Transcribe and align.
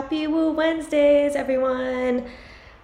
Happy 0.00 0.26
Woo 0.26 0.50
Wednesdays, 0.52 1.36
everyone. 1.36 2.24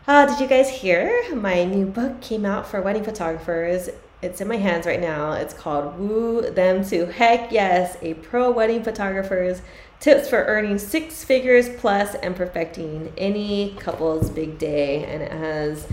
Uh, 0.07 0.27
did 0.27 0.39
you 0.39 0.47
guys 0.47 0.69
hear? 0.69 1.35
My 1.35 1.65
new 1.65 1.87
book 1.87 2.21
came 2.21 2.45
out 2.45 2.67
for 2.67 2.83
wedding 2.83 3.04
photographers. 3.04 3.89
It's 4.21 4.42
in 4.42 4.49
my 4.49 4.58
hands 4.58 4.85
right 4.85 5.00
now. 5.00 5.32
It's 5.32 5.54
called 5.54 5.98
Woo 5.98 6.50
Them 6.50 6.84
to 6.90 7.06
Heck 7.06 7.50
Yes, 7.50 7.96
a 8.02 8.12
pro 8.12 8.50
wedding 8.50 8.84
photographer's 8.84 9.62
tips 9.98 10.29
for 10.29 10.44
earning 10.44 10.79
six 10.79 11.24
figures 11.24 11.71
plus 11.79 12.14
and 12.16 12.37
perfecting 12.37 13.10
any 13.17 13.74
couple's 13.80 14.28
big 14.28 14.58
day. 14.58 15.06
And 15.06 15.22
it 15.22 15.33
has 15.33 15.88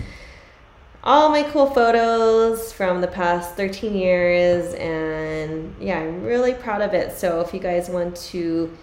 all 1.02 1.30
my 1.30 1.42
cool 1.44 1.70
photos 1.70 2.70
from 2.70 3.00
the 3.00 3.08
past 3.08 3.54
13 3.54 3.94
years. 3.94 4.74
And 4.74 5.74
yeah, 5.80 6.00
I'm 6.00 6.22
really 6.22 6.52
proud 6.52 6.82
of 6.82 6.92
it. 6.92 7.16
So 7.16 7.40
if 7.40 7.54
you 7.54 7.60
guys 7.60 7.88
want 7.88 8.14
to 8.16 8.76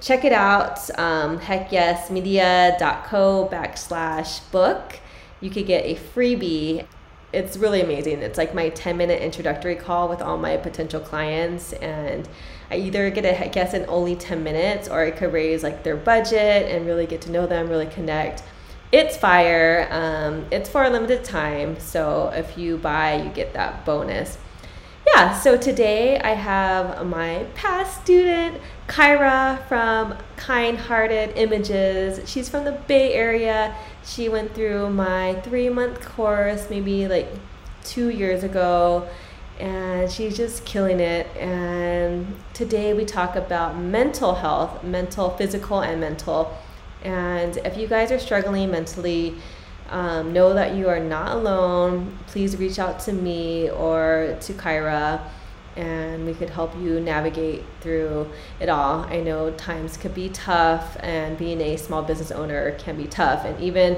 check 0.00 0.24
it 0.24 0.32
out. 0.32 0.78
Um, 0.98 1.38
heck 1.38 1.72
yes, 1.72 2.10
media.co 2.10 3.48
backslash 3.50 4.50
book. 4.50 4.98
You 5.40 5.50
could 5.50 5.66
get 5.66 5.84
a 5.84 5.94
freebie. 5.94 6.86
It's 7.32 7.56
really 7.56 7.80
amazing. 7.80 8.20
It's 8.20 8.38
like 8.38 8.54
my 8.54 8.70
10 8.70 8.96
minute 8.96 9.20
introductory 9.20 9.76
call 9.76 10.08
with 10.08 10.22
all 10.22 10.38
my 10.38 10.56
potential 10.56 11.00
clients. 11.00 11.72
And 11.74 12.28
I 12.70 12.76
either 12.76 13.10
get 13.10 13.24
a 13.24 13.32
heck 13.32 13.54
yes 13.54 13.74
in 13.74 13.84
only 13.88 14.16
10 14.16 14.42
minutes 14.42 14.88
or 14.88 15.04
I 15.04 15.10
could 15.10 15.32
raise 15.32 15.62
like 15.62 15.82
their 15.82 15.96
budget 15.96 16.70
and 16.70 16.86
really 16.86 17.06
get 17.06 17.20
to 17.22 17.30
know 17.30 17.46
them, 17.46 17.68
really 17.68 17.86
connect. 17.86 18.42
It's 18.90 19.16
fire. 19.16 19.86
Um, 19.90 20.46
it's 20.50 20.68
for 20.68 20.84
a 20.84 20.90
limited 20.90 21.22
time. 21.22 21.78
So 21.78 22.32
if 22.34 22.56
you 22.56 22.78
buy, 22.78 23.22
you 23.22 23.28
get 23.30 23.52
that 23.52 23.84
bonus 23.84 24.38
yeah, 25.06 25.38
so 25.38 25.56
today 25.56 26.18
I 26.18 26.30
have 26.30 27.06
my 27.06 27.46
past 27.54 28.02
student, 28.02 28.60
Kyra 28.86 29.66
from 29.68 30.16
Kind 30.36 30.78
Hearted 30.78 31.36
Images. 31.36 32.28
She's 32.28 32.48
from 32.48 32.64
the 32.64 32.72
Bay 32.72 33.14
Area. 33.14 33.74
She 34.04 34.28
went 34.28 34.54
through 34.54 34.90
my 34.90 35.34
three 35.42 35.68
month 35.68 36.04
course 36.04 36.68
maybe 36.70 37.06
like 37.08 37.28
two 37.84 38.10
years 38.10 38.44
ago, 38.44 39.08
and 39.58 40.10
she's 40.10 40.36
just 40.36 40.64
killing 40.64 41.00
it. 41.00 41.26
And 41.36 42.36
today 42.54 42.92
we 42.92 43.04
talk 43.04 43.36
about 43.36 43.76
mental 43.76 44.34
health, 44.34 44.82
mental, 44.82 45.30
physical, 45.30 45.80
and 45.80 46.00
mental. 46.00 46.56
And 47.02 47.56
if 47.58 47.76
you 47.76 47.86
guys 47.86 48.10
are 48.10 48.18
struggling 48.18 48.70
mentally, 48.70 49.36
um, 49.88 50.32
know 50.32 50.54
that 50.54 50.74
you 50.74 50.88
are 50.88 51.00
not 51.00 51.36
alone. 51.36 52.18
Please 52.26 52.56
reach 52.56 52.78
out 52.78 53.00
to 53.00 53.12
me 53.12 53.70
or 53.70 54.36
to 54.40 54.52
Kyra 54.52 55.20
and 55.78 56.26
we 56.26 56.34
could 56.34 56.50
help 56.50 56.76
you 56.76 56.98
navigate 56.98 57.62
through 57.80 58.28
it 58.58 58.68
all. 58.68 59.04
I 59.04 59.20
know 59.20 59.52
times 59.52 59.96
could 59.96 60.12
be 60.12 60.28
tough, 60.28 60.96
and 61.00 61.38
being 61.38 61.60
a 61.60 61.76
small 61.76 62.02
business 62.02 62.32
owner 62.32 62.72
can 62.72 62.96
be 62.96 63.06
tough. 63.06 63.44
And 63.44 63.58
even 63.60 63.96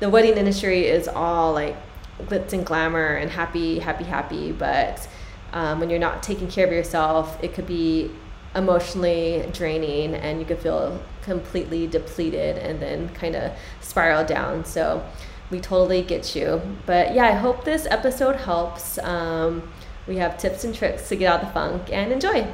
the 0.00 0.10
wedding 0.10 0.36
industry 0.36 0.86
is 0.86 1.06
all 1.06 1.52
like 1.52 1.76
glitz 2.22 2.52
and 2.52 2.66
glamour 2.66 3.14
and 3.14 3.30
happy, 3.30 3.78
happy, 3.78 4.04
happy. 4.04 4.50
But 4.50 5.08
um, 5.52 5.78
when 5.78 5.88
you're 5.88 6.00
not 6.00 6.22
taking 6.22 6.48
care 6.48 6.66
of 6.66 6.72
yourself, 6.72 7.38
it 7.44 7.54
could 7.54 7.66
be 7.66 8.10
emotionally 8.56 9.48
draining 9.52 10.16
and 10.16 10.40
you 10.40 10.44
could 10.44 10.58
feel 10.58 11.00
completely 11.22 11.86
depleted 11.86 12.58
and 12.58 12.80
then 12.82 13.08
kind 13.10 13.36
of 13.36 13.52
spiral 13.80 14.24
down. 14.24 14.64
So 14.64 15.04
we 15.50 15.60
totally 15.60 16.02
get 16.02 16.36
you. 16.36 16.60
But 16.86 17.14
yeah, 17.14 17.26
I 17.26 17.32
hope 17.32 17.64
this 17.64 17.86
episode 17.86 18.36
helps. 18.36 18.98
Um, 18.98 19.70
we 20.06 20.16
have 20.16 20.38
tips 20.38 20.64
and 20.64 20.74
tricks 20.74 21.08
to 21.08 21.16
get 21.16 21.32
out 21.32 21.42
of 21.42 21.48
the 21.48 21.52
funk 21.52 21.92
and 21.92 22.12
enjoy. 22.12 22.46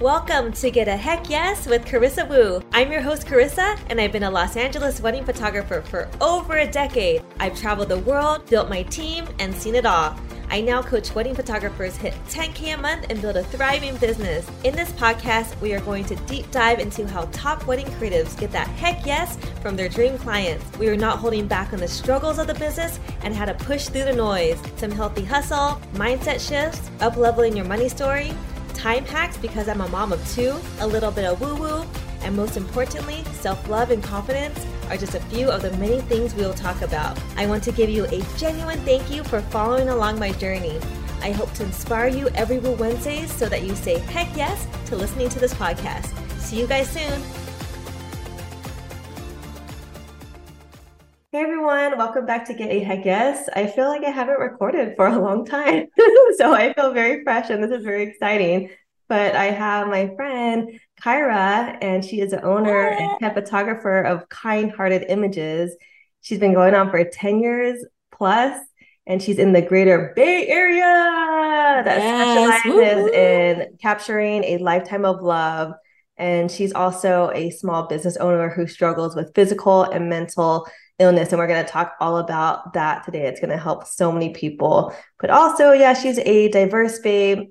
Welcome 0.00 0.52
to 0.54 0.70
Get 0.70 0.88
a 0.88 0.96
Heck 0.96 1.28
Yes 1.28 1.66
with 1.66 1.84
Carissa 1.84 2.26
Woo. 2.26 2.62
I'm 2.72 2.90
your 2.90 3.02
host, 3.02 3.26
Carissa, 3.26 3.78
and 3.90 4.00
I've 4.00 4.12
been 4.12 4.22
a 4.22 4.30
Los 4.30 4.56
Angeles 4.56 5.00
wedding 5.00 5.24
photographer 5.24 5.82
for 5.82 6.08
over 6.22 6.56
a 6.56 6.66
decade. 6.66 7.22
I've 7.38 7.58
traveled 7.58 7.90
the 7.90 7.98
world, 7.98 8.46
built 8.48 8.70
my 8.70 8.82
team, 8.84 9.26
and 9.38 9.54
seen 9.54 9.74
it 9.74 9.84
all. 9.84 10.18
I 10.52 10.60
now 10.60 10.82
coach 10.82 11.14
wedding 11.14 11.36
photographers 11.36 11.96
hit 11.96 12.12
10K 12.28 12.74
a 12.74 12.76
month 12.76 13.06
and 13.08 13.22
build 13.22 13.36
a 13.36 13.44
thriving 13.44 13.96
business. 13.98 14.50
In 14.64 14.74
this 14.74 14.90
podcast, 14.90 15.58
we 15.60 15.72
are 15.74 15.80
going 15.80 16.04
to 16.06 16.16
deep 16.26 16.50
dive 16.50 16.80
into 16.80 17.06
how 17.06 17.26
top 17.26 17.68
wedding 17.68 17.86
creatives 17.86 18.36
get 18.36 18.50
that 18.50 18.66
heck 18.66 19.06
yes 19.06 19.36
from 19.62 19.76
their 19.76 19.88
dream 19.88 20.18
clients. 20.18 20.76
We 20.76 20.88
are 20.88 20.96
not 20.96 21.20
holding 21.20 21.46
back 21.46 21.72
on 21.72 21.78
the 21.78 21.86
struggles 21.86 22.40
of 22.40 22.48
the 22.48 22.54
business 22.54 22.98
and 23.22 23.32
how 23.32 23.44
to 23.44 23.54
push 23.54 23.86
through 23.86 24.06
the 24.06 24.12
noise. 24.12 24.60
Some 24.74 24.90
healthy 24.90 25.24
hustle, 25.24 25.80
mindset 25.94 26.44
shifts, 26.46 26.90
up 27.00 27.16
leveling 27.16 27.56
your 27.56 27.66
money 27.66 27.88
story, 27.88 28.32
time 28.74 29.04
hacks 29.04 29.36
because 29.36 29.68
I'm 29.68 29.82
a 29.82 29.88
mom 29.88 30.12
of 30.12 30.28
two, 30.32 30.58
a 30.80 30.86
little 30.86 31.12
bit 31.12 31.26
of 31.26 31.40
woo 31.40 31.54
woo, 31.54 31.86
and 32.22 32.34
most 32.34 32.56
importantly, 32.56 33.22
self 33.34 33.68
love 33.68 33.92
and 33.92 34.02
confidence 34.02 34.66
are 34.90 34.96
just 34.96 35.14
a 35.14 35.20
few 35.20 35.48
of 35.48 35.62
the 35.62 35.70
many 35.76 36.00
things 36.00 36.34
we'll 36.34 36.52
talk 36.52 36.82
about. 36.82 37.16
I 37.36 37.46
want 37.46 37.62
to 37.64 37.72
give 37.72 37.88
you 37.88 38.06
a 38.06 38.22
genuine 38.36 38.80
thank 38.80 39.08
you 39.08 39.22
for 39.22 39.40
following 39.40 39.88
along 39.88 40.18
my 40.18 40.32
journey. 40.32 40.80
I 41.22 41.30
hope 41.30 41.52
to 41.54 41.62
inspire 41.62 42.08
you 42.08 42.28
every 42.30 42.58
Wednesday 42.58 43.26
so 43.26 43.48
that 43.48 43.62
you 43.62 43.76
say 43.76 43.98
heck 43.98 44.36
yes 44.36 44.66
to 44.86 44.96
listening 44.96 45.28
to 45.28 45.38
this 45.38 45.54
podcast. 45.54 46.06
See 46.40 46.58
you 46.58 46.66
guys 46.66 46.90
soon. 46.90 47.22
Hey 51.30 51.42
everyone, 51.42 51.96
welcome 51.96 52.26
back 52.26 52.44
to 52.46 52.54
Get 52.54 52.72
a 52.72 52.80
Heck 52.80 53.04
Yes. 53.04 53.48
I 53.54 53.68
feel 53.68 53.86
like 53.86 54.02
I 54.02 54.10
haven't 54.10 54.40
recorded 54.40 54.96
for 54.96 55.06
a 55.06 55.16
long 55.16 55.46
time, 55.46 55.86
so 56.36 56.52
I 56.52 56.72
feel 56.74 56.92
very 56.92 57.22
fresh 57.22 57.50
and 57.50 57.62
this 57.62 57.70
is 57.70 57.84
very 57.84 58.02
exciting. 58.02 58.70
But 59.08 59.36
I 59.36 59.46
have 59.46 59.86
my 59.86 60.12
friend 60.16 60.80
Kyra, 61.00 61.78
and 61.80 62.04
she 62.04 62.20
is 62.20 62.30
the 62.30 62.42
owner 62.42 62.88
and 62.88 63.10
head 63.20 63.34
photographer 63.34 64.02
of 64.02 64.28
Kind 64.28 64.72
Hearted 64.72 65.06
Images. 65.08 65.74
She's 66.20 66.38
been 66.38 66.54
going 66.54 66.74
on 66.74 66.90
for 66.90 67.02
10 67.02 67.40
years 67.40 67.84
plus, 68.12 68.58
and 69.06 69.22
she's 69.22 69.38
in 69.38 69.52
the 69.52 69.62
greater 69.62 70.12
Bay 70.14 70.46
Area 70.46 71.82
that 71.84 71.98
yes. 71.98 72.62
specializes 72.62 73.04
Woo-hoo. 73.04 73.12
in 73.12 73.78
capturing 73.80 74.44
a 74.44 74.58
lifetime 74.58 75.04
of 75.04 75.22
love. 75.22 75.72
And 76.16 76.50
she's 76.50 76.74
also 76.74 77.30
a 77.34 77.50
small 77.50 77.86
business 77.86 78.18
owner 78.18 78.50
who 78.50 78.66
struggles 78.66 79.16
with 79.16 79.34
physical 79.34 79.84
and 79.84 80.10
mental 80.10 80.68
illness. 80.98 81.30
And 81.30 81.38
we're 81.38 81.46
going 81.46 81.64
to 81.64 81.70
talk 81.70 81.94
all 81.98 82.18
about 82.18 82.74
that 82.74 83.04
today. 83.04 83.26
It's 83.26 83.40
going 83.40 83.50
to 83.50 83.56
help 83.56 83.86
so 83.86 84.12
many 84.12 84.34
people. 84.34 84.94
But 85.18 85.30
also, 85.30 85.72
yeah, 85.72 85.94
she's 85.94 86.18
a 86.18 86.48
diverse 86.48 86.98
babe 86.98 87.48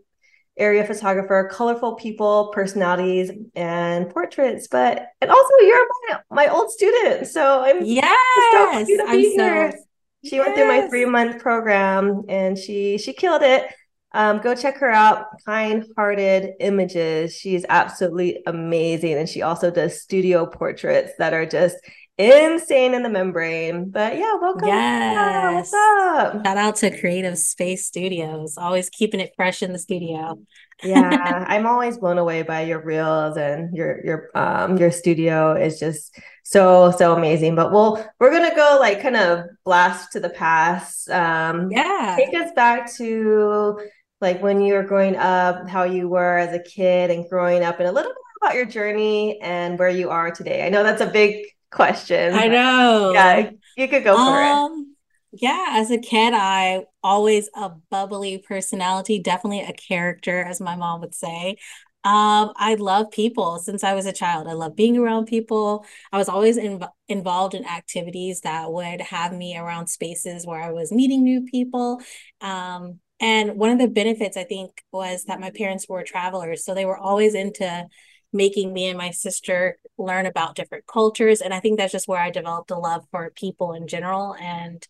area 0.60 0.86
photographer, 0.86 1.50
colorful 1.52 1.96
people, 1.96 2.52
personalities, 2.54 3.32
and 3.56 4.10
portraits. 4.10 4.68
But 4.68 5.08
and 5.22 5.32
also 5.32 5.50
you're 5.62 5.88
my, 6.10 6.20
my 6.30 6.48
old 6.48 6.72
student, 6.72 7.28
so 7.28 7.64
I'm 7.64 7.84
yes, 7.84 8.48
so 8.52 8.72
I'm 9.08 9.20
here. 9.20 9.72
So, 9.72 9.78
she 10.26 10.36
yes. 10.36 10.46
went 10.46 10.58
through 10.58 10.68
my 10.68 10.88
three 10.90 11.06
month 11.06 11.42
program 11.42 12.24
and 12.28 12.58
she 12.58 12.98
she 12.98 13.14
killed 13.14 13.42
it. 13.42 13.74
Um, 14.12 14.40
go 14.40 14.56
check 14.56 14.78
her 14.78 14.90
out. 14.90 15.28
Kind 15.46 15.86
hearted 15.96 16.54
images. 16.60 17.36
She's 17.36 17.66
absolutely 17.70 18.42
amazing, 18.46 19.14
and 19.14 19.30
she 19.30 19.42
also 19.42 19.72
does 19.72 20.02
studio 20.02 20.46
portraits 20.46 21.14
that 21.20 21.34
are 21.34 21.46
just 21.46 21.78
insane 22.20 22.94
in 22.94 23.02
the 23.04 23.10
membrane. 23.10 23.90
But 23.90 24.18
yeah, 24.18 24.36
welcome. 24.36 24.68
Yes. 24.68 25.72
What's 25.72 25.74
up? 25.74 26.46
Shout 26.46 26.58
out 26.58 26.76
to 26.78 27.00
Creative 27.00 27.38
Space 27.38 27.86
Studios, 27.86 28.58
always 28.58 28.90
keeping 28.90 29.20
it 29.20 29.32
fresh 29.36 29.64
in 29.64 29.72
the 29.72 29.80
studio. 29.80 30.38
yeah, 30.84 31.46
I'm 31.48 31.66
always 31.66 31.98
blown 31.98 32.18
away 32.18 32.42
by 32.42 32.62
your 32.62 32.84
reels 32.84 33.38
and 33.38 33.76
your 33.76 34.04
your 34.04 34.38
um 34.38 34.78
your 34.78 34.92
studio 34.92 35.56
is 35.56 35.80
just 35.80 36.20
so 36.44 36.92
so 36.92 37.16
amazing. 37.16 37.56
But 37.56 37.72
we'll 37.72 38.06
we're 38.20 38.32
gonna 38.32 38.56
go 38.56 38.78
like 38.80 39.02
kind 39.02 39.16
of 39.16 39.46
blast 39.64 40.12
to 40.12 40.20
the 40.20 40.30
past. 40.30 41.10
Um 41.10 41.72
yeah, 41.72 42.16
take 42.18 42.36
us 42.36 42.52
back 42.54 42.94
to 42.98 43.80
like 44.20 44.42
when 44.42 44.60
you 44.60 44.74
were 44.74 44.84
growing 44.84 45.16
up, 45.16 45.70
how 45.70 45.84
you 45.84 46.10
were 46.10 46.38
as 46.38 46.54
a 46.54 46.62
kid 46.62 47.12
and 47.12 47.30
growing 47.30 47.64
up, 47.64 47.80
and 47.80 47.88
a 47.88 47.92
little 47.92 48.12
bit 48.12 48.18
about 48.42 48.56
your 48.56 48.66
journey 48.66 49.40
and 49.42 49.80
where 49.80 49.90
you 49.90 50.10
are 50.10 50.32
today. 50.32 50.66
I 50.66 50.70
know 50.70 50.84
that's 50.84 51.02
a 51.02 51.08
big 51.08 51.46
question. 51.72 52.34
I 52.34 52.48
know. 52.48 53.12
Yeah, 53.14 53.52
you 53.78 53.88
could 53.88 54.04
go 54.04 54.16
for 54.16 54.42
um, 54.42 54.96
it. 55.32 55.42
Yeah, 55.42 55.66
as 55.74 55.92
a 55.92 56.00
kid, 56.00 56.34
I 56.34 56.86
always 57.04 57.50
a 57.56 57.70
bubbly 57.92 58.40
personality, 58.40 59.20
definitely 59.20 59.62
a 59.62 59.74
character, 59.74 60.44
as 60.44 60.60
my 60.60 60.76
mom 60.76 61.02
would 61.02 61.14
say. 61.14 61.58
Um, 62.06 62.54
I 62.56 62.76
love 62.80 63.12
people 63.12 63.60
since 63.60 63.84
I 63.84 63.94
was 63.94 64.06
a 64.06 64.14
child. 64.14 64.48
I 64.48 64.54
love 64.54 64.76
being 64.76 64.98
around 64.98 65.26
people. 65.26 65.86
I 66.14 66.18
was 66.18 66.30
always 66.30 66.56
in, 66.56 66.82
involved 67.10 67.54
in 67.54 67.66
activities 67.66 68.42
that 68.42 68.72
would 68.72 69.02
have 69.02 69.34
me 69.34 69.58
around 69.58 69.88
spaces 69.88 70.48
where 70.48 70.62
I 70.62 70.72
was 70.72 70.94
meeting 70.94 71.24
new 71.24 71.42
people. 71.42 72.02
Um, 72.40 73.00
and 73.20 73.58
one 73.58 73.70
of 73.70 73.80
the 73.80 73.90
benefits 73.90 74.38
I 74.38 74.46
think 74.46 74.82
was 74.94 75.26
that 75.26 75.42
my 75.42 75.52
parents 75.52 75.88
were 75.90 76.04
travelers, 76.04 76.64
so 76.64 76.74
they 76.74 76.86
were 76.86 76.98
always 76.98 77.36
into 77.36 77.86
making 78.34 78.74
me 78.74 78.88
and 78.88 78.98
my 78.98 79.12
sister 79.12 79.78
learn 79.98 80.26
about 80.26 80.56
different 80.56 80.86
cultures. 80.88 81.42
And 81.42 81.54
I 81.54 81.60
think 81.60 81.78
that's 81.78 81.92
just 81.92 82.08
where 82.08 82.22
I 82.22 82.30
developed 82.32 82.72
a 82.72 82.78
love 82.78 83.06
for 83.12 83.32
people 83.32 83.74
in 83.74 83.88
general. 83.88 84.36
And 84.40 84.86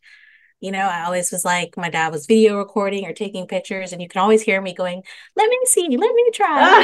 You 0.62 0.72
know, 0.72 0.80
I 0.80 1.06
always 1.06 1.32
was 1.32 1.46
like, 1.46 1.78
my 1.78 1.90
dad 1.90 2.12
was 2.12 2.26
video 2.28 2.58
recording 2.58 3.06
or 3.06 3.14
taking 3.14 3.48
pictures, 3.48 3.94
and 3.94 4.02
you 4.02 4.10
can 4.10 4.22
always 4.22 4.42
hear 4.42 4.62
me 4.62 4.74
going, 4.74 5.04
"Let 5.36 5.50
me 5.50 5.60
see, 5.66 5.88
let 5.98 6.14
me 6.16 6.32
try," 6.34 6.78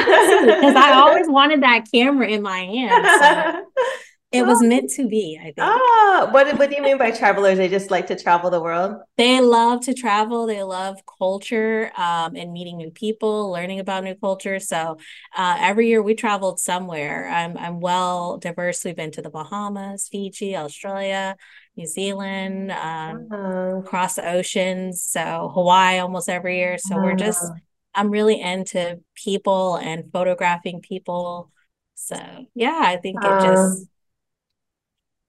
because 0.46 0.74
I 0.76 0.92
always 0.94 1.28
wanted 1.28 1.62
that 1.62 1.84
camera 1.92 2.28
in 2.28 2.42
my 2.42 2.60
hand. 2.60 3.08
So 3.08 3.44
it 4.36 4.46
was 4.46 4.60
oh. 4.62 4.66
meant 4.66 4.90
to 4.90 5.08
be, 5.08 5.38
I 5.40 5.44
think. 5.44 5.58
Ah, 5.60 6.28
what, 6.30 6.58
what 6.58 6.70
do 6.70 6.76
you 6.76 6.82
mean 6.82 6.98
by 6.98 7.10
travelers? 7.10 7.58
They 7.58 7.68
just 7.68 7.90
like 7.90 8.06
to 8.08 8.16
travel 8.16 8.50
the 8.50 8.60
world? 8.60 8.96
They 9.16 9.40
love 9.40 9.84
to 9.86 9.94
travel. 9.94 10.46
They 10.46 10.62
love 10.62 10.98
culture 11.18 11.90
um, 11.96 12.36
and 12.36 12.52
meeting 12.52 12.76
new 12.76 12.90
people, 12.90 13.50
learning 13.50 13.80
about 13.80 14.04
new 14.04 14.14
culture. 14.14 14.60
So 14.60 14.98
uh, 15.36 15.56
every 15.58 15.88
year 15.88 16.02
we 16.02 16.14
traveled 16.14 16.60
somewhere. 16.60 17.28
I'm, 17.28 17.56
I'm 17.56 17.80
well 17.80 18.38
diverse. 18.38 18.84
We've 18.84 18.96
been 18.96 19.10
to 19.12 19.22
the 19.22 19.30
Bahamas, 19.30 20.08
Fiji, 20.08 20.56
Australia, 20.56 21.36
New 21.76 21.86
Zealand, 21.86 22.72
um, 22.72 23.28
uh-huh. 23.30 23.78
across 23.78 24.16
the 24.16 24.28
oceans. 24.28 25.02
So 25.02 25.50
Hawaii 25.54 25.98
almost 25.98 26.28
every 26.28 26.58
year. 26.58 26.78
So 26.78 26.94
uh-huh. 26.94 27.04
we're 27.04 27.16
just, 27.16 27.42
uh-huh. 27.42 27.54
I'm 27.94 28.10
really 28.10 28.40
into 28.40 29.00
people 29.14 29.76
and 29.76 30.12
photographing 30.12 30.80
people. 30.80 31.50
So 31.94 32.18
yeah, 32.54 32.78
I 32.82 32.98
think 32.98 33.24
it 33.24 33.40
just 33.40 33.86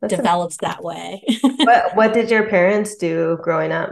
that's 0.01 0.15
develops 0.15 0.57
that 0.57 0.83
way. 0.83 1.23
what 1.41 1.95
what 1.95 2.13
did 2.13 2.29
your 2.29 2.47
parents 2.47 2.95
do 2.95 3.37
growing 3.41 3.71
up? 3.71 3.89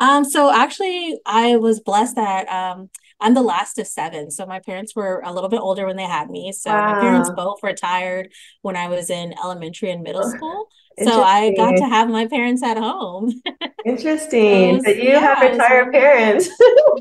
Um, 0.00 0.24
so 0.24 0.52
actually 0.52 1.18
I 1.24 1.56
was 1.56 1.80
blessed 1.80 2.16
that 2.16 2.48
um 2.48 2.90
I'm 3.20 3.34
the 3.34 3.42
last 3.42 3.78
of 3.78 3.86
seven. 3.86 4.30
So 4.30 4.44
my 4.44 4.60
parents 4.60 4.94
were 4.94 5.22
a 5.24 5.32
little 5.32 5.48
bit 5.48 5.60
older 5.60 5.86
when 5.86 5.96
they 5.96 6.04
had 6.04 6.28
me. 6.28 6.52
So 6.52 6.70
wow. 6.70 6.92
my 6.94 7.00
parents 7.00 7.30
both 7.34 7.62
retired 7.62 8.32
when 8.62 8.76
I 8.76 8.88
was 8.88 9.08
in 9.08 9.34
elementary 9.42 9.90
and 9.90 10.02
middle 10.02 10.28
school. 10.28 10.68
So 11.02 11.22
I 11.22 11.54
got 11.54 11.76
to 11.76 11.84
have 11.84 12.08
my 12.08 12.26
parents 12.26 12.62
at 12.62 12.76
home. 12.76 13.32
Interesting. 13.86 14.82
So 14.82 14.90
you 14.90 15.10
yeah, 15.10 15.20
have 15.20 15.52
retired 15.52 15.92
parents. 15.92 16.48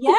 yeah. 0.02 0.16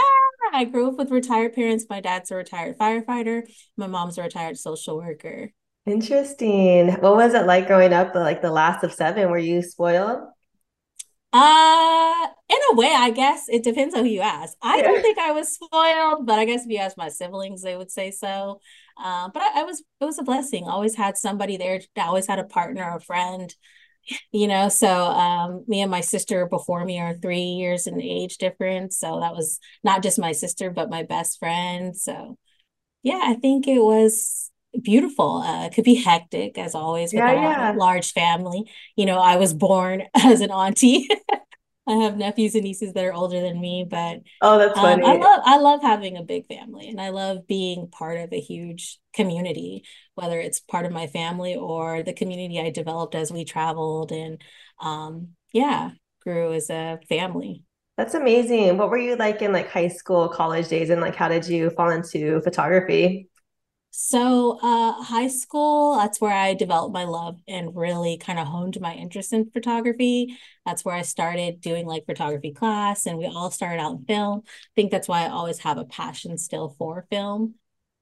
I 0.53 0.65
grew 0.65 0.89
up 0.89 0.97
with 0.97 1.11
retired 1.11 1.55
parents. 1.55 1.87
My 1.89 2.01
dad's 2.01 2.31
a 2.31 2.37
retired 2.37 2.79
firefighter. 2.79 3.43
My 3.77 3.87
mom's 3.87 4.19
a 4.19 4.23
retired 4.23 4.59
social 4.59 4.97
worker. 4.97 5.51
Interesting. 5.87 6.93
What 6.95 7.17
was 7.17 7.35
it 7.35 7.47
like 7.47 7.67
growing 7.67 7.93
up, 7.93 8.15
like 8.15 8.41
the 8.41 8.51
last 8.51 8.83
of 8.85 8.93
seven? 8.93 9.31
Were 9.31 9.39
you 9.39 9.61
spoiled? 9.61 10.23
Uh, 11.33 12.27
in 12.49 12.59
a 12.71 12.77
way, 12.77 12.95
I 12.97 13.11
guess 13.11 13.47
it 13.49 13.65
depends 13.65 13.95
on 13.95 14.05
who 14.05 14.11
you 14.11 14.21
ask. 14.21 14.57
I 14.63 14.77
yeah. 14.77 14.83
don't 14.83 15.03
think 15.03 15.19
I 15.19 15.33
was 15.33 15.53
spoiled, 15.53 16.27
but 16.27 16.39
I 16.39 16.45
guess 16.45 16.65
if 16.65 16.71
you 16.71 16.79
ask 16.79 16.97
my 16.97 17.09
siblings, 17.09 17.61
they 17.61 17.77
would 17.77 17.91
say 17.91 18.13
so. 18.13 18.61
Uh, 18.97 19.29
but 19.29 19.43
I, 19.43 19.61
I 19.61 19.65
was, 19.65 19.83
it 20.01 20.05
was 20.05 20.19
a 20.19 20.23
blessing. 20.23 20.65
always 20.65 20.95
had 20.95 21.19
somebody 21.19 21.57
there. 21.57 21.81
I 21.97 22.03
always 22.03 22.29
had 22.29 22.39
a 22.39 22.45
partner, 22.45 22.95
a 22.97 23.01
friend, 23.01 23.53
you 24.33 24.47
know. 24.47 24.69
So, 24.69 24.89
um, 24.89 25.65
me 25.67 25.83
and 25.83 25.91
my 25.91 26.03
sister 26.03 26.47
before 26.47 26.85
me 26.85 27.01
are 27.01 27.15
three 27.15 27.41
years 27.41 27.87
in 27.87 28.01
age 28.01 28.39
difference. 28.39 28.99
So 28.99 29.21
that 29.21 29.35
was 29.35 29.59
not 29.83 30.03
just 30.03 30.19
my 30.19 30.33
sister, 30.33 30.71
but 30.71 30.89
my 30.89 31.03
best 31.03 31.39
friend. 31.41 31.97
So, 31.97 32.39
yeah, 33.03 33.21
I 33.23 33.35
think 33.35 33.67
it 33.67 33.81
was 33.81 34.53
beautiful. 34.83 35.39
Uh, 35.39 35.67
it 35.67 35.75
could 35.75 35.85
be 35.85 35.95
hectic 35.95 36.59
as 36.59 36.75
always 36.75 37.13
with 37.13 37.21
yeah, 37.21 37.31
a 37.31 37.35
yeah. 37.35 37.73
large 37.77 38.13
family. 38.13 38.71
You 38.97 39.07
know, 39.07 39.19
I 39.19 39.37
was 39.37 39.55
born 39.55 40.03
as 40.15 40.41
an 40.41 40.51
auntie. 40.51 41.09
I 41.87 41.97
have 41.97 42.17
nephews 42.17 42.55
and 42.55 42.65
nieces 42.65 42.95
that 42.95 43.05
are 43.05 43.13
older 43.13 43.43
than 43.43 43.61
me, 43.61 43.87
but 43.89 44.21
oh, 44.41 44.59
that's 44.59 44.79
funny. 44.79 45.03
Um, 45.03 45.11
I 45.11 45.17
love 45.17 45.41
I 45.45 45.59
love 45.59 45.83
having 45.83 46.17
a 46.17 46.23
big 46.23 46.47
family, 46.47 46.89
and 46.89 46.99
I 46.99 47.11
love 47.11 47.47
being 47.47 47.89
part 47.89 48.19
of 48.19 48.33
a 48.33 48.41
huge 48.41 48.99
community, 49.13 49.85
whether 50.15 50.41
it's 50.41 50.61
part 50.61 50.87
of 50.87 50.93
my 50.93 51.09
family 51.09 51.57
or 51.57 52.03
the 52.03 52.15
community 52.15 52.59
I 52.59 52.71
developed 52.71 53.15
as 53.15 53.31
we 53.31 53.45
traveled, 53.45 54.13
and 54.13 54.41
um, 54.81 55.29
yeah, 55.53 55.91
grew 56.23 56.55
as 56.55 56.71
a 56.71 57.01
family. 57.07 57.65
That's 57.99 58.15
amazing. 58.15 58.79
What 58.79 58.89
were 58.89 58.99
you 58.99 59.17
like 59.17 59.43
in 59.43 59.53
like 59.53 59.71
high 59.71 59.89
school, 59.89 60.29
college 60.29 60.69
days, 60.69 60.89
and 60.89 61.03
like 61.03 61.15
how 61.15 61.29
did 61.29 61.47
you 61.47 61.69
fall 61.69 61.91
into 61.91 62.41
photography? 62.41 63.29
So, 63.97 64.59
uh, 64.61 64.93
high 65.05 65.29
school, 65.29 65.97
that's 65.97 66.21
where 66.21 66.33
I 66.33 66.55
developed 66.55 66.93
my 66.93 67.05
love 67.05 67.41
and 67.47 67.77
really 67.77 68.17
kind 68.19 68.41
of 68.41 68.49
honed 68.49 68.81
my 68.81 68.93
interest 68.95 69.33
in 69.33 69.51
photography. 69.51 70.37
That's 70.67 70.85
where 70.85 70.97
I 70.97 71.03
started 71.03 71.61
doing 71.61 71.87
like 71.87 72.05
photography 72.05 72.53
class, 72.53 73.07
and 73.07 73.17
we 73.19 73.27
all 73.27 73.53
started 73.53 73.81
out 73.81 73.93
in 73.99 74.05
film. 74.05 74.43
I 74.47 74.51
think 74.75 74.91
that's 74.91 75.07
why 75.07 75.25
I 75.25 75.29
always 75.31 75.59
have 75.61 75.79
a 75.79 75.85
passion 75.85 76.39
still 76.39 76.71
for 76.71 77.07
film. 77.09 77.55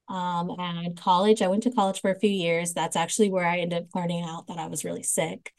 Um, 0.09 0.51
and 0.59 0.97
college, 0.97 1.43
I 1.43 1.49
went 1.49 1.65
to 1.65 1.73
college 1.73 2.01
for 2.01 2.11
a 2.11 2.19
few 2.21 2.31
years. 2.31 2.75
That's 2.75 2.97
actually 2.97 3.31
where 3.31 3.47
I 3.47 3.59
ended 3.61 3.85
up 3.85 3.95
learning 3.95 4.25
out 4.25 4.49
that 4.49 4.59
I 4.59 4.69
was 4.69 4.85
really 4.85 5.03
sick. 5.03 5.53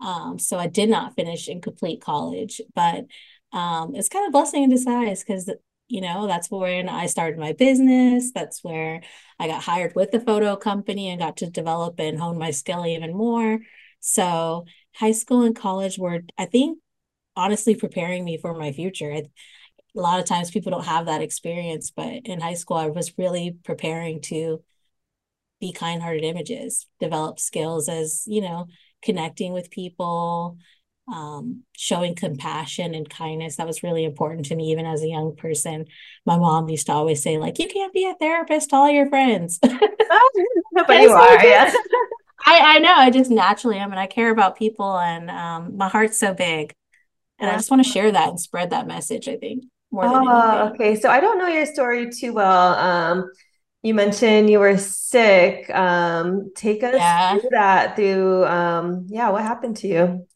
Um, 0.00 0.38
so 0.38 0.58
I 0.58 0.66
did 0.66 0.90
not 0.90 1.14
finish 1.16 1.48
and 1.48 1.62
complete 1.62 2.00
college, 2.02 2.60
but 2.74 3.06
um, 3.52 3.94
it's 3.94 4.08
kind 4.08 4.26
of 4.26 4.32
blessing 4.32 4.64
in 4.64 4.70
disguise 4.70 5.22
because 5.24 5.50
you 5.88 6.00
know 6.00 6.26
that's 6.26 6.50
when 6.50 6.88
i 6.88 7.06
started 7.06 7.38
my 7.38 7.52
business 7.52 8.32
that's 8.32 8.64
where 8.64 9.00
i 9.38 9.46
got 9.46 9.62
hired 9.62 9.94
with 9.94 10.10
the 10.10 10.20
photo 10.20 10.56
company 10.56 11.08
and 11.08 11.20
got 11.20 11.36
to 11.36 11.50
develop 11.50 11.98
and 12.00 12.18
hone 12.18 12.38
my 12.38 12.50
skill 12.50 12.84
even 12.86 13.14
more. 13.16 13.58
So 14.00 14.66
high 14.94 15.12
school 15.12 15.42
and 15.42 15.54
college 15.56 15.98
were 15.98 16.22
i 16.38 16.44
think 16.46 16.78
honestly 17.36 17.74
preparing 17.74 18.24
me 18.24 18.38
for 18.38 18.54
my 18.54 18.72
future. 18.72 19.12
I, 19.12 19.24
a 19.96 20.00
lot 20.00 20.20
of 20.20 20.26
times 20.26 20.50
people 20.50 20.72
don't 20.72 20.84
have 20.84 21.06
that 21.06 21.22
experience 21.22 21.90
but 21.90 22.12
in 22.24 22.40
high 22.40 22.54
school 22.54 22.76
i 22.76 22.88
was 22.88 23.16
really 23.18 23.56
preparing 23.64 24.20
to 24.22 24.62
be 25.60 25.72
kind-hearted 25.72 26.24
images 26.24 26.86
develop 27.00 27.38
skills 27.38 27.88
as 27.88 28.24
you 28.26 28.40
know 28.40 28.66
connecting 29.02 29.52
with 29.52 29.70
people 29.70 30.58
um, 31.12 31.62
showing 31.76 32.14
compassion 32.14 32.94
and 32.94 33.08
kindness. 33.08 33.56
That 33.56 33.66
was 33.66 33.82
really 33.82 34.04
important 34.04 34.46
to 34.46 34.56
me, 34.56 34.70
even 34.72 34.86
as 34.86 35.02
a 35.02 35.08
young 35.08 35.36
person. 35.36 35.86
My 36.24 36.38
mom 36.38 36.68
used 36.68 36.86
to 36.86 36.92
always 36.92 37.22
say, 37.22 37.38
like, 37.38 37.58
you 37.58 37.68
can't 37.68 37.92
be 37.92 38.06
a 38.06 38.14
therapist 38.14 38.70
to 38.70 38.76
all 38.76 38.90
your 38.90 39.08
friends. 39.08 39.58
but 39.62 39.76
you 41.00 41.10
are, 41.10 41.42
yes. 41.44 41.76
I, 42.46 42.76
I 42.76 42.78
know. 42.78 42.94
I 42.94 43.10
just 43.10 43.30
naturally 43.30 43.78
am, 43.78 43.90
and 43.90 44.00
I 44.00 44.06
care 44.06 44.30
about 44.30 44.56
people, 44.56 44.98
and 44.98 45.30
um, 45.30 45.76
my 45.76 45.88
heart's 45.88 46.18
so 46.18 46.34
big. 46.34 46.72
And 47.38 47.50
I 47.50 47.54
just 47.54 47.70
want 47.70 47.84
to 47.84 47.90
share 47.90 48.10
that 48.10 48.28
and 48.30 48.40
spread 48.40 48.70
that 48.70 48.86
message, 48.86 49.28
I 49.28 49.36
think. 49.36 49.64
More 49.90 50.04
oh, 50.06 50.70
okay. 50.70 50.96
So 50.96 51.10
I 51.10 51.20
don't 51.20 51.38
know 51.38 51.48
your 51.48 51.66
story 51.66 52.10
too 52.10 52.32
well. 52.32 52.74
Um, 52.74 53.30
you 53.82 53.94
mentioned 53.94 54.48
you 54.48 54.58
were 54.58 54.78
sick. 54.78 55.68
Um, 55.70 56.52
take 56.56 56.82
us 56.82 56.94
yeah. 56.94 57.38
through 57.38 57.50
that. 57.52 57.96
Through 57.96 58.46
um, 58.46 59.06
yeah, 59.08 59.28
what 59.30 59.42
happened 59.42 59.76
to 59.78 59.88
you? 59.88 60.26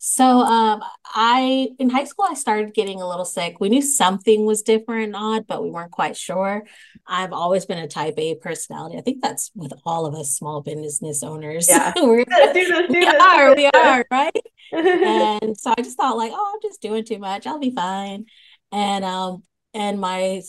So 0.00 0.24
um 0.24 0.82
I 1.06 1.70
in 1.78 1.90
high 1.90 2.04
school 2.04 2.26
I 2.28 2.34
started 2.34 2.72
getting 2.72 3.00
a 3.00 3.08
little 3.08 3.24
sick. 3.24 3.56
We 3.58 3.68
knew 3.68 3.82
something 3.82 4.46
was 4.46 4.62
different 4.62 5.06
and 5.06 5.16
odd, 5.16 5.46
but 5.46 5.62
we 5.62 5.70
weren't 5.70 5.90
quite 5.90 6.16
sure. 6.16 6.64
I've 7.06 7.32
always 7.32 7.66
been 7.66 7.78
a 7.78 7.88
type 7.88 8.14
A 8.18 8.36
personality. 8.36 8.96
I 8.96 9.00
think 9.00 9.22
that's 9.22 9.50
with 9.56 9.72
all 9.84 10.06
of 10.06 10.14
us 10.14 10.30
small 10.36 10.60
business 10.62 11.22
owners. 11.22 11.68
Yeah. 11.68 11.92
We're, 12.00 12.24
we 12.88 13.06
are, 13.06 13.54
we 13.56 13.66
are, 13.74 14.04
right? 14.10 14.32
and 14.72 15.58
so 15.58 15.74
I 15.76 15.82
just 15.82 15.96
thought 15.96 16.16
like, 16.16 16.32
oh, 16.34 16.52
I'm 16.54 16.68
just 16.68 16.80
doing 16.80 17.04
too 17.04 17.18
much. 17.18 17.46
I'll 17.46 17.58
be 17.58 17.74
fine. 17.74 18.26
And 18.70 19.04
um 19.04 19.42
and 19.74 20.00
my 20.00 20.42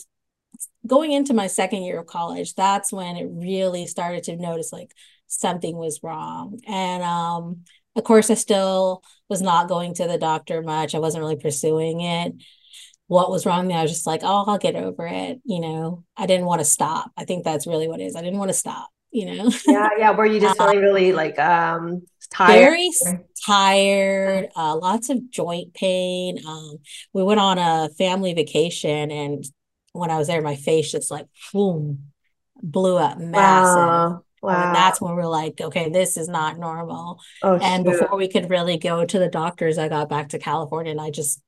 going 0.86 1.12
into 1.12 1.34
my 1.34 1.46
second 1.46 1.82
year 1.82 1.98
of 2.00 2.06
college, 2.06 2.54
that's 2.54 2.92
when 2.92 3.16
it 3.16 3.28
really 3.30 3.86
started 3.86 4.24
to 4.24 4.36
notice 4.36 4.72
like 4.72 4.92
something 5.26 5.76
was 5.76 6.00
wrong. 6.02 6.60
And 6.66 7.02
um 7.02 7.64
of 8.00 8.04
course, 8.04 8.30
I 8.30 8.34
still 8.34 9.02
was 9.28 9.42
not 9.42 9.68
going 9.68 9.92
to 9.94 10.06
the 10.06 10.16
doctor 10.16 10.62
much. 10.62 10.94
I 10.94 10.98
wasn't 10.98 11.20
really 11.20 11.36
pursuing 11.36 12.00
it. 12.00 12.32
What 13.08 13.30
was 13.30 13.44
wrong? 13.44 13.70
I 13.70 13.82
was 13.82 13.90
just 13.90 14.06
like, 14.06 14.22
oh, 14.22 14.44
I'll 14.46 14.56
get 14.56 14.74
over 14.74 15.06
it. 15.06 15.38
You 15.44 15.60
know, 15.60 16.04
I 16.16 16.24
didn't 16.24 16.46
want 16.46 16.62
to 16.62 16.64
stop. 16.64 17.12
I 17.14 17.26
think 17.26 17.44
that's 17.44 17.66
really 17.66 17.88
what 17.88 18.00
it 18.00 18.04
is. 18.04 18.16
I 18.16 18.22
didn't 18.22 18.38
want 18.38 18.48
to 18.48 18.56
stop. 18.56 18.88
You 19.10 19.26
know. 19.26 19.50
yeah, 19.66 19.88
yeah. 19.98 20.10
Were 20.12 20.24
you 20.24 20.40
just 20.40 20.56
feeling 20.58 20.78
really 20.78 21.12
like 21.12 21.38
um 21.38 22.06
tired? 22.32 22.70
Very 22.70 22.90
tired. 23.44 24.48
Uh, 24.56 24.76
lots 24.76 25.10
of 25.10 25.30
joint 25.30 25.74
pain. 25.74 26.38
Um, 26.46 26.78
we 27.12 27.22
went 27.22 27.40
on 27.40 27.58
a 27.58 27.90
family 27.98 28.32
vacation, 28.32 29.10
and 29.10 29.44
when 29.92 30.10
I 30.10 30.16
was 30.16 30.28
there, 30.28 30.40
my 30.40 30.56
face 30.56 30.90
just 30.90 31.10
like 31.10 31.26
boom, 31.52 32.12
blew 32.62 32.96
up 32.96 33.18
massive. 33.18 33.76
Wow. 33.76 34.24
Oh, 34.42 34.48
wow. 34.48 34.66
And 34.66 34.74
that's 34.74 35.00
when 35.00 35.14
we're 35.14 35.26
like, 35.26 35.60
okay, 35.60 35.90
this 35.90 36.16
is 36.16 36.28
not 36.28 36.58
normal. 36.58 37.20
Oh, 37.42 37.56
and 37.56 37.84
shoot. 37.84 38.00
before 38.00 38.16
we 38.16 38.28
could 38.28 38.50
really 38.50 38.78
go 38.78 39.04
to 39.04 39.18
the 39.18 39.28
doctors, 39.28 39.78
I 39.78 39.88
got 39.88 40.08
back 40.08 40.30
to 40.30 40.38
California 40.38 40.92
and 40.92 41.00
I 41.00 41.10
just 41.10 41.42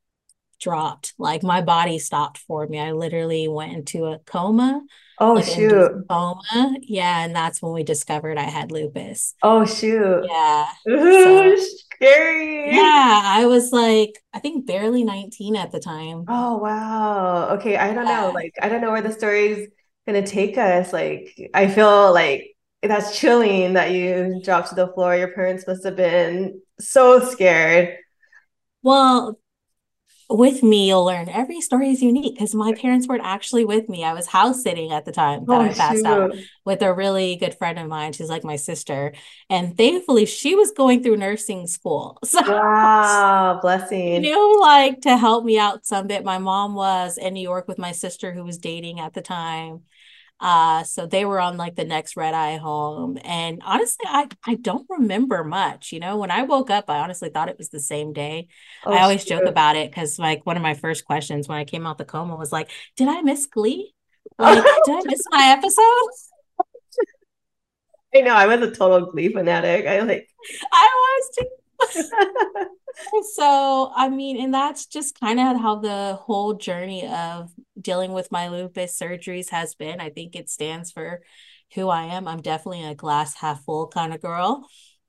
dropped. 0.62 1.14
Like 1.18 1.42
my 1.42 1.60
body 1.60 1.98
stopped 1.98 2.38
for 2.38 2.66
me. 2.66 2.78
I 2.78 2.92
literally 2.92 3.48
went 3.48 3.72
into 3.72 4.06
a 4.06 4.18
coma. 4.20 4.82
Oh 5.18 5.34
like 5.34 5.44
shoot. 5.44 6.04
Coma. 6.08 6.76
Yeah. 6.80 7.24
And 7.24 7.34
that's 7.34 7.60
when 7.60 7.72
we 7.72 7.82
discovered 7.82 8.38
I 8.38 8.44
had 8.44 8.70
lupus. 8.70 9.34
Oh 9.42 9.66
shoot. 9.66 10.24
Yeah. 10.28 10.68
Ooh, 10.88 11.56
so, 11.56 11.66
scary. 11.94 12.74
Yeah. 12.74 13.20
I 13.24 13.46
was 13.46 13.72
like, 13.72 14.22
I 14.32 14.38
think 14.38 14.66
barely 14.66 15.04
19 15.04 15.56
at 15.56 15.72
the 15.72 15.80
time. 15.80 16.24
Oh 16.28 16.58
wow. 16.58 17.56
Okay. 17.56 17.76
I 17.76 17.92
don't 17.92 18.06
yeah. 18.06 18.20
know. 18.20 18.30
Like, 18.30 18.54
I 18.62 18.68
don't 18.68 18.80
know 18.80 18.92
where 18.92 19.02
the 19.02 19.12
story's 19.12 19.68
gonna 20.06 20.26
take 20.26 20.56
us. 20.58 20.92
Like, 20.92 21.50
I 21.54 21.68
feel 21.68 22.12
like 22.12 22.51
that's 22.82 23.18
chilling 23.18 23.74
that 23.74 23.92
you 23.92 24.40
dropped 24.42 24.70
to 24.70 24.74
the 24.74 24.88
floor. 24.88 25.16
Your 25.16 25.28
parents 25.28 25.66
must 25.66 25.84
have 25.84 25.96
been 25.96 26.60
so 26.80 27.20
scared. 27.20 27.96
Well, 28.82 29.38
with 30.28 30.62
me, 30.62 30.88
you'll 30.88 31.04
learn 31.04 31.28
every 31.28 31.60
story 31.60 31.90
is 31.90 32.02
unique 32.02 32.34
because 32.34 32.54
my 32.54 32.72
parents 32.74 33.06
weren't 33.06 33.24
actually 33.24 33.64
with 33.64 33.88
me. 33.88 34.02
I 34.02 34.14
was 34.14 34.26
house 34.26 34.62
sitting 34.62 34.90
at 34.90 35.04
the 35.04 35.12
time 35.12 35.44
that 35.46 35.60
oh, 35.60 35.60
I 35.60 35.68
passed 35.68 35.98
shoot. 35.98 36.06
out 36.06 36.34
with 36.64 36.82
a 36.82 36.92
really 36.92 37.36
good 37.36 37.54
friend 37.54 37.78
of 37.78 37.88
mine. 37.88 38.12
She's 38.12 38.28
like 38.28 38.44
my 38.44 38.56
sister. 38.56 39.12
And 39.50 39.76
thankfully, 39.76 40.26
she 40.26 40.54
was 40.54 40.72
going 40.72 41.02
through 41.02 41.16
nursing 41.16 41.66
school. 41.66 42.18
So, 42.32 42.40
wow, 42.40 43.58
blessing. 43.60 44.24
You 44.24 44.32
know, 44.32 44.58
like 44.58 45.02
to 45.02 45.18
help 45.18 45.44
me 45.44 45.58
out 45.58 45.84
some 45.84 46.06
bit. 46.06 46.24
My 46.24 46.38
mom 46.38 46.74
was 46.74 47.18
in 47.18 47.34
New 47.34 47.42
York 47.42 47.68
with 47.68 47.78
my 47.78 47.92
sister 47.92 48.32
who 48.32 48.42
was 48.42 48.56
dating 48.56 49.00
at 49.00 49.12
the 49.12 49.20
time. 49.20 49.82
Uh, 50.42 50.82
so 50.82 51.06
they 51.06 51.24
were 51.24 51.38
on 51.38 51.56
like 51.56 51.76
the 51.76 51.84
next 51.84 52.16
red 52.16 52.34
eye 52.34 52.56
home. 52.56 53.16
And 53.22 53.62
honestly, 53.64 54.04
I, 54.08 54.26
I 54.44 54.56
don't 54.56 54.84
remember 54.90 55.44
much. 55.44 55.92
You 55.92 56.00
know, 56.00 56.16
when 56.16 56.32
I 56.32 56.42
woke 56.42 56.68
up, 56.68 56.90
I 56.90 56.98
honestly 56.98 57.28
thought 57.30 57.48
it 57.48 57.58
was 57.58 57.68
the 57.68 57.78
same 57.78 58.12
day. 58.12 58.48
Oh, 58.84 58.92
I 58.92 59.02
always 59.02 59.24
joke 59.24 59.44
about 59.46 59.76
it 59.76 59.88
because 59.88 60.18
like 60.18 60.44
one 60.44 60.56
of 60.56 60.62
my 60.62 60.74
first 60.74 61.04
questions 61.04 61.46
when 61.46 61.58
I 61.58 61.64
came 61.64 61.86
out 61.86 61.96
the 61.96 62.04
coma 62.04 62.34
was 62.34 62.50
like, 62.50 62.70
did 62.96 63.06
I 63.06 63.22
miss 63.22 63.46
Glee? 63.46 63.94
Like, 64.38 64.64
did 64.84 64.94
I 64.94 65.02
miss 65.04 65.22
my 65.30 65.56
episode? 65.56 66.10
I 68.14 68.20
know 68.22 68.34
I 68.34 68.46
was 68.46 68.60
a 68.60 68.70
total 68.72 69.10
Glee 69.10 69.32
fanatic. 69.32 69.86
I 69.86 70.00
like 70.00 70.28
I 70.72 70.88
was 70.92 71.36
too. 71.38 71.46
so 73.34 73.92
I 73.94 74.08
mean, 74.08 74.40
and 74.40 74.52
that's 74.52 74.86
just 74.86 75.18
kind 75.18 75.40
of 75.40 75.60
how 75.60 75.76
the 75.76 76.18
whole 76.20 76.54
journey 76.54 77.06
of 77.06 77.50
dealing 77.82 78.12
with 78.12 78.32
my 78.32 78.48
lupus 78.48 78.98
surgeries 78.98 79.50
has 79.50 79.74
been. 79.74 80.00
I 80.00 80.10
think 80.10 80.34
it 80.34 80.48
stands 80.48 80.90
for 80.90 81.22
who 81.74 81.88
I 81.88 82.04
am. 82.04 82.28
I'm 82.28 82.42
definitely 82.42 82.84
a 82.84 82.94
glass 82.94 83.34
half 83.34 83.64
full 83.64 83.88
kind 83.88 84.14
of 84.14 84.22
girl. 84.22 84.66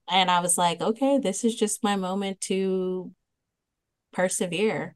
And 0.10 0.30
I 0.30 0.42
was 0.42 0.58
like, 0.58 0.82
okay, 0.82 1.18
this 1.18 1.44
is 1.44 1.56
just 1.56 1.84
my 1.84 1.96
moment 1.96 2.42
to 2.42 3.12
persevere. 4.12 4.96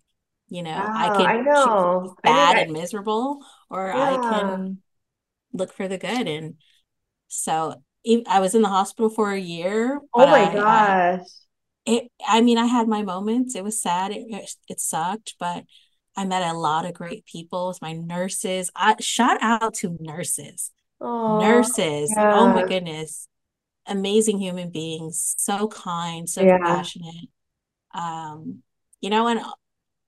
You 0.50 0.64
know, 0.64 0.72
wow, 0.72 0.94
I 0.96 1.10
can 1.10 1.26
I 1.26 1.42
know. 1.42 2.16
bad 2.24 2.56
I 2.56 2.62
and 2.62 2.72
miserable, 2.72 3.44
or 3.70 3.88
yeah. 3.88 4.12
I 4.12 4.16
can 4.16 4.78
look 5.52 5.74
for 5.74 5.90
the 5.90 5.98
good. 5.98 6.28
And 6.28 6.56
so 7.28 7.76
I 8.30 8.40
was 8.40 8.56
in 8.56 8.62
the 8.62 8.70
hospital 8.70 9.10
for 9.10 9.32
a 9.32 9.40
year. 9.40 10.00
Oh 10.14 10.26
my 10.26 10.50
I, 10.50 10.54
gosh. 10.54 11.20
I, 11.20 11.92
it, 11.92 12.12
I 12.26 12.40
mean, 12.40 12.58
I 12.58 12.66
had 12.66 12.88
my 12.88 13.02
moments. 13.02 13.56
It 13.56 13.64
was 13.64 13.82
sad. 13.82 14.12
It, 14.14 14.50
it 14.70 14.80
sucked, 14.80 15.36
but 15.38 15.66
I 16.18 16.26
met 16.26 16.42
a 16.42 16.58
lot 16.58 16.86
of 16.86 16.94
great 16.94 17.26
people. 17.26 17.68
With 17.68 17.82
my 17.82 17.94
nurses. 17.94 18.72
I 18.76 18.96
shout 19.00 19.38
out 19.42 19.76
to 19.76 19.96
nurses. 20.00 20.72
Oh, 21.00 21.40
nurses. 21.40 22.12
Yeah. 22.16 22.34
Oh 22.36 22.52
my 22.52 22.66
goodness. 22.66 23.28
Amazing 23.86 24.40
human 24.40 24.72
beings. 24.72 25.36
So 25.38 25.68
kind, 25.68 26.28
so 26.28 26.42
yeah. 26.42 26.58
compassionate. 26.58 27.30
Um, 27.94 28.64
you 29.00 29.12
know, 29.12 29.28
and 29.28 29.40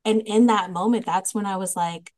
and 0.04 0.22
in 0.26 0.48
that 0.48 0.72
moment, 0.72 1.06
that's 1.06 1.34
when 1.34 1.46
I 1.46 1.58
was 1.58 1.76
like, 1.76 2.12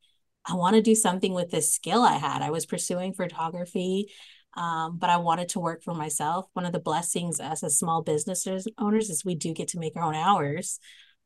I 0.46 0.54
want 0.54 0.74
to 0.76 0.82
do 0.82 0.94
something 0.94 1.34
with 1.34 1.50
this 1.50 1.72
skill 1.72 2.02
I 2.02 2.14
had. 2.14 2.42
I 2.42 2.50
was 2.50 2.64
pursuing 2.64 3.12
photography, 3.12 4.10
um, 4.54 4.96
but 4.98 5.10
I 5.10 5.18
wanted 5.18 5.50
to 5.50 5.60
work 5.60 5.82
for 5.82 5.94
myself. 5.94 6.46
One 6.54 6.64
of 6.64 6.72
the 6.72 6.80
blessings 6.80 7.40
as 7.40 7.62
a 7.62 7.70
small 7.70 8.02
business 8.02 8.46
owners 8.78 9.10
is 9.10 9.24
we 9.24 9.34
do 9.34 9.52
get 9.52 9.68
to 9.68 9.78
make 9.78 9.96
our 9.96 10.02
own 10.02 10.14
hours. 10.14 10.80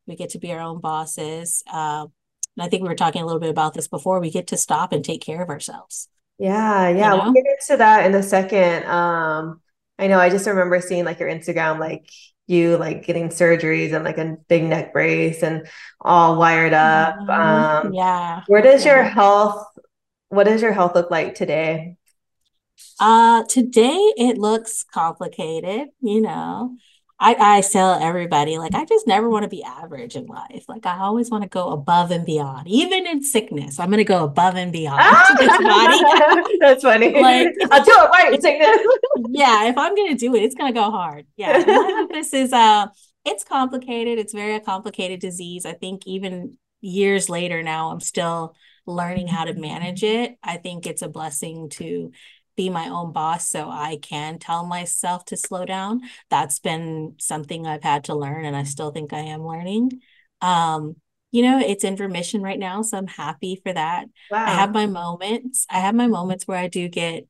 We 0.06 0.16
get 0.16 0.30
to 0.30 0.38
be 0.38 0.52
our 0.52 0.60
own 0.60 0.80
bosses. 0.80 1.62
Uh, 1.70 2.06
and 2.56 2.64
I 2.64 2.68
think 2.68 2.82
we 2.82 2.88
were 2.88 2.94
talking 2.94 3.22
a 3.22 3.26
little 3.26 3.40
bit 3.40 3.50
about 3.50 3.74
this 3.74 3.88
before. 3.88 4.20
We 4.20 4.30
get 4.30 4.48
to 4.48 4.56
stop 4.56 4.92
and 4.92 5.04
take 5.04 5.20
care 5.20 5.42
of 5.42 5.48
ourselves. 5.48 6.08
Yeah, 6.38 6.88
yeah. 6.88 7.12
You 7.12 7.18
know? 7.18 7.24
We'll 7.24 7.32
get 7.32 7.44
into 7.46 7.76
that 7.78 8.06
in 8.06 8.14
a 8.14 8.22
second. 8.22 8.84
Um, 8.86 9.60
I 9.98 10.06
know 10.08 10.18
I 10.18 10.30
just 10.30 10.46
remember 10.46 10.80
seeing 10.80 11.04
like 11.04 11.18
your 11.18 11.28
Instagram, 11.28 11.78
like 11.78 12.08
you 12.46 12.76
like 12.76 13.04
getting 13.04 13.28
surgeries 13.28 13.92
and 13.92 14.04
like 14.04 14.18
a 14.18 14.36
big 14.48 14.64
neck 14.64 14.92
brace 14.92 15.42
and 15.42 15.66
all 16.00 16.36
wired 16.36 16.72
up. 16.72 17.16
Mm-hmm. 17.16 17.86
Um, 17.88 17.92
yeah. 17.92 18.42
Where 18.46 18.62
does 18.62 18.84
yeah. 18.84 18.94
your 18.94 19.04
health, 19.04 19.66
what 20.28 20.44
does 20.44 20.62
your 20.62 20.72
health 20.72 20.94
look 20.94 21.10
like 21.10 21.34
today? 21.34 21.96
Uh, 23.00 23.42
today 23.48 24.12
it 24.16 24.38
looks 24.38 24.84
complicated, 24.84 25.88
you 26.00 26.20
know. 26.20 26.76
I, 27.18 27.36
I 27.38 27.60
tell 27.62 27.94
everybody, 27.94 28.58
like, 28.58 28.74
I 28.74 28.84
just 28.84 29.06
never 29.06 29.30
want 29.30 29.44
to 29.44 29.48
be 29.48 29.62
average 29.62 30.16
in 30.16 30.26
life. 30.26 30.64
Like, 30.68 30.84
I 30.84 30.98
always 30.98 31.30
want 31.30 31.44
to 31.44 31.48
go 31.48 31.70
above 31.70 32.10
and 32.10 32.26
beyond, 32.26 32.68
even 32.68 33.06
in 33.06 33.22
sickness. 33.22 33.80
I'm 33.80 33.88
going 33.88 33.98
to 33.98 34.04
go 34.04 34.24
above 34.24 34.56
and 34.56 34.70
beyond 34.70 35.00
this 35.38 35.56
body. 35.56 36.56
That's 36.60 36.82
funny. 36.82 37.18
Like, 37.18 37.54
I'll 37.70 37.84
do 37.84 37.90
it 37.90 38.10
right 38.10 38.34
in 38.34 38.40
sickness. 38.40 38.78
yeah, 39.30 39.68
if 39.68 39.78
I'm 39.78 39.94
going 39.94 40.10
to 40.10 40.14
do 40.14 40.34
it, 40.34 40.42
it's 40.42 40.54
going 40.54 40.72
to 40.72 40.78
go 40.78 40.90
hard. 40.90 41.26
Yeah, 41.36 41.64
lupus 41.66 42.34
is 42.34 42.52
uh, 42.52 42.88
it's 43.24 43.44
complicated. 43.44 44.18
It's 44.18 44.34
very 44.34 44.54
a 44.54 44.60
complicated 44.60 45.20
disease. 45.20 45.64
I 45.64 45.72
think 45.72 46.06
even 46.06 46.58
years 46.82 47.30
later 47.30 47.62
now, 47.62 47.90
I'm 47.90 48.00
still 48.00 48.54
learning 48.86 49.26
how 49.28 49.44
to 49.44 49.54
manage 49.54 50.04
it. 50.04 50.36
I 50.42 50.58
think 50.58 50.86
it's 50.86 51.02
a 51.02 51.08
blessing 51.08 51.70
to 51.70 52.12
be 52.56 52.70
my 52.70 52.88
own 52.88 53.12
boss 53.12 53.48
so 53.48 53.68
I 53.68 53.98
can 54.00 54.38
tell 54.38 54.66
myself 54.66 55.24
to 55.26 55.36
slow 55.36 55.64
down. 55.64 56.02
That's 56.30 56.58
been 56.58 57.14
something 57.18 57.66
I've 57.66 57.82
had 57.82 58.04
to 58.04 58.14
learn 58.14 58.44
and 58.44 58.56
I 58.56 58.64
still 58.64 58.90
think 58.90 59.12
I 59.12 59.20
am 59.20 59.46
learning. 59.46 60.00
Um, 60.40 60.96
you 61.30 61.42
know, 61.42 61.58
it's 61.58 61.84
in 61.84 61.96
remission 61.96 62.42
right 62.42 62.58
now, 62.58 62.82
so 62.82 62.96
I'm 62.96 63.06
happy 63.06 63.60
for 63.62 63.72
that. 63.72 64.06
Wow. 64.30 64.44
I 64.46 64.50
have 64.50 64.72
my 64.72 64.86
moments. 64.86 65.66
I 65.68 65.80
have 65.80 65.94
my 65.94 66.06
moments 66.06 66.48
where 66.48 66.58
I 66.58 66.68
do 66.68 66.88
get 66.88 67.26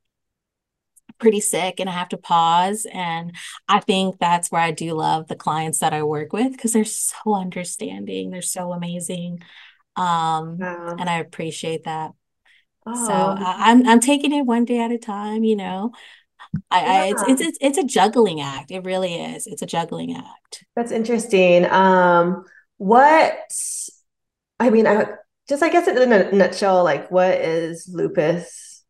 pretty 1.19 1.41
sick 1.41 1.81
and 1.81 1.89
I 1.89 1.93
have 1.93 2.11
to 2.11 2.17
pause. 2.17 2.87
And 2.93 3.35
I 3.69 3.81
think 3.81 4.19
that's 4.19 4.51
where 4.51 4.61
I 4.61 4.71
do 4.71 4.93
love 4.93 5.29
the 5.29 5.37
clients 5.37 5.81
that 5.81 5.93
I 5.93 6.03
work 6.03 6.33
with 6.33 6.53
because 6.53 6.73
they're 6.73 6.85
so 6.85 7.35
understanding. 7.35 8.31
They're 8.31 8.43
so 8.43 8.73
amazing. 8.73 9.41
Um, 9.97 10.59
wow. 10.59 10.97
and 10.99 11.09
I 11.09 11.19
appreciate 11.19 11.85
that. 11.85 12.13
So 12.95 13.13
I, 13.13 13.73
am 13.73 13.87
I'm 13.87 14.01
taking 14.01 14.33
it 14.33 14.43
one 14.43 14.65
day 14.65 14.79
at 14.79 14.93
a 14.93 14.99
time, 14.99 15.43
you 15.43 15.57
know. 15.57 15.93
I, 16.71 16.81
yeah. 16.81 16.93
I 16.93 17.07
it's, 17.07 17.23
it's 17.27 17.41
it's 17.41 17.59
it's 17.61 17.79
a 17.79 17.85
juggling 17.85 18.41
act. 18.41 18.71
It 18.71 18.85
really 18.85 19.15
is. 19.15 19.47
It's 19.47 19.63
a 19.63 19.67
juggling 19.67 20.15
act. 20.17 20.65
That's 20.77 20.93
interesting. 20.93 21.67
Um, 21.67 22.45
what 22.77 23.39
I 24.61 24.71
mean, 24.71 24.87
I 24.87 25.07
just 25.49 25.63
I 25.63 25.69
guess 25.69 25.89
in 25.89 26.13
a 26.13 26.31
nutshell, 26.33 26.85
like 26.85 27.11
what 27.11 27.35
is 27.35 27.91
lupus? 27.93 28.85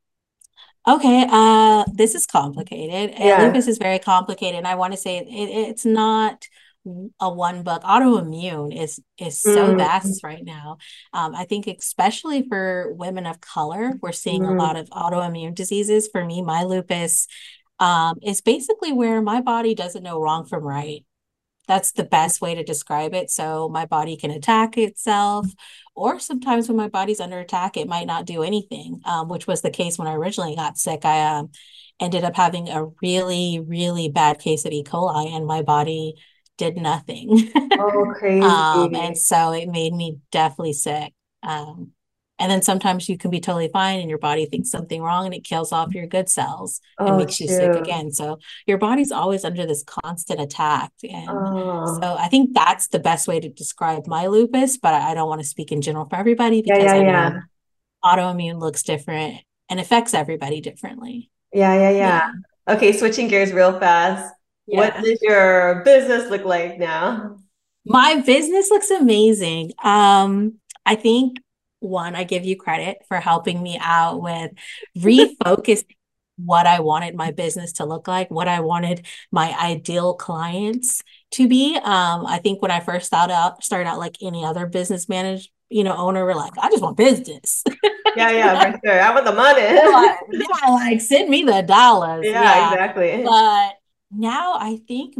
Okay, 0.86 1.26
uh, 1.28 1.84
this 1.94 2.14
is 2.14 2.26
complicated. 2.26 3.18
Yeah. 3.18 3.42
Lupus 3.42 3.66
is 3.66 3.78
very 3.78 3.98
complicated, 3.98 4.58
and 4.58 4.68
I 4.68 4.74
want 4.74 4.92
to 4.92 4.98
say 4.98 5.18
it, 5.18 5.26
it's 5.26 5.84
not 5.84 6.46
a 7.20 7.32
one 7.32 7.62
book. 7.62 7.82
Autoimmune 7.82 8.76
is 8.76 9.00
is 9.18 9.40
so 9.40 9.74
mm. 9.74 9.78
vast 9.78 10.22
right 10.22 10.44
now. 10.44 10.78
Um, 11.12 11.34
i 11.34 11.44
think 11.44 11.66
especially 11.66 12.46
for 12.48 12.92
women 12.94 13.26
of 13.26 13.40
color 13.40 13.92
we're 14.00 14.12
seeing 14.12 14.42
mm. 14.42 14.50
a 14.50 14.62
lot 14.62 14.76
of 14.76 14.88
autoimmune 14.90 15.54
diseases. 15.54 16.08
For 16.10 16.24
me 16.24 16.42
my 16.42 16.64
lupus 16.64 17.26
um, 17.78 18.18
is 18.22 18.40
basically 18.40 18.92
where 18.92 19.20
my 19.20 19.40
body 19.40 19.74
doesn't 19.74 20.02
know 20.02 20.20
wrong 20.20 20.46
from 20.46 20.64
right. 20.64 21.04
That's 21.68 21.92
the 21.92 22.04
best 22.04 22.40
way 22.40 22.54
to 22.54 22.62
describe 22.62 23.12
it. 23.12 23.28
So 23.28 23.68
my 23.68 23.86
body 23.86 24.16
can 24.16 24.30
attack 24.30 24.78
itself 24.78 25.46
or 25.96 26.20
sometimes 26.20 26.68
when 26.68 26.76
my 26.76 26.88
body's 26.88 27.20
under 27.20 27.40
attack 27.40 27.76
it 27.76 27.88
might 27.88 28.06
not 28.06 28.26
do 28.26 28.42
anything 28.42 29.00
um, 29.06 29.28
which 29.28 29.46
was 29.46 29.62
the 29.62 29.70
case 29.70 29.98
when 29.98 30.06
i 30.06 30.14
originally 30.14 30.54
got 30.54 30.78
sick. 30.78 31.04
I 31.04 31.38
um, 31.38 31.50
ended 31.98 32.22
up 32.22 32.36
having 32.36 32.68
a 32.68 32.86
really 33.02 33.58
really 33.66 34.08
bad 34.08 34.38
case 34.38 34.64
of 34.64 34.72
e. 34.72 34.84
coli 34.84 35.34
and 35.34 35.46
my 35.46 35.62
body 35.62 36.14
did 36.56 36.76
nothing. 36.76 37.50
Oh, 37.78 38.14
crazy. 38.18 38.44
um, 38.44 38.94
and 38.94 39.16
so 39.16 39.52
it 39.52 39.68
made 39.68 39.92
me 39.92 40.18
definitely 40.30 40.72
sick. 40.72 41.12
Um, 41.42 41.92
and 42.38 42.50
then 42.50 42.60
sometimes 42.60 43.08
you 43.08 43.16
can 43.16 43.30
be 43.30 43.40
totally 43.40 43.70
fine 43.72 44.00
and 44.00 44.10
your 44.10 44.18
body 44.18 44.44
thinks 44.44 44.70
something 44.70 45.00
wrong 45.00 45.24
and 45.24 45.34
it 45.34 45.42
kills 45.42 45.72
off 45.72 45.94
your 45.94 46.06
good 46.06 46.28
cells 46.28 46.80
and 46.98 47.10
oh, 47.10 47.16
makes 47.16 47.40
you 47.40 47.48
sick 47.48 47.74
again. 47.74 48.12
So 48.12 48.38
your 48.66 48.76
body's 48.76 49.10
always 49.10 49.42
under 49.42 49.64
this 49.64 49.82
constant 49.84 50.40
attack. 50.40 50.92
And 51.02 51.30
oh. 51.30 51.98
so 52.00 52.16
I 52.18 52.28
think 52.28 52.52
that's 52.52 52.88
the 52.88 52.98
best 52.98 53.26
way 53.26 53.40
to 53.40 53.48
describe 53.48 54.06
my 54.06 54.26
lupus, 54.26 54.76
but 54.76 54.92
I 54.92 55.14
don't 55.14 55.28
want 55.28 55.40
to 55.40 55.46
speak 55.46 55.72
in 55.72 55.80
general 55.80 56.06
for 56.08 56.16
everybody 56.16 56.60
because 56.60 56.82
yeah, 56.82 56.94
yeah, 56.94 57.00
I 57.00 57.30
know 57.30 57.36
yeah. 57.36 57.40
autoimmune 58.04 58.60
looks 58.60 58.82
different 58.82 59.40
and 59.70 59.80
affects 59.80 60.12
everybody 60.12 60.60
differently. 60.60 61.30
Yeah, 61.54 61.74
yeah, 61.74 61.90
yeah. 61.90 62.32
Okay, 62.68 62.92
switching 62.92 63.28
gears 63.28 63.52
real 63.52 63.78
fast. 63.80 64.34
Yeah. 64.66 64.78
What 64.78 65.02
does 65.02 65.18
your 65.22 65.82
business 65.84 66.30
look 66.30 66.44
like 66.44 66.78
now? 66.78 67.38
My 67.84 68.22
business 68.26 68.68
looks 68.70 68.90
amazing. 68.90 69.72
Um, 69.82 70.54
I 70.84 70.96
think 70.96 71.38
one, 71.80 72.16
I 72.16 72.24
give 72.24 72.44
you 72.44 72.56
credit 72.56 72.98
for 73.08 73.18
helping 73.18 73.62
me 73.62 73.78
out 73.80 74.20
with 74.20 74.52
refocusing 74.98 75.84
what 76.38 76.66
I 76.66 76.80
wanted 76.80 77.14
my 77.14 77.30
business 77.30 77.72
to 77.74 77.86
look 77.86 78.08
like, 78.08 78.30
what 78.30 78.48
I 78.48 78.60
wanted 78.60 79.06
my 79.32 79.56
ideal 79.58 80.14
clients 80.14 81.02
to 81.32 81.48
be. 81.48 81.76
Um, 81.76 82.26
I 82.26 82.38
think 82.42 82.60
when 82.60 82.70
I 82.70 82.80
first 82.80 83.06
started 83.06 83.32
out, 83.32 83.64
started 83.64 83.88
out 83.88 83.98
like 83.98 84.16
any 84.20 84.44
other 84.44 84.66
business 84.66 85.08
manager, 85.08 85.48
you 85.70 85.82
know, 85.82 85.96
owner, 85.96 86.24
we're 86.24 86.34
like, 86.34 86.52
I 86.58 86.68
just 86.70 86.82
want 86.82 86.96
business. 86.96 87.64
yeah, 88.16 88.30
yeah, 88.30 88.72
for 88.72 88.80
sure. 88.84 89.00
I 89.00 89.14
want 89.14 89.24
the 89.24 89.32
money. 89.32 89.62
like, 89.62 90.18
yeah, 90.30 90.70
like 90.70 91.00
send 91.00 91.30
me 91.30 91.42
the 91.42 91.62
dollars. 91.62 92.26
Yeah, 92.26 92.42
yeah, 92.42 92.72
exactly. 92.72 93.22
But 93.24 93.74
now 94.10 94.54
I 94.54 94.80
think 94.86 95.14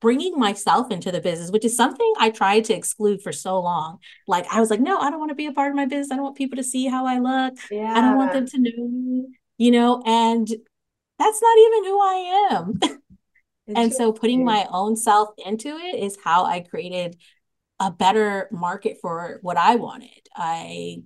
bringing 0.00 0.38
myself 0.38 0.90
into 0.90 1.12
the 1.12 1.20
business, 1.20 1.50
which 1.50 1.64
is 1.64 1.76
something 1.76 2.12
I 2.18 2.30
tried 2.30 2.64
to 2.64 2.74
exclude 2.74 3.22
for 3.22 3.32
so 3.32 3.60
long. 3.60 3.98
Like 4.26 4.46
I 4.52 4.60
was 4.60 4.68
like, 4.68 4.80
no, 4.80 4.98
I 4.98 5.10
don't 5.10 5.20
want 5.20 5.30
to 5.30 5.36
be 5.36 5.46
a 5.46 5.52
part 5.52 5.70
of 5.70 5.76
my 5.76 5.86
business. 5.86 6.10
I 6.10 6.16
don't 6.16 6.24
want 6.24 6.36
people 6.36 6.56
to 6.56 6.64
see 6.64 6.86
how 6.86 7.06
I 7.06 7.18
look. 7.18 7.54
Yeah. 7.70 7.94
I 7.96 8.00
don't 8.00 8.16
want 8.16 8.32
them 8.32 8.46
to 8.46 8.58
know 8.58 8.88
me, 8.88 9.26
you 9.58 9.70
know, 9.70 10.02
and 10.04 10.46
that's 11.18 11.42
not 11.42 11.58
even 11.58 11.84
who 11.84 12.00
I 12.00 12.48
am. 12.50 12.80
and 13.76 13.92
so 13.92 14.12
putting 14.12 14.44
my 14.44 14.66
own 14.70 14.96
self 14.96 15.30
into 15.46 15.68
it 15.68 16.02
is 16.02 16.18
how 16.22 16.44
I 16.44 16.60
created 16.60 17.16
a 17.78 17.90
better 17.90 18.48
market 18.50 18.98
for 19.00 19.38
what 19.42 19.56
I 19.56 19.76
wanted. 19.76 20.28
I 20.34 21.02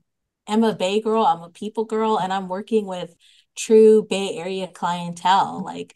am 0.48 0.64
a 0.64 0.74
Bay 0.74 1.00
girl, 1.00 1.24
I'm 1.24 1.42
a 1.42 1.50
people 1.50 1.84
girl, 1.84 2.18
and 2.18 2.32
I'm 2.32 2.48
working 2.48 2.86
with 2.86 3.14
true 3.56 4.06
Bay 4.08 4.36
Area 4.36 4.68
clientele, 4.68 5.62
like 5.64 5.94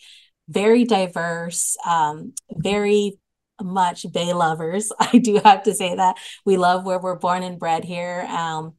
very 0.51 0.85
diverse, 0.85 1.77
um, 1.87 2.35
very 2.51 3.19
much 3.63 4.11
Bay 4.13 4.33
lovers. 4.33 4.93
I 5.01 5.19
do 5.19 5.41
have 5.45 5.63
to 5.65 5.75
say 5.75 5.95
that 5.95 6.17
we 6.45 6.57
love 6.57 6.85
where 6.85 6.99
we're 6.99 7.19
born 7.19 7.43
and 7.43 7.59
bred 7.59 7.85
here. 7.85 8.27
Um, 8.29 8.75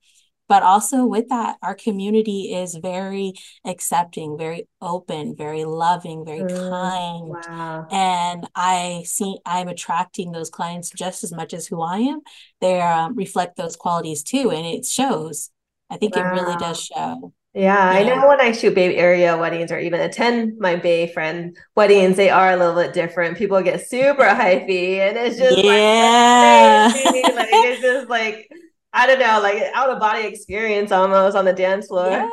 but 0.50 0.64
also 0.64 1.06
with 1.06 1.30
that, 1.30 1.56
our 1.64 1.74
community 1.74 2.54
is 2.54 2.76
very 2.76 3.36
accepting, 3.64 4.38
very 4.38 4.68
open, 4.82 5.34
very 5.34 5.64
loving, 5.64 6.26
very 6.26 6.42
mm, 6.42 6.70
kind. 6.70 7.30
Wow. 7.30 7.88
And 7.90 8.50
I 8.54 9.04
see 9.06 9.38
I'm 9.46 9.70
attracting 9.70 10.34
those 10.34 10.50
clients 10.50 10.90
just 10.90 11.24
as 11.24 11.32
much 11.32 11.54
as 11.54 11.68
who 11.68 11.82
I 11.82 12.00
am. 12.00 12.20
They 12.60 12.82
um, 12.82 13.16
reflect 13.16 13.56
those 13.56 13.78
qualities 13.78 14.24
too, 14.24 14.52
and 14.52 14.66
it 14.66 14.86
shows. 14.86 15.52
I 15.90 15.96
think 15.96 16.18
wow. 16.18 16.24
it 16.24 16.42
really 16.42 16.58
does 16.58 16.84
show. 16.84 17.32
Yeah, 17.54 17.78
I 17.78 18.04
know 18.04 18.30
when 18.30 18.40
I 18.40 18.54
shoot 18.54 18.74
Bay 18.74 18.96
Area 18.96 19.38
weddings 19.38 19.74
or 19.74 19.80
even 19.80 20.00
attend 20.00 20.58
my 20.58 20.78
Bay 20.78 21.12
friend 21.12 21.58
weddings, 21.76 22.16
they 22.16 22.30
are 22.30 22.52
a 22.52 22.56
little 22.56 22.76
bit 22.76 22.94
different. 22.94 23.38
People 23.38 23.62
get 23.62 23.86
super 23.86 24.24
hypey, 24.24 25.00
and 25.00 25.18
it's 25.18 25.38
just 25.38 25.58
yeah. 25.58 26.92
like, 26.94 27.36
like 27.36 27.50
it's 27.52 27.82
just 27.82 28.10
like 28.10 28.50
I 28.94 29.06
don't 29.06 29.20
know, 29.20 29.40
like 29.42 29.64
out 29.74 29.90
of 29.90 30.00
body 30.00 30.28
experience 30.28 30.94
almost 30.94 31.36
on 31.36 31.44
the 31.44 31.52
dance 31.52 31.88
floor. 31.88 32.10
Yeah. 32.10 32.30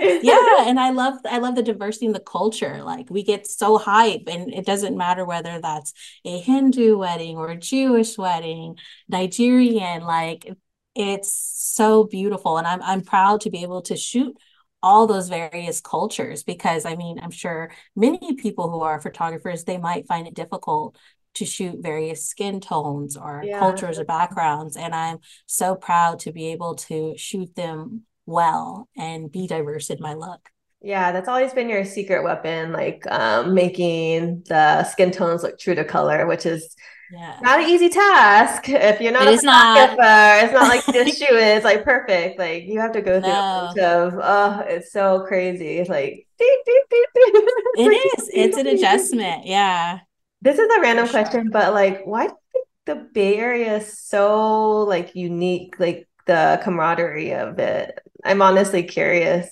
yeah, 0.22 0.68
and 0.68 0.80
I 0.80 0.90
love 0.90 1.14
I 1.26 1.36
love 1.36 1.54
the 1.54 1.62
diversity 1.62 2.06
in 2.06 2.12
the 2.12 2.20
culture. 2.20 2.82
Like 2.82 3.10
we 3.10 3.22
get 3.22 3.46
so 3.46 3.76
hype, 3.76 4.22
and 4.26 4.54
it 4.54 4.64
doesn't 4.64 4.96
matter 4.96 5.26
whether 5.26 5.58
that's 5.60 5.92
a 6.24 6.38
Hindu 6.38 6.96
wedding 6.96 7.36
or 7.36 7.48
a 7.48 7.56
Jewish 7.56 8.16
wedding, 8.16 8.76
Nigerian. 9.08 10.02
Like 10.02 10.48
it's 10.94 11.32
so 11.32 12.04
beautiful, 12.04 12.56
and 12.56 12.66
I'm 12.66 12.82
I'm 12.82 13.02
proud 13.02 13.42
to 13.42 13.50
be 13.50 13.62
able 13.62 13.82
to 13.82 13.96
shoot 13.96 14.34
all 14.82 15.06
those 15.06 15.28
various 15.28 15.80
cultures 15.80 16.42
because 16.42 16.84
I 16.84 16.96
mean, 16.96 17.18
I'm 17.22 17.30
sure 17.30 17.70
many 17.94 18.34
people 18.34 18.70
who 18.70 18.80
are 18.80 19.00
photographers, 19.00 19.64
they 19.64 19.78
might 19.78 20.06
find 20.06 20.26
it 20.26 20.34
difficult 20.34 20.96
to 21.34 21.46
shoot 21.46 21.78
various 21.80 22.28
skin 22.28 22.60
tones 22.60 23.16
or 23.16 23.42
yeah. 23.44 23.58
cultures 23.58 23.98
or 23.98 24.04
backgrounds. 24.04 24.76
And 24.76 24.94
I'm 24.94 25.18
so 25.46 25.74
proud 25.74 26.18
to 26.20 26.32
be 26.32 26.48
able 26.48 26.74
to 26.74 27.14
shoot 27.16 27.54
them 27.54 28.02
well 28.26 28.88
and 28.96 29.30
be 29.30 29.46
diverse 29.46 29.90
in 29.90 29.98
my 30.00 30.14
look. 30.14 30.48
Yeah, 30.82 31.12
that's 31.12 31.28
always 31.28 31.52
been 31.52 31.68
your 31.68 31.84
secret 31.84 32.24
weapon, 32.24 32.72
like 32.72 33.04
um, 33.08 33.54
making 33.54 34.42
the 34.48 34.82
skin 34.84 35.12
tones 35.12 35.44
look 35.44 35.58
true 35.58 35.76
to 35.76 35.84
color, 35.84 36.26
which 36.26 36.44
is 36.44 36.74
yeah. 37.12 37.38
Not 37.42 37.60
an 37.60 37.68
easy 37.68 37.90
task 37.90 38.70
if 38.70 39.00
you're 39.00 39.12
not 39.12 39.28
it 39.28 39.34
a 39.34 39.36
photographer. 39.36 39.96
Not. 39.96 40.44
It's 40.44 40.52
not 40.54 40.68
like 40.68 40.84
this 40.86 41.18
shoe 41.18 41.36
is 41.36 41.62
like 41.62 41.84
perfect. 41.84 42.38
Like 42.38 42.64
you 42.64 42.80
have 42.80 42.92
to 42.92 43.02
go 43.02 43.20
through 43.20 43.28
no. 43.28 43.72
of 43.76 44.14
oh, 44.14 44.64
it's 44.66 44.92
so 44.92 45.24
crazy. 45.28 45.78
It's 45.78 45.90
like 45.90 46.26
it 46.38 48.18
is. 48.18 48.30
It's 48.32 48.56
an 48.56 48.66
adjustment. 48.66 49.44
Yeah. 49.44 50.00
This 50.40 50.58
is 50.58 50.68
a 50.74 50.80
random 50.80 51.06
sure. 51.06 51.12
question, 51.12 51.50
but 51.50 51.74
like, 51.74 52.02
why 52.04 52.28
do 52.28 52.32
you 52.32 52.38
think 52.52 52.66
the 52.86 53.08
Bay 53.12 53.36
Area 53.36 53.76
is 53.76 53.98
so 53.98 54.78
like 54.78 55.14
unique? 55.14 55.78
Like 55.78 56.08
the 56.26 56.60
camaraderie 56.64 57.34
of 57.34 57.58
it. 57.58 57.98
I'm 58.24 58.40
honestly 58.40 58.84
curious. 58.84 59.50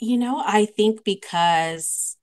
You 0.00 0.18
know, 0.18 0.42
I 0.44 0.66
think 0.66 1.04
because 1.04 2.16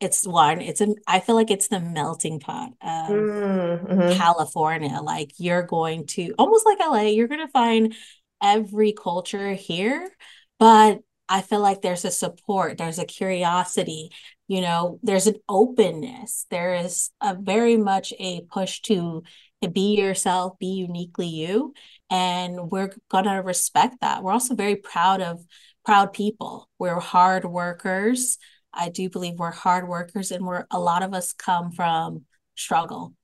it's 0.00 0.26
one 0.26 0.60
it's 0.60 0.80
a 0.80 0.88
i 1.06 1.20
feel 1.20 1.34
like 1.34 1.50
it's 1.50 1.68
the 1.68 1.80
melting 1.80 2.40
pot 2.40 2.70
of 2.80 3.10
mm-hmm. 3.10 4.12
california 4.12 5.00
like 5.02 5.30
you're 5.36 5.62
going 5.62 6.06
to 6.06 6.34
almost 6.38 6.64
like 6.64 6.78
la 6.80 7.00
you're 7.00 7.28
going 7.28 7.46
to 7.46 7.52
find 7.52 7.94
every 8.42 8.92
culture 8.92 9.52
here 9.52 10.10
but 10.58 11.00
i 11.28 11.42
feel 11.42 11.60
like 11.60 11.82
there's 11.82 12.04
a 12.04 12.10
support 12.10 12.78
there's 12.78 12.98
a 12.98 13.04
curiosity 13.04 14.10
you 14.48 14.60
know 14.60 14.98
there's 15.02 15.26
an 15.26 15.36
openness 15.48 16.46
there 16.50 16.74
is 16.74 17.10
a 17.20 17.34
very 17.34 17.76
much 17.76 18.12
a 18.18 18.40
push 18.50 18.80
to, 18.80 19.22
to 19.62 19.68
be 19.68 19.96
yourself 19.96 20.58
be 20.58 20.66
uniquely 20.66 21.28
you 21.28 21.74
and 22.08 22.70
we're 22.70 22.92
going 23.10 23.24
to 23.24 23.42
respect 23.42 23.96
that 24.00 24.22
we're 24.22 24.32
also 24.32 24.54
very 24.54 24.76
proud 24.76 25.20
of 25.20 25.44
proud 25.84 26.12
people 26.12 26.68
we're 26.78 26.98
hard 26.98 27.44
workers 27.44 28.38
I 28.72 28.88
do 28.88 29.08
believe 29.08 29.38
we're 29.38 29.50
hard 29.50 29.88
workers 29.88 30.30
and 30.30 30.46
we're 30.46 30.66
a 30.70 30.78
lot 30.78 31.02
of 31.02 31.14
us 31.14 31.32
come 31.32 31.72
from 31.72 32.24
struggle. 32.54 33.14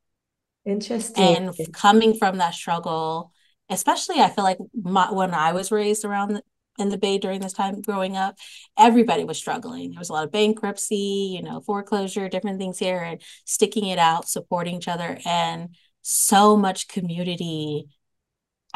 Interesting. 0.64 1.22
And 1.22 1.72
coming 1.72 2.14
from 2.14 2.38
that 2.38 2.54
struggle, 2.54 3.32
especially 3.70 4.20
I 4.20 4.28
feel 4.28 4.44
like 4.44 4.58
my, 4.74 5.12
when 5.12 5.32
I 5.32 5.52
was 5.52 5.70
raised 5.70 6.04
around 6.04 6.34
the, 6.34 6.42
in 6.78 6.88
the 6.88 6.98
Bay 6.98 7.18
during 7.18 7.40
this 7.40 7.52
time 7.52 7.80
growing 7.80 8.16
up, 8.16 8.36
everybody 8.76 9.24
was 9.24 9.38
struggling. 9.38 9.90
There 9.90 9.98
was 9.98 10.10
a 10.10 10.12
lot 10.12 10.24
of 10.24 10.32
bankruptcy, 10.32 11.32
you 11.36 11.42
know, 11.42 11.60
foreclosure, 11.60 12.28
different 12.28 12.58
things 12.58 12.78
here, 12.78 13.00
and 13.00 13.22
sticking 13.44 13.86
it 13.86 13.98
out, 13.98 14.28
supporting 14.28 14.76
each 14.76 14.88
other, 14.88 15.18
and 15.24 15.76
so 16.02 16.56
much 16.56 16.88
community 16.88 17.86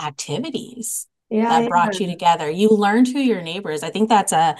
activities 0.00 1.06
yeah, 1.28 1.60
that 1.60 1.68
brought 1.68 2.00
yeah. 2.00 2.06
you 2.06 2.12
together. 2.12 2.50
You 2.50 2.70
learned 2.70 3.08
who 3.08 3.20
your 3.20 3.42
neighbors. 3.42 3.82
I 3.82 3.90
think 3.90 4.08
that's 4.08 4.32
a 4.32 4.56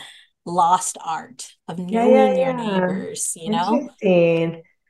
lost 0.50 0.98
art 1.04 1.46
of 1.68 1.78
knowing 1.78 2.12
yeah, 2.12 2.34
yeah, 2.34 2.44
your 2.44 2.54
neighbors, 2.54 3.32
you 3.36 3.50
know? 3.50 3.88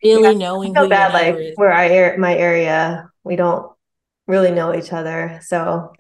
Really 0.03 0.35
knowing 0.35 0.75
feel 0.75 0.89
bad, 0.89 1.13
like 1.13 1.57
where 1.57 1.73
I 1.73 2.17
my 2.17 2.35
area, 2.35 3.11
we 3.23 3.37
don't 3.37 3.71
really 4.27 4.51
know 4.51 4.75
each 4.75 4.93
other. 4.93 5.41
So 5.43 5.93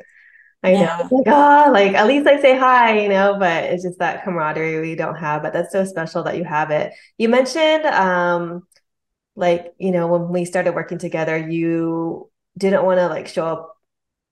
I 0.62 0.72
know 0.72 1.08
like, 1.10 1.26
oh, 1.26 1.70
like 1.72 1.94
at 1.94 2.06
least 2.06 2.26
I 2.26 2.40
say 2.40 2.58
hi, 2.58 3.00
you 3.00 3.08
know, 3.08 3.36
but 3.38 3.64
it's 3.64 3.82
just 3.82 3.98
that 3.98 4.24
camaraderie 4.24 4.80
we 4.80 4.94
don't 4.94 5.16
have. 5.16 5.42
But 5.42 5.52
that's 5.52 5.72
so 5.72 5.84
special 5.84 6.22
that 6.24 6.36
you 6.36 6.44
have 6.44 6.70
it. 6.70 6.92
You 7.18 7.28
mentioned 7.28 7.86
um 7.86 8.66
like, 9.36 9.72
you 9.78 9.90
know, 9.90 10.06
when 10.06 10.28
we 10.28 10.44
started 10.44 10.74
working 10.74 10.98
together, 10.98 11.36
you 11.36 12.30
didn't 12.58 12.84
want 12.84 12.98
to 12.98 13.06
like 13.08 13.28
show 13.28 13.46
up 13.46 13.76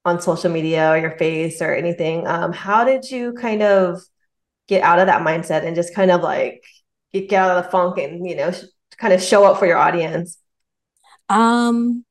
on 0.05 0.21
social 0.21 0.51
media 0.51 0.91
or 0.91 0.99
your 0.99 1.17
face 1.19 1.62
or 1.62 1.75
anything. 1.75 2.27
Um, 2.27 2.53
how 2.53 2.85
did 2.85 3.11
you 3.11 3.33
kind 3.35 3.62
of 3.62 4.01
get 4.69 4.83
out 4.83 4.99
of 4.99 5.07
that 5.07 5.23
mindset 5.23 5.65
and 5.65 5.75
just 5.75 5.95
kind 5.95 6.11
of 6.11 6.21
like 6.21 6.63
get, 7.13 7.29
get 7.29 7.43
out 7.43 7.57
of 7.57 7.65
the 7.65 7.71
funk 7.71 7.99
and 7.99 8.29
you 8.29 8.37
know 8.37 8.53
sh- 8.53 8.65
kind 8.99 9.13
of 9.13 9.23
show 9.23 9.45
up 9.45 9.59
for 9.59 9.67
your 9.67 9.79
audience 9.79 10.39
um 11.29 12.05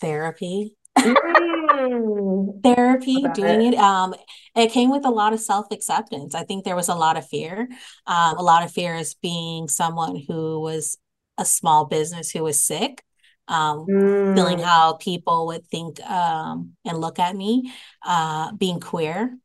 therapy 0.00 0.76
mm. 0.98 2.62
therapy 2.62 3.24
doing 3.34 3.62
it. 3.62 3.74
it 3.74 3.78
um 3.78 4.14
it 4.56 4.70
came 4.70 4.90
with 4.90 5.04
a 5.04 5.10
lot 5.10 5.32
of 5.32 5.40
self-acceptance 5.40 6.34
i 6.34 6.42
think 6.42 6.64
there 6.64 6.76
was 6.76 6.88
a 6.88 6.94
lot 6.94 7.16
of 7.16 7.26
fear 7.28 7.68
um 8.06 8.36
a 8.36 8.42
lot 8.42 8.64
of 8.64 8.72
fear 8.72 8.94
is 8.94 9.14
being 9.14 9.68
someone 9.68 10.20
who 10.28 10.60
was 10.60 10.98
a 11.38 11.44
small 11.44 11.84
business 11.86 12.30
who 12.30 12.42
was 12.42 12.64
sick 12.64 13.02
um, 13.48 13.86
mm. 13.86 14.34
feeling 14.34 14.58
how 14.58 14.94
people 14.94 15.48
would 15.48 15.66
think 15.66 16.00
um, 16.00 16.72
and 16.84 16.98
look 16.98 17.18
at 17.18 17.36
me, 17.36 17.72
uh, 18.04 18.52
being 18.52 18.80
queer, 18.80 19.36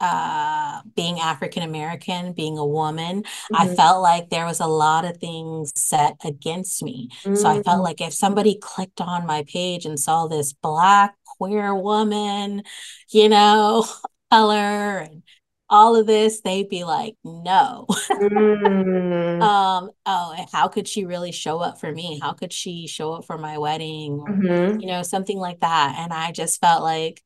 uh 0.00 0.80
being 0.94 1.18
African 1.20 1.62
American, 1.62 2.32
being 2.32 2.58
a 2.58 2.66
woman, 2.66 3.22
mm-hmm. 3.22 3.56
I 3.56 3.74
felt 3.74 4.02
like 4.02 4.30
there 4.30 4.44
was 4.44 4.60
a 4.60 4.66
lot 4.66 5.04
of 5.04 5.16
things 5.18 5.72
set 5.76 6.16
against 6.24 6.82
me. 6.82 7.08
Mm-hmm. 7.22 7.34
So 7.36 7.48
I 7.48 7.62
felt 7.62 7.80
mm. 7.80 7.84
like 7.84 8.00
if 8.00 8.12
somebody 8.12 8.58
clicked 8.60 9.00
on 9.00 9.26
my 9.26 9.44
page 9.46 9.86
and 9.86 9.98
saw 9.98 10.26
this 10.26 10.52
black 10.52 11.14
queer 11.24 11.74
woman, 11.74 12.62
you 13.10 13.28
know, 13.28 13.86
color 14.30 14.98
and 14.98 15.22
all 15.68 15.96
of 15.96 16.06
this, 16.06 16.40
they'd 16.42 16.68
be 16.68 16.84
like, 16.84 17.16
no. 17.24 17.86
mm. 18.10 19.42
um, 19.42 19.90
oh, 20.06 20.46
how 20.52 20.68
could 20.68 20.86
she 20.86 21.04
really 21.04 21.32
show 21.32 21.58
up 21.58 21.80
for 21.80 21.90
me? 21.90 22.20
How 22.22 22.32
could 22.32 22.52
she 22.52 22.86
show 22.86 23.14
up 23.14 23.24
for 23.24 23.36
my 23.36 23.58
wedding? 23.58 24.12
Or, 24.20 24.28
mm-hmm. 24.28 24.80
you 24.80 24.86
know, 24.86 25.02
something 25.02 25.38
like 25.38 25.60
that. 25.60 25.96
And 25.98 26.12
I 26.12 26.30
just 26.32 26.60
felt 26.60 26.82
like 26.82 27.22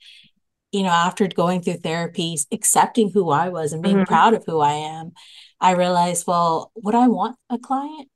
you 0.73 0.83
know, 0.83 0.91
after 0.91 1.27
going 1.29 1.63
through 1.63 1.79
therapies, 1.79 2.47
accepting 2.53 3.11
who 3.11 3.31
I 3.31 3.49
was 3.49 3.73
and 3.73 3.83
being 3.83 3.97
mm-hmm. 3.97 4.05
proud 4.05 4.35
of 4.35 4.45
who 4.47 4.61
I 4.61 4.73
am, 4.73 5.13
I 5.61 5.73
realized, 5.73 6.27
well, 6.27 6.73
would 6.77 6.95
I 6.95 7.09
want 7.09 7.37
a 7.49 7.59
client 7.59 8.09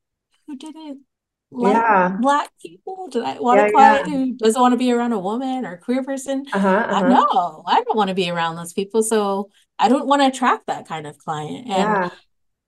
who 0.46 0.56
didn't 0.56 1.00
like 1.50 1.74
yeah. 1.74 2.16
black 2.20 2.50
people? 2.60 3.08
Do 3.10 3.24
I 3.24 3.38
want 3.38 3.60
yeah, 3.60 3.66
a 3.66 3.70
client 3.70 4.08
yeah. 4.08 4.14
who 4.14 4.32
doesn't 4.34 4.60
want 4.60 4.72
to 4.72 4.78
be 4.78 4.92
around 4.92 5.12
a 5.12 5.18
woman 5.18 5.64
or 5.64 5.72
a 5.74 5.78
queer 5.78 6.02
person? 6.02 6.44
Uh-huh, 6.52 6.68
uh-huh. 6.68 7.08
no, 7.08 7.64
I 7.66 7.82
don't 7.82 7.96
want 7.96 8.08
to 8.08 8.14
be 8.14 8.30
around 8.30 8.56
those 8.56 8.72
people. 8.72 9.02
So 9.02 9.50
I 9.78 9.88
don't 9.88 10.06
want 10.06 10.22
to 10.22 10.28
attract 10.28 10.66
that 10.66 10.86
kind 10.86 11.06
of 11.06 11.18
client. 11.18 11.68
And 11.68 12.10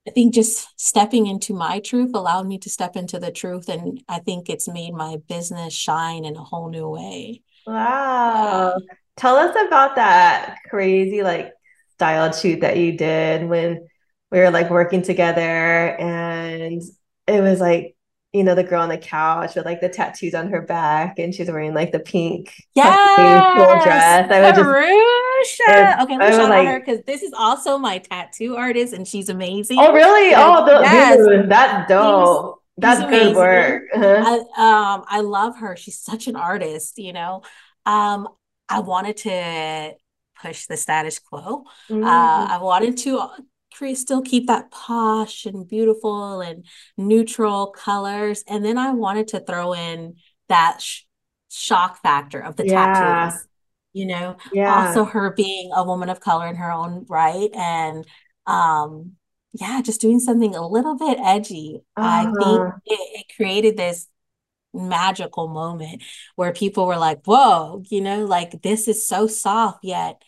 I 0.07 0.11
think 0.13 0.35
just 0.35 0.69
stepping 0.77 1.27
into 1.27 1.53
my 1.55 1.81
truth 1.81 2.13
allowed 2.15 2.47
me 2.47 2.59
to 2.59 2.71
step 2.71 2.97
into 2.97 3.19
the 3.19 3.33
truth. 3.33 3.69
And 3.69 4.03
I 4.09 4.21
think 4.21 4.49
it's 4.49 4.69
made 4.69 4.95
my 4.95 5.19
business 5.29 5.75
shine 5.75 6.25
in 6.25 6.37
a 6.37 6.45
whole 6.45 6.71
new 6.71 6.89
way. 6.89 7.43
Wow. 7.67 8.77
Yeah. 9.17 9.23
Tell 9.23 9.37
us 9.37 9.57
about 9.67 9.97
that 9.97 10.57
crazy 10.69 11.23
like 11.23 11.53
style 11.95 12.33
shoot 12.33 12.61
that 12.61 12.77
you 12.77 12.97
did 12.97 13.49
when 13.49 13.87
we 14.31 14.39
were 14.39 14.51
like 14.51 14.71
working 14.71 15.03
together 15.03 15.41
and 15.41 16.83
it 17.27 17.41
was 17.41 17.61
like 17.61 17.97
you 18.33 18.45
know 18.45 18.55
the 18.55 18.65
girl 18.65 18.83
on 18.83 18.91
the 18.91 18.99
couch 18.99 19.55
with 19.55 19.65
like 19.65 19.81
the 19.81 19.89
tattoos 19.89 20.35
on 20.35 20.51
her 20.51 20.61
back 20.61 21.19
and 21.19 21.35
she's 21.35 21.49
wearing 21.49 21.73
like 21.73 21.91
the 21.91 22.01
pink 22.01 22.53
yes, 22.75 22.95
dress. 23.83 24.31
I 24.31 24.41
was 24.41 24.57
just 24.57 26.01
okay, 26.03 26.19
let 26.19 26.31
me 26.31 26.37
shout 26.37 26.51
like, 26.51 26.69
her 26.69 26.81
because 26.81 27.01
this 27.07 27.23
is 27.23 27.33
also 27.33 27.79
my 27.79 27.99
tattoo 27.99 28.57
artist 28.57 28.93
and 28.93 29.09
she's 29.09 29.31
amazing. 29.31 29.79
Oh 29.81 29.93
really? 29.93 30.35
oh 30.35 30.67
the, 30.67 30.83
yes. 30.83 31.17
dude, 31.17 31.49
that's 31.49 31.89
dope. 31.89 32.63
That's 32.79 33.01
good 33.09 33.35
work. 33.35 33.85
Uh-huh. 33.95 34.45
I, 34.57 34.95
um, 34.95 35.05
I 35.09 35.21
love 35.23 35.57
her. 35.59 35.77
She's 35.77 35.99
such 35.99 36.27
an 36.27 36.37
artist, 36.37 36.99
you 36.99 37.15
know. 37.15 37.41
Um, 37.87 38.29
I 38.69 38.81
wanted 38.81 39.17
to 39.19 39.93
push 40.41 40.67
the 40.67 40.77
status 40.77 41.19
quo. 41.19 41.65
Mm-hmm. 41.89 42.05
Uh, 42.05 42.47
I 42.47 42.59
wanted 42.61 42.97
to 42.99 43.29
create, 43.75 43.99
still 43.99 44.23
keep 44.23 44.47
that 44.47 44.71
posh 44.71 45.47
and 45.47 45.69
beautiful 45.69 46.41
and 46.41 46.65
neutral 46.97 47.69
colors. 47.69 48.45
And 48.49 48.65
then 48.65 48.79
I 48.79 48.93
wanted 48.93 49.29
to 49.29 49.41
throw 49.41 49.75
in 49.75 50.17
that 50.49 50.81
sh- 50.81 51.03
shock 51.51 52.03
factor 52.03 52.41
of 52.41 52.57
the 52.57 52.67
yeah. 52.67 52.93
tattoos, 52.93 53.47
you 53.93 54.07
know, 54.07 54.37
yeah. 54.53 54.89
also 54.89 55.05
her 55.05 55.33
being 55.33 55.71
a 55.75 55.85
woman 55.85 56.09
of 56.09 56.21
color 56.21 56.47
in 56.47 56.57
her 56.57 56.73
own 56.73 57.07
right. 57.09 57.51
And, 57.55 58.07
um, 58.47 59.13
yeah, 59.53 59.81
just 59.81 60.01
doing 60.01 60.21
something 60.21 60.55
a 60.55 60.67
little 60.67 60.97
bit 60.97 61.19
edgy. 61.19 61.81
Uh-huh. 61.97 62.09
I 62.09 62.23
think 62.25 62.61
uh-huh. 62.61 62.79
it, 62.85 63.21
it 63.21 63.37
created 63.37 63.77
this 63.77 64.07
magical 64.77 65.49
moment 65.49 66.03
where 66.37 66.53
people 66.53 66.87
were 66.87 66.97
like, 66.99 67.25
whoa, 67.25 67.83
you 67.89 68.01
know, 68.01 68.25
like 68.25 68.63
this 68.63 68.89
is 68.89 69.07
so 69.07 69.27
soft 69.27 69.85
yet 69.85 70.23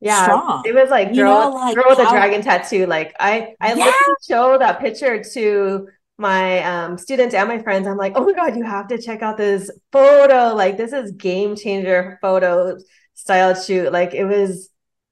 yeah 0.00 0.24
strong. 0.24 0.62
it 0.64 0.74
was 0.74 0.90
like 0.90 1.08
girl, 1.08 1.16
you 1.16 1.24
know, 1.24 1.50
like 1.50 1.74
girl 1.74 1.86
with 1.88 1.98
how... 1.98 2.08
a 2.08 2.10
dragon 2.10 2.42
tattoo 2.42 2.86
like 2.86 3.14
i 3.18 3.54
i 3.60 3.74
yeah. 3.74 3.92
show 4.26 4.58
that 4.58 4.80
picture 4.80 5.22
to 5.22 5.88
my 6.20 6.60
um, 6.64 6.98
students 6.98 7.34
and 7.34 7.48
my 7.48 7.60
friends 7.60 7.86
i'm 7.86 7.96
like 7.96 8.12
oh 8.16 8.24
my 8.24 8.32
god 8.32 8.56
you 8.56 8.64
have 8.64 8.88
to 8.88 9.00
check 9.00 9.22
out 9.22 9.36
this 9.36 9.70
photo 9.92 10.54
like 10.54 10.76
this 10.76 10.92
is 10.92 11.12
game 11.12 11.54
changer 11.54 12.18
photo 12.20 12.76
style 13.14 13.54
shoot 13.54 13.92
like 13.92 14.14
it 14.14 14.24
was 14.24 14.68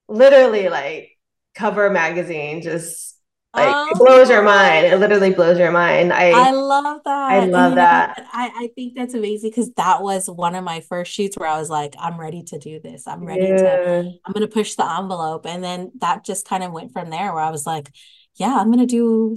literally 0.08 0.68
like 0.68 1.10
cover 1.54 1.90
magazine 1.90 2.60
just 2.60 3.05
like 3.56 3.74
oh, 3.74 3.88
it 3.90 3.98
blows 3.98 4.28
your 4.28 4.42
mind. 4.42 4.86
It 4.86 4.98
literally 4.98 5.30
blows 5.30 5.58
your 5.58 5.70
mind. 5.70 6.12
I 6.12 6.30
I 6.30 6.50
love 6.50 7.00
that. 7.04 7.32
I 7.32 7.46
love 7.46 7.72
and, 7.72 7.78
that. 7.78 8.18
Know, 8.18 8.24
I, 8.32 8.50
I 8.54 8.70
think 8.74 8.94
that's 8.94 9.14
amazing 9.14 9.50
because 9.50 9.72
that 9.72 10.02
was 10.02 10.28
one 10.28 10.54
of 10.54 10.62
my 10.62 10.80
first 10.80 11.12
shoots 11.12 11.36
where 11.36 11.48
I 11.48 11.58
was 11.58 11.70
like, 11.70 11.94
I'm 11.98 12.20
ready 12.20 12.42
to 12.44 12.58
do 12.58 12.80
this. 12.80 13.06
I'm 13.06 13.24
ready 13.24 13.46
yeah. 13.46 13.56
to, 13.56 14.12
I'm 14.24 14.32
gonna 14.32 14.46
push 14.46 14.74
the 14.74 14.88
envelope. 14.88 15.46
And 15.46 15.64
then 15.64 15.92
that 16.00 16.24
just 16.24 16.46
kind 16.46 16.62
of 16.62 16.72
went 16.72 16.92
from 16.92 17.10
there 17.10 17.32
where 17.32 17.42
I 17.42 17.50
was 17.50 17.66
like, 17.66 17.90
yeah, 18.34 18.56
I'm 18.58 18.70
gonna 18.70 18.86
do 18.86 19.36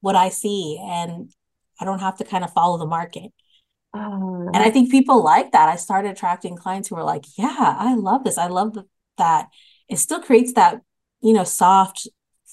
what 0.00 0.16
I 0.16 0.28
see 0.28 0.78
and 0.82 1.32
I 1.80 1.84
don't 1.84 2.00
have 2.00 2.18
to 2.18 2.24
kind 2.24 2.44
of 2.44 2.52
follow 2.52 2.78
the 2.78 2.86
market. 2.86 3.32
Oh. 3.94 4.50
And 4.52 4.58
I 4.58 4.70
think 4.70 4.90
people 4.90 5.22
like 5.24 5.52
that. 5.52 5.68
I 5.68 5.76
started 5.76 6.10
attracting 6.10 6.56
clients 6.56 6.88
who 6.88 6.96
were 6.96 7.02
like, 7.02 7.24
yeah, 7.36 7.76
I 7.78 7.94
love 7.94 8.24
this. 8.24 8.38
I 8.38 8.46
love 8.46 8.74
the, 8.74 8.84
that 9.18 9.48
it 9.88 9.98
still 9.98 10.20
creates 10.20 10.52
that, 10.52 10.80
you 11.22 11.32
know, 11.32 11.44
soft 11.44 12.06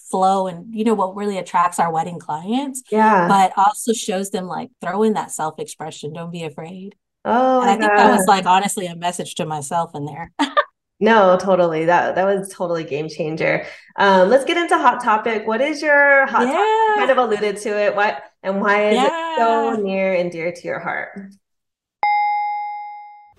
flow 0.09 0.47
and 0.47 0.73
you 0.73 0.83
know 0.83 0.93
what 0.93 1.15
really 1.15 1.37
attracts 1.37 1.79
our 1.79 1.91
wedding 1.91 2.19
clients 2.19 2.83
yeah 2.91 3.27
but 3.27 3.53
also 3.57 3.93
shows 3.93 4.29
them 4.29 4.47
like 4.47 4.69
throw 4.81 5.03
in 5.03 5.13
that 5.13 5.31
self-expression 5.31 6.13
don't 6.13 6.31
be 6.31 6.43
afraid 6.43 6.95
oh 7.25 7.61
and 7.61 7.69
i 7.69 7.77
think 7.77 7.91
God. 7.91 7.97
that 7.97 8.17
was 8.17 8.27
like 8.27 8.45
honestly 8.45 8.85
a 8.87 8.95
message 8.95 9.35
to 9.35 9.45
myself 9.45 9.91
in 9.95 10.05
there 10.05 10.31
no 10.99 11.37
totally 11.39 11.85
that 11.85 12.15
that 12.15 12.25
was 12.25 12.49
totally 12.49 12.83
game 12.83 13.07
changer 13.09 13.65
um 13.97 14.29
let's 14.29 14.45
get 14.45 14.57
into 14.57 14.77
hot 14.77 15.03
topic 15.03 15.45
what 15.45 15.61
is 15.61 15.81
your 15.81 16.25
hot 16.25 16.47
yeah. 16.47 16.53
topic 16.53 16.95
kind 16.95 17.11
of 17.11 17.17
alluded 17.17 17.57
to 17.57 17.69
it 17.69 17.95
what 17.95 18.23
and 18.43 18.59
why 18.61 18.89
is 18.89 18.95
yeah. 18.95 19.33
it 19.33 19.37
so 19.37 19.81
near 19.81 20.13
and 20.13 20.31
dear 20.31 20.51
to 20.51 20.61
your 20.63 20.79
heart 20.79 21.31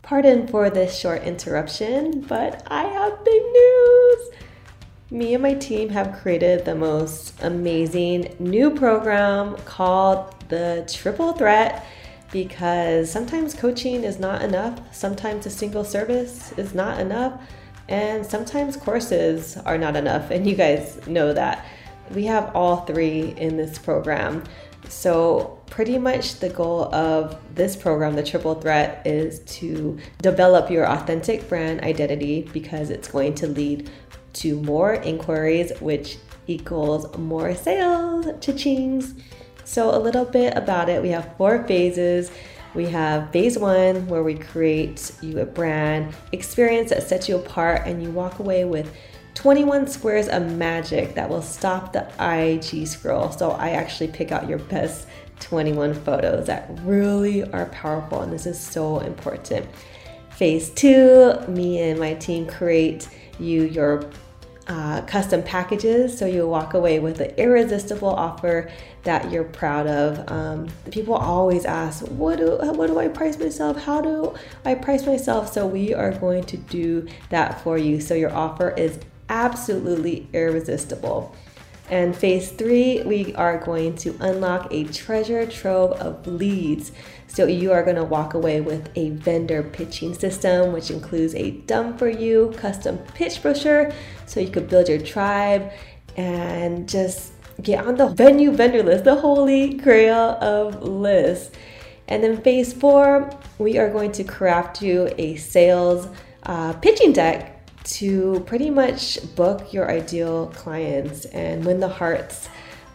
Pardon 0.08 0.46
for 0.46 0.70
this 0.70 0.98
short 0.98 1.22
interruption, 1.24 2.22
but 2.22 2.66
I 2.70 2.84
have 2.84 3.22
big 3.26 3.42
news. 3.42 4.47
Me 5.10 5.32
and 5.32 5.42
my 5.42 5.54
team 5.54 5.88
have 5.88 6.18
created 6.20 6.66
the 6.66 6.74
most 6.74 7.32
amazing 7.42 8.36
new 8.38 8.70
program 8.70 9.56
called 9.64 10.34
the 10.50 10.86
Triple 10.92 11.32
Threat 11.32 11.86
because 12.30 13.10
sometimes 13.10 13.54
coaching 13.54 14.04
is 14.04 14.18
not 14.18 14.42
enough, 14.42 14.78
sometimes 14.94 15.46
a 15.46 15.50
single 15.50 15.82
service 15.82 16.52
is 16.58 16.74
not 16.74 17.00
enough, 17.00 17.40
and 17.88 18.26
sometimes 18.26 18.76
courses 18.76 19.56
are 19.64 19.78
not 19.78 19.96
enough. 19.96 20.30
And 20.30 20.46
you 20.46 20.54
guys 20.54 21.00
know 21.06 21.32
that. 21.32 21.64
We 22.14 22.24
have 22.26 22.54
all 22.54 22.84
three 22.84 23.34
in 23.38 23.56
this 23.56 23.78
program. 23.78 24.44
So, 24.90 25.58
pretty 25.70 25.96
much 25.98 26.38
the 26.40 26.50
goal 26.50 26.94
of 26.94 27.38
this 27.54 27.76
program, 27.76 28.14
the 28.14 28.22
Triple 28.22 28.54
Threat, 28.56 29.06
is 29.06 29.40
to 29.58 29.98
develop 30.20 30.70
your 30.70 30.86
authentic 30.86 31.48
brand 31.48 31.80
identity 31.80 32.48
because 32.52 32.90
it's 32.90 33.08
going 33.08 33.34
to 33.36 33.46
lead 33.46 33.90
to 34.34 34.60
more 34.62 34.94
inquiries, 34.94 35.72
which 35.80 36.18
equals 36.46 37.16
more 37.16 37.54
sales, 37.54 38.26
cha-chings. 38.40 39.20
So 39.64 39.94
a 39.94 39.98
little 39.98 40.24
bit 40.24 40.56
about 40.56 40.88
it. 40.88 41.02
We 41.02 41.10
have 41.10 41.36
four 41.36 41.64
phases. 41.64 42.30
We 42.74 42.86
have 42.86 43.30
phase 43.32 43.58
one, 43.58 44.06
where 44.08 44.22
we 44.22 44.34
create 44.34 45.12
you 45.20 45.40
a 45.40 45.46
brand 45.46 46.14
experience 46.32 46.90
that 46.90 47.02
sets 47.02 47.28
you 47.28 47.36
apart 47.36 47.82
and 47.86 48.02
you 48.02 48.10
walk 48.10 48.38
away 48.38 48.64
with 48.64 48.94
21 49.34 49.86
squares 49.86 50.28
of 50.28 50.50
magic 50.56 51.14
that 51.14 51.28
will 51.28 51.42
stop 51.42 51.92
the 51.92 52.06
IG 52.18 52.86
scroll. 52.86 53.30
So 53.30 53.52
I 53.52 53.70
actually 53.70 54.08
pick 54.08 54.32
out 54.32 54.48
your 54.48 54.58
best 54.58 55.06
21 55.40 55.94
photos 55.94 56.46
that 56.46 56.70
really 56.82 57.44
are 57.52 57.66
powerful, 57.66 58.22
and 58.22 58.32
this 58.32 58.46
is 58.46 58.58
so 58.58 58.98
important. 59.00 59.66
Phase 60.30 60.70
two, 60.70 61.34
me 61.46 61.80
and 61.80 61.98
my 61.98 62.14
team 62.14 62.46
create 62.46 63.08
you 63.38 63.64
your 63.64 64.08
uh, 64.68 65.00
custom 65.02 65.42
packages 65.42 66.16
so 66.16 66.26
you 66.26 66.46
walk 66.46 66.74
away 66.74 66.98
with 66.98 67.20
an 67.20 67.30
irresistible 67.36 68.10
offer 68.10 68.70
that 69.04 69.30
you're 69.30 69.44
proud 69.44 69.86
of. 69.86 70.30
Um, 70.30 70.68
people 70.90 71.14
always 71.14 71.64
ask, 71.64 72.04
what 72.06 72.38
do, 72.38 72.58
what 72.58 72.88
do 72.88 72.98
I 72.98 73.08
price 73.08 73.38
myself? 73.38 73.78
How 73.82 74.02
do 74.02 74.34
I 74.66 74.74
price 74.74 75.06
myself? 75.06 75.52
So 75.52 75.66
we 75.66 75.94
are 75.94 76.12
going 76.12 76.44
to 76.44 76.58
do 76.58 77.08
that 77.30 77.62
for 77.62 77.78
you. 77.78 78.00
So 78.00 78.14
your 78.14 78.34
offer 78.34 78.70
is 78.70 78.98
absolutely 79.30 80.28
irresistible. 80.34 81.34
And 81.90 82.14
phase 82.14 82.50
three, 82.50 83.02
we 83.04 83.34
are 83.34 83.56
going 83.56 83.96
to 83.96 84.14
unlock 84.20 84.68
a 84.70 84.84
treasure 84.84 85.46
trove 85.46 85.92
of 85.92 86.26
leads. 86.26 86.92
So 87.28 87.46
you 87.46 87.72
are 87.72 87.82
going 87.84 87.96
to 87.96 88.04
walk 88.04 88.34
away 88.34 88.60
with 88.60 88.90
a 88.96 89.10
vendor 89.10 89.62
pitching 89.62 90.14
system, 90.14 90.72
which 90.72 90.90
includes 90.90 91.34
a 91.34 91.52
done 91.52 91.96
for 91.96 92.08
you 92.08 92.52
custom 92.56 92.98
pitch 93.14 93.40
brochure 93.42 93.92
so 94.26 94.40
you 94.40 94.50
could 94.50 94.68
build 94.68 94.88
your 94.88 94.98
tribe 94.98 95.70
and 96.16 96.88
just 96.88 97.32
get 97.62 97.86
on 97.86 97.96
the 97.96 98.08
venue 98.08 98.50
vendor 98.50 98.82
list, 98.82 99.04
the 99.04 99.14
holy 99.14 99.74
grail 99.74 100.38
of 100.40 100.82
lists. 100.82 101.54
And 102.08 102.24
then 102.24 102.40
phase 102.40 102.72
four, 102.72 103.30
we 103.58 103.78
are 103.78 103.90
going 103.90 104.12
to 104.12 104.24
craft 104.24 104.80
you 104.80 105.12
a 105.18 105.36
sales 105.36 106.08
uh, 106.44 106.72
pitching 106.74 107.12
deck 107.12 107.54
to 107.84 108.42
pretty 108.46 108.70
much 108.70 109.18
book 109.34 109.72
your 109.72 109.90
ideal 109.90 110.46
clients 110.54 111.26
and 111.26 111.64
win 111.64 111.80
the 111.80 111.88
hearts 111.88 112.48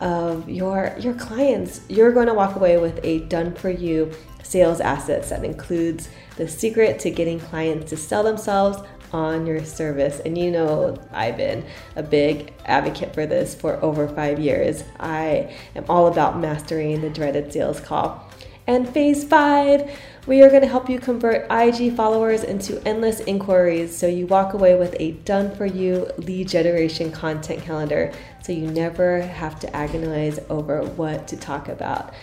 of 0.03 0.49
your 0.49 0.93
your 0.99 1.13
clients. 1.13 1.81
You're 1.87 2.11
going 2.11 2.27
to 2.27 2.33
walk 2.33 2.55
away 2.55 2.77
with 2.77 2.99
a 3.03 3.19
done 3.21 3.55
for 3.55 3.69
you 3.69 4.11
sales 4.43 4.81
assets 4.81 5.29
that 5.29 5.43
includes 5.43 6.09
the 6.35 6.47
secret 6.47 6.99
to 6.99 7.09
getting 7.09 7.39
clients 7.39 7.89
to 7.89 7.97
sell 7.97 8.21
themselves 8.21 8.77
on 9.13 9.47
your 9.47 9.63
service. 9.63 10.19
And 10.25 10.37
you 10.37 10.51
know, 10.51 10.97
I've 11.11 11.37
been 11.37 11.65
a 11.95 12.03
big 12.03 12.53
advocate 12.65 13.13
for 13.13 13.25
this 13.25 13.55
for 13.55 13.81
over 13.81 14.07
five 14.07 14.39
years. 14.39 14.83
I 14.99 15.55
am 15.75 15.85
all 15.87 16.07
about 16.07 16.37
mastering 16.37 17.01
the 17.01 17.09
dreaded 17.09 17.53
sales 17.53 17.79
call. 17.79 18.29
And 18.67 18.89
phase 18.89 19.23
five, 19.23 19.89
we 20.25 20.41
are 20.41 20.49
going 20.49 20.61
to 20.61 20.67
help 20.67 20.89
you 20.89 20.99
convert 20.99 21.45
IG 21.51 21.95
followers 21.95 22.43
into 22.43 22.81
endless 22.87 23.19
inquiries 23.21 23.95
so 23.95 24.07
you 24.07 24.25
walk 24.27 24.53
away 24.53 24.75
with 24.75 24.95
a 24.99 25.11
done 25.11 25.53
for 25.55 25.65
you 25.65 26.09
lead 26.17 26.47
generation 26.47 27.11
content 27.11 27.61
calendar 27.61 28.11
so 28.41 28.53
you 28.53 28.67
never 28.67 29.21
have 29.21 29.59
to 29.59 29.75
agonize 29.75 30.39
over 30.49 30.83
what 30.83 31.27
to 31.27 31.35
talk 31.35 31.67
about. 31.67 32.13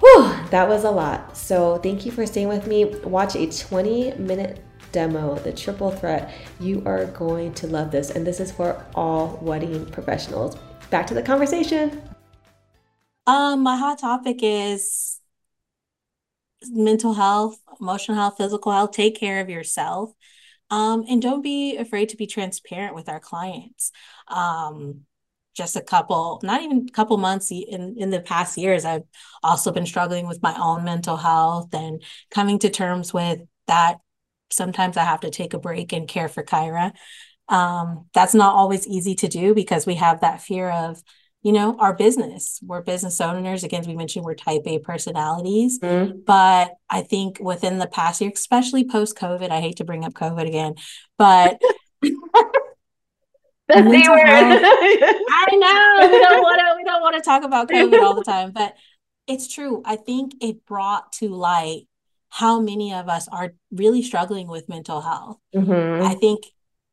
Whew, 0.00 0.34
that 0.50 0.68
was 0.68 0.84
a 0.84 0.90
lot. 0.90 1.36
So, 1.36 1.78
thank 1.78 2.04
you 2.04 2.12
for 2.12 2.26
staying 2.26 2.48
with 2.48 2.66
me. 2.66 2.84
Watch 2.84 3.34
a 3.34 3.46
20 3.46 4.12
minute 4.16 4.62
demo, 4.92 5.36
the 5.36 5.52
triple 5.52 5.90
threat. 5.90 6.34
You 6.60 6.82
are 6.84 7.06
going 7.06 7.54
to 7.54 7.66
love 7.66 7.90
this, 7.90 8.10
and 8.10 8.26
this 8.26 8.38
is 8.38 8.52
for 8.52 8.84
all 8.94 9.38
wedding 9.40 9.86
professionals. 9.86 10.56
back 10.90 11.06
to 11.06 11.14
the 11.14 11.22
conversation. 11.22 12.02
Um, 13.26 13.62
my 13.62 13.76
hot 13.76 13.98
topic 13.98 14.38
is 14.42 15.20
mental 16.68 17.14
health, 17.14 17.58
emotional 17.80 18.16
health, 18.16 18.36
physical 18.38 18.72
health. 18.72 18.92
Take 18.92 19.18
care 19.18 19.40
of 19.40 19.50
yourself. 19.50 20.12
Um, 20.70 21.04
and 21.08 21.22
don't 21.22 21.42
be 21.42 21.76
afraid 21.76 22.08
to 22.10 22.16
be 22.16 22.26
transparent 22.26 22.94
with 22.94 23.08
our 23.08 23.20
clients. 23.20 23.92
Um, 24.28 25.02
just 25.54 25.76
a 25.76 25.80
couple, 25.80 26.40
not 26.42 26.62
even 26.62 26.86
a 26.88 26.92
couple 26.92 27.16
months 27.16 27.50
in, 27.50 27.96
in 27.96 28.10
the 28.10 28.20
past 28.20 28.58
years, 28.58 28.84
I've 28.84 29.04
also 29.42 29.72
been 29.72 29.86
struggling 29.86 30.26
with 30.26 30.42
my 30.42 30.54
own 30.60 30.84
mental 30.84 31.16
health 31.16 31.72
and 31.72 32.02
coming 32.30 32.58
to 32.58 32.68
terms 32.68 33.14
with 33.14 33.40
that. 33.66 33.98
Sometimes 34.50 34.96
I 34.96 35.04
have 35.04 35.20
to 35.20 35.30
take 35.30 35.54
a 35.54 35.58
break 35.58 35.92
and 35.92 36.06
care 36.06 36.28
for 36.28 36.44
Kyra. 36.44 36.92
Um, 37.48 38.06
that's 38.12 38.34
not 38.34 38.54
always 38.54 38.86
easy 38.86 39.14
to 39.16 39.28
do 39.28 39.54
because 39.54 39.86
we 39.86 39.94
have 39.94 40.20
that 40.20 40.42
fear 40.42 40.68
of 40.68 41.02
you 41.46 41.52
know, 41.52 41.76
our 41.78 41.94
business. 41.94 42.58
We're 42.60 42.82
business 42.82 43.20
owners. 43.20 43.62
Again, 43.62 43.84
we 43.86 43.94
mentioned 43.94 44.24
we're 44.24 44.34
type 44.34 44.62
A 44.66 44.80
personalities. 44.80 45.78
Mm-hmm. 45.78 46.22
But 46.26 46.74
I 46.90 47.02
think 47.02 47.38
within 47.38 47.78
the 47.78 47.86
past 47.86 48.20
year, 48.20 48.32
especially 48.34 48.82
post 48.82 49.16
COVID, 49.16 49.50
I 49.50 49.60
hate 49.60 49.76
to 49.76 49.84
bring 49.84 50.04
up 50.04 50.12
COVID 50.12 50.44
again, 50.44 50.74
but 51.16 51.60
the 52.02 52.08
C 52.08 52.14
word. 53.78 54.18
I 54.18 55.46
know 55.52 56.08
we 56.10 56.18
don't 56.18 56.42
want 56.42 56.58
to 56.58 56.74
we 56.78 56.82
don't 56.82 57.00
want 57.00 57.14
to 57.14 57.22
talk 57.22 57.44
about 57.44 57.68
COVID 57.70 58.02
all 58.02 58.16
the 58.16 58.24
time, 58.24 58.50
but 58.50 58.74
it's 59.28 59.46
true. 59.46 59.82
I 59.84 59.94
think 59.94 60.32
it 60.40 60.66
brought 60.66 61.12
to 61.20 61.28
light 61.28 61.82
how 62.28 62.58
many 62.58 62.92
of 62.92 63.08
us 63.08 63.28
are 63.28 63.54
really 63.70 64.02
struggling 64.02 64.48
with 64.48 64.68
mental 64.68 65.00
health. 65.00 65.38
Mm-hmm. 65.54 66.04
I 66.04 66.14
think 66.14 66.46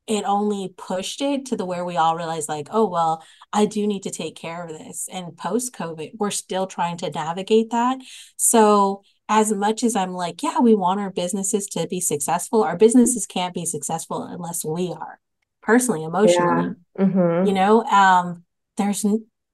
it 0.07 0.23
only 0.25 0.73
pushed 0.77 1.21
it 1.21 1.45
to 1.45 1.55
the 1.55 1.65
where 1.65 1.85
we 1.85 1.95
all 1.95 2.15
realized 2.15 2.49
like 2.49 2.67
oh 2.71 2.87
well 2.87 3.23
i 3.51 3.65
do 3.65 3.87
need 3.87 4.03
to 4.03 4.09
take 4.09 4.35
care 4.35 4.63
of 4.63 4.69
this 4.69 5.07
and 5.11 5.37
post 5.37 5.73
covid 5.73 6.11
we're 6.17 6.31
still 6.31 6.67
trying 6.67 6.97
to 6.97 7.09
navigate 7.11 7.69
that 7.71 7.97
so 8.35 9.01
as 9.29 9.53
much 9.53 9.83
as 9.83 9.95
i'm 9.95 10.13
like 10.13 10.43
yeah 10.43 10.59
we 10.59 10.75
want 10.75 10.99
our 10.99 11.09
businesses 11.09 11.67
to 11.67 11.87
be 11.87 12.01
successful 12.01 12.63
our 12.63 12.77
businesses 12.77 13.25
can't 13.25 13.53
be 13.53 13.65
successful 13.65 14.23
unless 14.23 14.65
we 14.65 14.91
are 14.91 15.19
personally 15.61 16.03
emotionally 16.03 16.75
yeah. 16.97 17.05
mm-hmm. 17.05 17.47
you 17.47 17.53
know 17.53 17.83
um 17.85 18.43
there's 18.77 19.05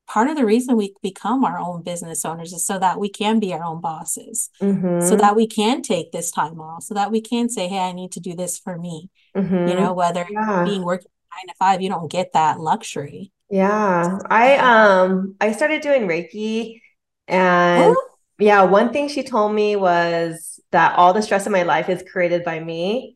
part 0.10 0.28
of 0.28 0.36
the 0.36 0.46
reason 0.46 0.76
we 0.76 0.94
become 1.04 1.46
our 1.46 1.60
own 1.60 1.84
business 1.84 2.26
owners 2.26 2.52
is 2.52 2.66
so 2.66 2.80
that 2.80 3.00
we 3.00 3.08
can 3.08 3.40
be 3.40 3.54
our 3.54 3.64
own 3.64 3.80
bosses 3.80 4.50
mm-hmm. 4.60 5.08
so 5.08 5.16
that 5.16 5.36
we 5.36 5.46
can 5.46 5.82
take 5.82 6.12
this 6.12 6.32
time 6.32 6.60
off 6.60 6.84
so 6.84 6.96
that 6.96 7.12
we 7.12 7.22
can 7.22 7.48
say 7.48 7.68
hey 7.68 7.80
i 7.80 7.92
need 7.92 8.12
to 8.12 8.20
do 8.20 8.36
this 8.36 8.58
for 8.58 8.78
me 8.78 9.10
mm-hmm. 9.38 9.68
you 9.68 9.76
know 9.76 9.94
whether 9.94 10.26
yeah. 10.30 10.64
being 10.66 10.84
working 10.84 11.12
nine 11.32 11.48
to 11.48 11.54
five 11.60 11.82
you 11.82 11.90
don't 11.90 12.12
get 12.12 12.34
that 12.34 12.60
luxury 12.60 13.32
yeah 13.50 14.18
i 14.30 14.58
um 14.58 15.36
i 15.40 15.52
started 15.52 15.82
doing 15.82 16.08
reiki 16.08 16.82
and 17.28 17.96
oh. 17.96 18.08
yeah 18.40 18.64
one 18.64 18.92
thing 18.92 19.08
she 19.08 19.24
told 19.24 19.54
me 19.54 19.76
was 19.76 20.60
that 20.72 20.98
all 20.98 21.14
the 21.14 21.22
stress 21.22 21.46
in 21.46 21.52
my 21.52 21.64
life 21.64 21.88
is 21.88 22.04
created 22.12 22.44
by 22.44 22.60
me 22.60 23.16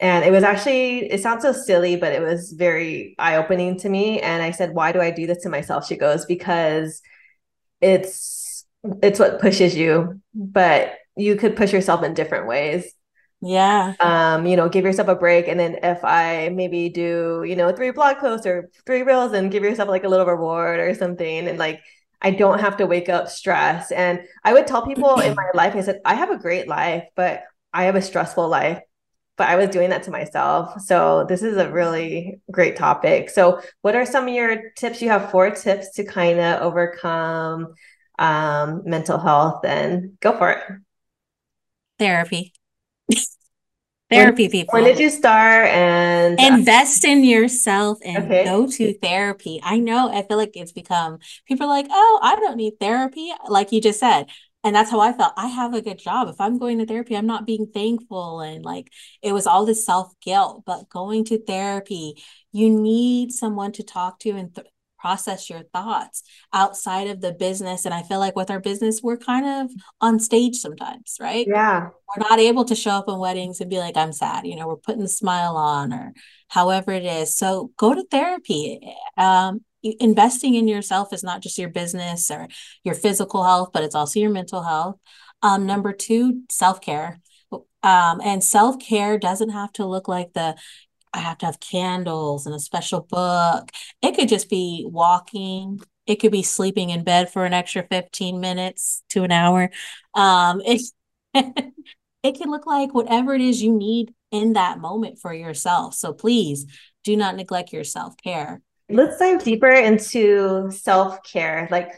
and 0.00 0.24
it 0.24 0.32
was 0.32 0.42
actually, 0.42 1.10
it 1.10 1.20
sounds 1.20 1.42
so 1.42 1.52
silly, 1.52 1.96
but 1.96 2.12
it 2.12 2.20
was 2.20 2.52
very 2.52 3.14
eye 3.18 3.36
opening 3.36 3.78
to 3.78 3.88
me. 3.88 4.20
And 4.20 4.42
I 4.42 4.50
said, 4.50 4.74
Why 4.74 4.92
do 4.92 5.00
I 5.00 5.10
do 5.10 5.26
this 5.26 5.42
to 5.44 5.48
myself? 5.48 5.86
She 5.86 5.96
goes, 5.96 6.26
Because 6.26 7.00
it's 7.80 8.66
it's 9.02 9.18
what 9.18 9.40
pushes 9.40 9.76
you, 9.76 10.20
but 10.34 10.94
you 11.16 11.36
could 11.36 11.56
push 11.56 11.72
yourself 11.72 12.02
in 12.02 12.14
different 12.14 12.46
ways. 12.46 12.92
Yeah. 13.40 13.94
Um, 14.00 14.46
you 14.46 14.56
know, 14.56 14.68
give 14.68 14.84
yourself 14.84 15.08
a 15.08 15.14
break. 15.14 15.48
And 15.48 15.60
then 15.60 15.78
if 15.82 16.04
I 16.04 16.50
maybe 16.50 16.88
do, 16.88 17.44
you 17.46 17.56
know, 17.56 17.72
three 17.72 17.90
blog 17.90 18.18
posts 18.18 18.46
or 18.46 18.70
three 18.86 19.02
reels 19.02 19.32
and 19.32 19.50
give 19.50 19.62
yourself 19.62 19.88
like 19.88 20.04
a 20.04 20.08
little 20.08 20.26
reward 20.26 20.80
or 20.80 20.94
something. 20.94 21.46
And 21.48 21.58
like 21.58 21.80
I 22.20 22.30
don't 22.30 22.60
have 22.60 22.78
to 22.78 22.86
wake 22.86 23.08
up 23.08 23.28
stressed. 23.28 23.92
And 23.92 24.20
I 24.44 24.54
would 24.54 24.66
tell 24.66 24.86
people 24.86 25.20
in 25.20 25.34
my 25.34 25.50
life, 25.54 25.76
I 25.76 25.82
said, 25.82 26.00
I 26.04 26.14
have 26.14 26.30
a 26.30 26.38
great 26.38 26.68
life, 26.68 27.04
but 27.16 27.42
I 27.72 27.84
have 27.84 27.96
a 27.96 28.02
stressful 28.02 28.48
life 28.48 28.80
but 29.36 29.48
I 29.48 29.56
was 29.56 29.70
doing 29.70 29.90
that 29.90 30.04
to 30.04 30.10
myself. 30.10 30.80
So 30.82 31.24
this 31.28 31.42
is 31.42 31.56
a 31.56 31.70
really 31.70 32.40
great 32.50 32.76
topic. 32.76 33.30
So 33.30 33.60
what 33.82 33.96
are 33.96 34.06
some 34.06 34.28
of 34.28 34.34
your 34.34 34.70
tips? 34.76 35.02
You 35.02 35.08
have 35.08 35.30
four 35.30 35.50
tips 35.50 35.92
to 35.94 36.04
kind 36.04 36.38
of 36.38 36.62
overcome 36.62 37.74
um, 38.18 38.82
mental 38.84 39.18
health 39.18 39.64
and 39.64 40.18
go 40.20 40.36
for 40.36 40.50
it. 40.50 40.62
Therapy. 41.98 42.52
therapy 44.10 44.44
when, 44.44 44.50
people. 44.50 44.72
When 44.72 44.84
did 44.84 44.98
you 44.98 45.10
start 45.10 45.66
and 45.68 46.38
invest 46.40 47.04
in 47.04 47.24
yourself 47.24 47.98
and 48.04 48.24
okay. 48.24 48.44
go 48.44 48.68
to 48.68 48.98
therapy? 48.98 49.60
I 49.62 49.78
know 49.78 50.10
I 50.12 50.22
feel 50.22 50.36
like 50.36 50.52
it's 50.54 50.72
become 50.72 51.18
people 51.46 51.66
are 51.66 51.70
like, 51.70 51.86
"Oh, 51.90 52.20
I 52.22 52.36
don't 52.36 52.56
need 52.56 52.74
therapy." 52.80 53.32
Like 53.48 53.72
you 53.72 53.80
just 53.80 54.00
said, 54.00 54.26
and 54.64 54.74
that's 54.74 54.90
how 54.90 55.00
I 55.00 55.12
felt. 55.12 55.34
I 55.36 55.48
have 55.48 55.74
a 55.74 55.82
good 55.82 55.98
job. 55.98 56.28
If 56.28 56.40
I'm 56.40 56.58
going 56.58 56.78
to 56.78 56.86
therapy, 56.86 57.14
I'm 57.14 57.26
not 57.26 57.46
being 57.46 57.66
thankful. 57.72 58.40
And 58.40 58.64
like 58.64 58.90
it 59.22 59.32
was 59.32 59.46
all 59.46 59.66
this 59.66 59.84
self 59.84 60.12
guilt. 60.20 60.62
But 60.64 60.88
going 60.88 61.26
to 61.26 61.38
therapy, 61.44 62.22
you 62.50 62.70
need 62.70 63.32
someone 63.32 63.72
to 63.72 63.82
talk 63.82 64.18
to 64.20 64.30
and 64.30 64.54
th- 64.54 64.66
process 64.98 65.50
your 65.50 65.64
thoughts 65.64 66.22
outside 66.54 67.08
of 67.08 67.20
the 67.20 67.30
business. 67.30 67.84
And 67.84 67.92
I 67.92 68.02
feel 68.02 68.18
like 68.18 68.34
with 68.34 68.50
our 68.50 68.58
business, 68.58 69.02
we're 69.02 69.18
kind 69.18 69.44
of 69.44 69.70
on 70.00 70.18
stage 70.18 70.56
sometimes, 70.56 71.18
right? 71.20 71.46
Yeah. 71.46 71.90
We're 72.16 72.26
not 72.26 72.38
able 72.38 72.64
to 72.64 72.74
show 72.74 72.92
up 72.92 73.08
in 73.08 73.18
weddings 73.18 73.60
and 73.60 73.68
be 73.68 73.78
like, 73.78 73.98
I'm 73.98 74.12
sad. 74.12 74.46
You 74.46 74.56
know, 74.56 74.66
we're 74.66 74.76
putting 74.76 75.02
the 75.02 75.08
smile 75.08 75.58
on 75.58 75.92
or 75.92 76.14
however 76.48 76.90
it 76.92 77.04
is. 77.04 77.36
So 77.36 77.70
go 77.76 77.94
to 77.94 78.02
therapy. 78.10 78.80
Um, 79.18 79.60
investing 79.84 80.54
in 80.54 80.68
yourself 80.68 81.12
is 81.12 81.22
not 81.22 81.42
just 81.42 81.58
your 81.58 81.68
business 81.68 82.30
or 82.30 82.48
your 82.82 82.94
physical 82.94 83.44
health, 83.44 83.70
but 83.72 83.84
it's 83.84 83.94
also 83.94 84.20
your 84.20 84.30
mental 84.30 84.62
health. 84.62 84.96
Um, 85.42 85.66
number 85.66 85.92
two, 85.92 86.42
self 86.50 86.80
care. 86.80 87.20
Um, 87.82 88.20
and 88.24 88.42
self 88.42 88.78
care 88.78 89.18
doesn't 89.18 89.50
have 89.50 89.72
to 89.74 89.86
look 89.86 90.08
like 90.08 90.32
the 90.32 90.56
I 91.12 91.18
have 91.18 91.38
to 91.38 91.46
have 91.46 91.60
candles 91.60 92.44
and 92.44 92.54
a 92.54 92.58
special 92.58 93.00
book. 93.02 93.70
It 94.02 94.16
could 94.16 94.28
just 94.28 94.50
be 94.50 94.84
walking. 94.88 95.80
It 96.06 96.16
could 96.16 96.32
be 96.32 96.42
sleeping 96.42 96.90
in 96.90 97.04
bed 97.04 97.32
for 97.32 97.44
an 97.44 97.54
extra 97.54 97.86
15 97.88 98.40
minutes 98.40 99.02
to 99.10 99.22
an 99.22 99.30
hour. 99.30 99.70
Um, 100.14 100.60
it, 100.64 100.82
it 101.34 102.32
can 102.32 102.50
look 102.50 102.66
like 102.66 102.92
whatever 102.92 103.32
it 103.32 103.40
is 103.40 103.62
you 103.62 103.72
need 103.72 104.12
in 104.32 104.54
that 104.54 104.80
moment 104.80 105.20
for 105.20 105.32
yourself. 105.32 105.94
So 105.94 106.12
please 106.12 106.66
do 107.04 107.16
not 107.16 107.36
neglect 107.36 107.72
your 107.72 107.84
self 107.84 108.16
care. 108.16 108.60
Let's 108.88 109.18
dive 109.18 109.42
deeper 109.42 109.70
into 109.70 110.70
self 110.70 111.22
care. 111.22 111.68
Like, 111.70 111.92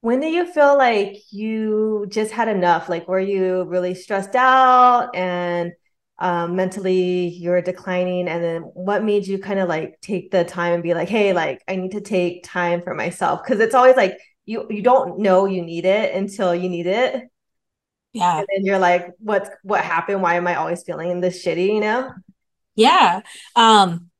when 0.00 0.20
do 0.20 0.26
you 0.26 0.52
feel 0.52 0.76
like 0.76 1.16
you 1.32 2.06
just 2.08 2.32
had 2.32 2.48
enough? 2.48 2.88
Like, 2.88 3.08
were 3.08 3.20
you 3.20 3.64
really 3.64 3.94
stressed 3.94 4.34
out 4.34 5.14
and 5.14 5.72
um, 6.18 6.56
mentally 6.56 7.28
you're 7.28 7.62
declining? 7.62 8.28
And 8.28 8.42
then 8.42 8.62
what 8.62 9.04
made 9.04 9.26
you 9.26 9.38
kind 9.38 9.58
of 9.60 9.68
like 9.68 10.00
take 10.00 10.30
the 10.30 10.44
time 10.44 10.74
and 10.74 10.82
be 10.82 10.94
like, 10.94 11.08
hey, 11.08 11.32
like, 11.32 11.62
I 11.68 11.76
need 11.76 11.92
to 11.92 12.00
take 12.00 12.44
time 12.44 12.82
for 12.82 12.94
myself? 12.94 13.42
Because 13.42 13.60
it's 13.60 13.74
always 13.74 13.96
like 13.96 14.18
you 14.46 14.66
you 14.70 14.80
don't 14.80 15.18
know 15.18 15.44
you 15.46 15.62
need 15.62 15.84
it 15.84 16.14
until 16.14 16.54
you 16.54 16.68
need 16.68 16.86
it. 16.86 17.24
Yeah. 18.12 18.38
And 18.38 18.46
then 18.54 18.64
you're 18.64 18.78
like, 18.78 19.12
what's 19.18 19.50
what 19.62 19.82
happened? 19.84 20.22
Why 20.22 20.36
am 20.36 20.46
I 20.46 20.54
always 20.54 20.82
feeling 20.84 21.20
this 21.20 21.44
shitty? 21.44 21.74
You 21.74 21.80
know? 21.80 22.12
Yeah. 22.74 23.20
Um, 23.54 24.10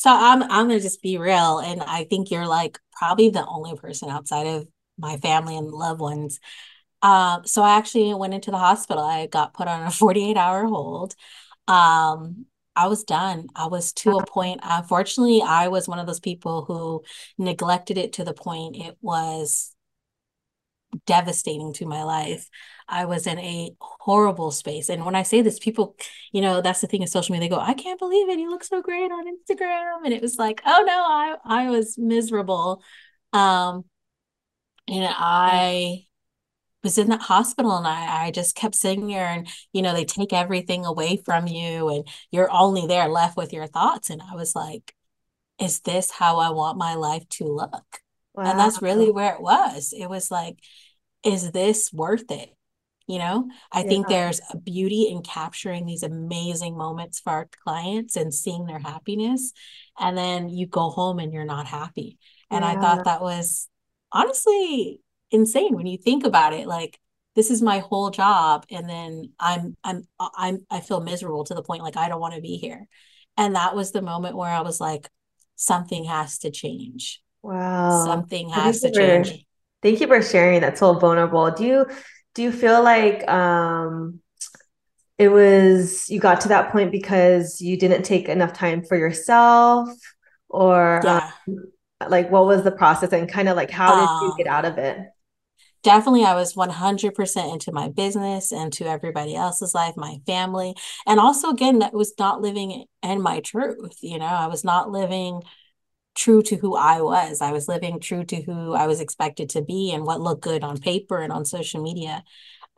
so 0.00 0.10
I'm 0.10 0.42
I'm 0.44 0.68
gonna 0.68 0.80
just 0.80 1.02
be 1.02 1.18
real, 1.18 1.58
and 1.58 1.82
I 1.82 2.04
think 2.04 2.30
you're 2.30 2.46
like 2.46 2.78
probably 2.92 3.28
the 3.28 3.46
only 3.46 3.76
person 3.76 4.08
outside 4.08 4.46
of 4.46 4.66
my 4.98 5.18
family 5.18 5.56
and 5.58 5.68
loved 5.70 6.00
ones. 6.00 6.40
Um, 7.02 7.46
so 7.46 7.62
I 7.62 7.76
actually 7.78 8.14
went 8.14 8.34
into 8.34 8.50
the 8.50 8.58
hospital. 8.58 9.04
I 9.04 9.26
got 9.26 9.54
put 9.54 9.68
on 9.68 9.86
a 9.86 9.90
48 9.92 10.36
hour 10.38 10.66
hold. 10.66 11.14
Um, 11.68 12.46
I 12.76 12.88
was 12.88 13.04
done. 13.04 13.48
I 13.56 13.66
was 13.68 13.92
to 13.94 14.18
a 14.18 14.26
point. 14.26 14.60
Unfortunately, 14.62 15.42
I 15.42 15.68
was 15.68 15.88
one 15.88 15.98
of 15.98 16.06
those 16.06 16.20
people 16.20 16.64
who 16.64 17.02
neglected 17.38 17.98
it 17.98 18.14
to 18.14 18.24
the 18.24 18.34
point 18.34 18.76
it 18.76 18.96
was 19.02 19.74
devastating 21.06 21.72
to 21.74 21.86
my 21.86 22.02
life. 22.02 22.48
I 22.88 23.04
was 23.04 23.26
in 23.26 23.38
a 23.38 23.70
horrible 23.80 24.50
space. 24.50 24.88
And 24.88 25.04
when 25.04 25.14
I 25.14 25.22
say 25.22 25.42
this, 25.42 25.58
people, 25.58 25.96
you 26.32 26.40
know, 26.40 26.60
that's 26.60 26.80
the 26.80 26.86
thing 26.86 27.02
of 27.02 27.08
social 27.08 27.32
media. 27.32 27.48
They 27.48 27.54
go, 27.54 27.60
I 27.60 27.74
can't 27.74 27.98
believe 27.98 28.28
it. 28.28 28.38
You 28.38 28.50
look 28.50 28.64
so 28.64 28.82
great 28.82 29.10
on 29.12 29.26
Instagram. 29.26 30.04
And 30.04 30.12
it 30.12 30.22
was 30.22 30.36
like, 30.36 30.60
oh 30.66 30.82
no, 30.86 30.92
I 30.92 31.36
I 31.44 31.70
was 31.70 31.96
miserable. 31.98 32.82
Um 33.32 33.84
and 34.88 35.06
I 35.08 36.06
was 36.82 36.98
in 36.98 37.08
that 37.10 37.20
hospital 37.20 37.76
and 37.76 37.86
I, 37.86 38.26
I 38.26 38.30
just 38.30 38.56
kept 38.56 38.74
sitting 38.74 39.06
there 39.06 39.26
and 39.26 39.46
you 39.72 39.82
know 39.82 39.92
they 39.92 40.04
take 40.04 40.32
everything 40.32 40.84
away 40.84 41.20
from 41.24 41.46
you 41.46 41.88
and 41.90 42.08
you're 42.30 42.50
only 42.50 42.86
there 42.86 43.08
left 43.08 43.36
with 43.36 43.52
your 43.52 43.66
thoughts 43.66 44.10
and 44.10 44.22
I 44.22 44.34
was 44.34 44.54
like 44.54 44.94
is 45.60 45.80
this 45.80 46.10
how 46.10 46.38
I 46.38 46.50
want 46.50 46.78
my 46.78 46.94
life 46.94 47.28
to 47.30 47.44
look 47.44 48.00
wow. 48.40 48.50
and 48.50 48.58
that's 48.58 48.82
really 48.82 49.10
where 49.10 49.34
it 49.34 49.40
was 49.40 49.92
it 49.96 50.08
was 50.08 50.30
like 50.30 50.58
is 51.24 51.52
this 51.52 51.92
worth 51.92 52.30
it 52.30 52.50
you 53.06 53.18
know 53.18 53.48
i 53.72 53.82
yeah. 53.82 53.88
think 53.88 54.08
there's 54.08 54.40
a 54.52 54.56
beauty 54.56 55.08
in 55.10 55.22
capturing 55.22 55.86
these 55.86 56.02
amazing 56.02 56.76
moments 56.76 57.20
for 57.20 57.30
our 57.30 57.48
clients 57.64 58.16
and 58.16 58.32
seeing 58.32 58.66
their 58.66 58.78
happiness 58.78 59.52
and 59.98 60.16
then 60.16 60.48
you 60.48 60.66
go 60.66 60.90
home 60.90 61.18
and 61.18 61.32
you're 61.32 61.44
not 61.44 61.66
happy 61.66 62.18
And 62.50 62.64
I 62.64 62.74
thought 62.74 63.04
that 63.04 63.20
was 63.20 63.68
honestly 64.12 65.00
insane 65.30 65.74
when 65.74 65.86
you 65.86 65.96
think 65.96 66.24
about 66.24 66.52
it. 66.52 66.66
Like, 66.66 66.98
this 67.36 67.50
is 67.50 67.62
my 67.62 67.78
whole 67.78 68.10
job. 68.10 68.66
And 68.70 68.88
then 68.88 69.32
I'm, 69.38 69.76
I'm, 69.84 70.02
uh, 70.18 70.30
I'm, 70.36 70.66
I 70.68 70.80
feel 70.80 71.00
miserable 71.00 71.44
to 71.44 71.54
the 71.54 71.62
point 71.62 71.82
like 71.82 71.96
I 71.96 72.08
don't 72.08 72.20
want 72.20 72.34
to 72.34 72.40
be 72.40 72.56
here. 72.56 72.88
And 73.36 73.54
that 73.54 73.76
was 73.76 73.92
the 73.92 74.02
moment 74.02 74.36
where 74.36 74.50
I 74.50 74.62
was 74.62 74.80
like, 74.80 75.08
something 75.54 76.04
has 76.04 76.38
to 76.38 76.50
change. 76.50 77.22
Wow. 77.42 78.26
Something 78.28 78.48
Thank 78.54 78.66
has 78.70 78.80
you 78.82 78.90
to 78.92 78.92
for 78.92 79.40
thank 79.82 80.00
you 80.00 80.06
for 80.06 80.22
sharing 80.22 80.60
that 80.60 80.78
so 80.78 80.94
vulnerable. 80.98 81.50
Do 81.50 81.64
you 81.64 81.86
do 82.34 82.42
you 82.42 82.52
feel 82.52 82.82
like 82.82 83.26
um 83.28 84.20
it 85.18 85.28
was 85.30 86.08
you 86.10 86.20
got 86.20 86.40
to 86.42 86.48
that 86.48 86.72
point 86.72 86.92
because 86.92 87.60
you 87.60 87.78
didn't 87.78 88.04
take 88.04 88.28
enough 88.28 88.52
time 88.52 88.84
for 88.84 88.96
yourself 88.96 89.90
or 90.48 91.06
um, 91.06 91.32
like 92.08 92.30
what 92.30 92.46
was 92.46 92.64
the 92.64 92.72
process 92.72 93.12
and 93.12 93.30
kind 93.30 93.48
of 93.48 93.56
like 93.56 93.70
how 93.70 93.94
did 93.96 94.10
you 94.20 94.32
get 94.36 94.46
Um, 94.46 94.48
out 94.48 94.64
of 94.64 94.78
it? 94.78 94.98
definitely 95.82 96.24
I 96.24 96.34
was 96.34 96.56
100% 96.56 97.52
into 97.52 97.72
my 97.72 97.88
business 97.88 98.52
and 98.52 98.72
to 98.74 98.86
everybody 98.86 99.34
else's 99.36 99.74
life, 99.74 99.94
my 99.96 100.18
family. 100.26 100.74
And 101.06 101.18
also, 101.20 101.48
again, 101.50 101.78
that 101.80 101.92
was 101.94 102.12
not 102.18 102.40
living 102.40 102.84
in 103.02 103.22
my 103.22 103.40
truth. 103.40 103.98
You 104.02 104.18
know, 104.18 104.26
I 104.26 104.46
was 104.46 104.64
not 104.64 104.90
living 104.90 105.42
true 106.14 106.42
to 106.42 106.56
who 106.56 106.76
I 106.76 107.00
was. 107.00 107.40
I 107.40 107.52
was 107.52 107.68
living 107.68 108.00
true 108.00 108.24
to 108.24 108.42
who 108.42 108.74
I 108.74 108.86
was 108.86 109.00
expected 109.00 109.50
to 109.50 109.62
be 109.62 109.92
and 109.92 110.04
what 110.04 110.20
looked 110.20 110.42
good 110.42 110.64
on 110.64 110.78
paper 110.78 111.20
and 111.20 111.32
on 111.32 111.44
social 111.44 111.82
media. 111.82 112.22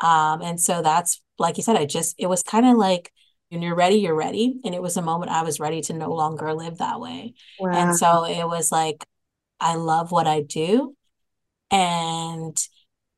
Um, 0.01 0.43
and 0.43 0.61
so 0.61 0.83
that's, 0.83 1.21
like 1.39 1.57
you 1.57 1.63
said, 1.63 1.77
I 1.77 1.87
just, 1.87 2.15
it 2.19 2.27
was 2.27 2.43
kind 2.43 2.67
of 2.67 2.77
like, 2.77 3.13
when 3.51 3.63
you're 3.63 3.75
ready, 3.75 3.97
you're 3.97 4.15
ready. 4.15 4.61
And 4.65 4.75
it 4.75 4.83
was 4.83 4.97
a 4.97 5.03
moment 5.03 5.31
I 5.31 5.43
was 5.43 5.61
ready 5.61 5.81
to 5.83 5.93
no 5.93 6.11
longer 6.13 6.55
live 6.55 6.79
that 6.79 7.01
way. 7.01 7.35
And 7.71 7.95
so 7.95 8.25
it 8.25 8.47
was 8.47 8.73
like, 8.73 9.07
I 9.61 9.77
love 9.77 10.11
what 10.13 10.27
I 10.27 10.41
do. 10.43 10.97
And 11.71 12.57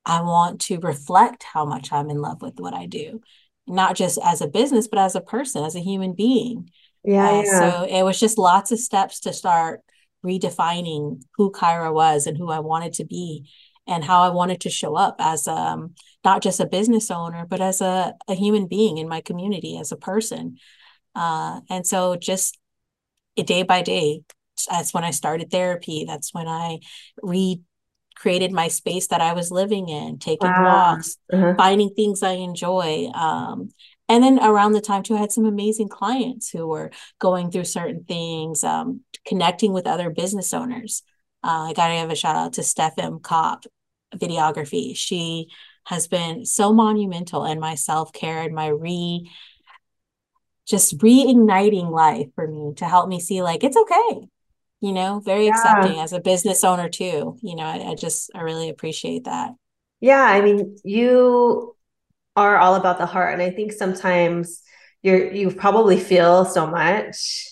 I 0.05 0.23
want 0.23 0.61
to 0.63 0.79
reflect 0.81 1.45
how 1.45 1.65
much 1.65 1.93
I'm 1.93 2.11
in 2.11 2.21
love 2.21 2.43
with 2.43 2.61
what 2.61 2.75
I 2.75 2.87
do, 2.87 3.21
not 3.67 3.97
just 3.97 4.19
as 4.23 4.41
a 4.41 4.49
business, 4.49 4.89
but 4.89 4.99
as 4.99 5.15
a 5.15 5.21
person, 5.21 5.65
as 5.65 5.75
a 5.77 5.81
human 5.81 6.13
being. 6.13 6.71
Yeah, 7.05 7.31
Uh, 7.31 7.45
yeah. 7.45 7.61
so 7.61 7.85
it 7.85 8.03
was 8.03 8.21
just 8.21 8.39
lots 8.39 8.71
of 8.73 8.79
steps 8.79 9.21
to 9.21 9.33
start 9.33 9.81
redefining 10.25 11.23
who 11.37 11.53
Kyra 11.53 11.93
was 11.93 12.27
and 12.27 12.37
who 12.39 12.51
I 12.51 12.61
wanted 12.61 12.95
to 12.95 13.05
be 13.05 13.49
and 13.87 14.03
how 14.03 14.23
I 14.23 14.31
wanted 14.31 14.61
to 14.63 14.71
show 14.71 14.97
up 14.97 15.17
as 15.19 15.47
um 15.47 15.95
not 16.25 16.43
just 16.43 16.61
a 16.61 16.67
business 16.67 17.11
owner, 17.11 17.45
but 17.49 17.61
as 17.61 17.81
a, 17.81 18.15
a 18.29 18.35
human 18.35 18.67
being 18.67 18.97
in 18.99 19.09
my 19.09 19.21
community, 19.21 19.79
as 19.79 19.93
a 19.93 19.97
person. 19.97 20.57
Uh, 21.15 21.61
and 21.69 21.87
so 21.87 22.17
just 22.17 22.59
day 23.37 23.63
by 23.63 23.83
day, 23.83 24.23
that's 24.71 24.95
when 24.95 25.05
I 25.05 25.11
started 25.11 25.51
therapy. 25.51 26.05
That's 26.07 26.33
when 26.33 26.49
I 26.49 26.79
re 27.23 27.61
created 28.17 28.53
my 28.53 28.69
space 28.69 29.09
that 29.09 29.21
I 29.21 29.33
was 29.33 29.51
living 29.51 29.89
in, 29.89 30.19
taking 30.19 30.47
Wow. 30.53 30.93
walks, 30.93 31.17
Uh-huh. 31.33 31.55
finding 31.59 31.91
things 31.91 32.23
I 32.23 32.33
enjoy. 32.33 33.09
Um, 33.13 33.71
and 34.09 34.23
then 34.23 34.39
around 34.39 34.73
the 34.73 34.81
time 34.81 35.03
too, 35.03 35.17
I 35.17 35.21
had 35.21 35.33
some 35.33 35.47
amazing 35.47 35.89
clients 35.89 36.49
who 36.51 36.67
were 36.69 36.91
going 37.19 37.51
through 37.51 37.65
certain 37.65 38.05
things, 38.05 38.63
um, 38.63 39.01
connecting 39.27 39.73
with 39.73 39.87
other 39.87 40.11
business 40.11 40.53
owners. 40.53 41.03
Uh, 41.43 41.69
I 41.69 41.73
got 41.75 41.89
to 41.89 41.95
give 41.95 42.11
a 42.11 42.17
shout 42.17 42.37
out 42.37 42.55
to 42.55 42.63
Steph 42.63 42.99
M. 42.99 43.21
Kopp, 43.21 43.65
videography. 44.15 44.97
She 44.97 45.49
has 45.87 46.09
been 46.09 46.47
so 46.47 46.73
monumental 46.73 47.45
in 47.45 47.61
my 47.61 47.75
self 47.75 48.13
care 48.13 48.43
and 48.43 48.55
my 48.55 48.69
re 48.69 49.31
just 50.67 50.97
reigniting 50.99 51.91
life 51.91 52.29
for 52.35 52.49
me 52.49 52.73
to 52.77 52.87
help 52.87 53.07
me 53.07 53.21
see 53.21 53.43
like 53.43 53.63
it's 53.63 53.77
okay 53.77 54.29
you 54.85 54.93
know, 54.93 55.19
very 55.25 55.49
accepting 55.49 55.99
as 55.99 56.13
a 56.13 56.21
business 56.21 56.63
owner 56.63 56.91
too. 56.91 57.39
You 57.41 57.57
know, 57.57 57.63
I, 57.63 57.93
I 57.93 57.95
just 57.95 58.31
I 58.35 58.43
really 58.43 58.69
appreciate 58.69 59.25
that. 59.25 59.53
Yeah, 60.01 60.21
I 60.21 60.43
mean, 60.43 60.77
you 60.85 61.75
are 62.37 62.59
all 62.59 62.75
about 62.75 62.99
the 62.99 63.07
heart, 63.07 63.33
and 63.33 63.41
I 63.41 63.49
think 63.49 63.73
sometimes 63.73 64.61
you're 65.03 65.33
you 65.33 65.51
probably 65.53 65.99
feel 65.99 66.45
so 66.45 66.67
much. 66.67 67.49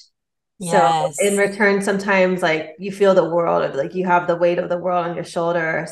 So 0.58 1.14
in 1.18 1.36
return, 1.36 1.82
sometimes 1.82 2.42
like 2.42 2.70
you 2.78 2.92
feel 2.92 3.14
the 3.14 3.28
world 3.28 3.64
of 3.64 3.74
like 3.74 3.94
you 3.94 4.06
have 4.06 4.26
the 4.26 4.36
weight 4.36 4.58
of 4.58 4.68
the 4.68 4.78
world 4.78 5.06
on 5.06 5.14
your 5.16 5.24
shoulders. 5.24 5.90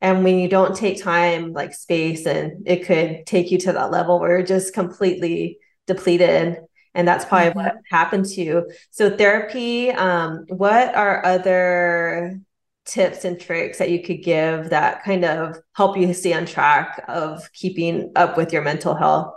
And 0.00 0.24
when 0.24 0.38
you 0.38 0.48
don't 0.48 0.76
take 0.76 1.02
time, 1.02 1.52
like 1.52 1.74
space, 1.74 2.26
and 2.26 2.66
it 2.68 2.84
could 2.86 3.24
take 3.26 3.50
you 3.50 3.58
to 3.60 3.72
that 3.72 3.90
level 3.92 4.18
where 4.20 4.38
you're 4.38 4.46
just 4.46 4.74
completely 4.74 5.58
depleted. 5.86 6.58
And 6.94 7.08
that's 7.08 7.24
probably 7.24 7.50
what 7.52 7.74
hmm 7.74 7.82
happened 7.90 8.26
to 8.26 8.42
you. 8.42 8.70
So 8.90 9.16
therapy, 9.16 9.90
um, 9.90 10.44
what 10.48 10.94
are 10.94 11.24
other 11.24 12.40
tips 12.84 13.24
and 13.24 13.40
tricks 13.40 13.78
that 13.78 13.90
you 13.90 14.02
could 14.02 14.22
give 14.24 14.70
that 14.70 15.04
kind 15.04 15.24
of 15.24 15.56
help 15.74 15.96
you 15.96 16.12
stay 16.12 16.32
on 16.34 16.46
track 16.46 17.04
of 17.08 17.50
keeping 17.52 18.12
up 18.16 18.36
with 18.36 18.52
your 18.52 18.62
mental 18.62 18.94
health? 18.94 19.32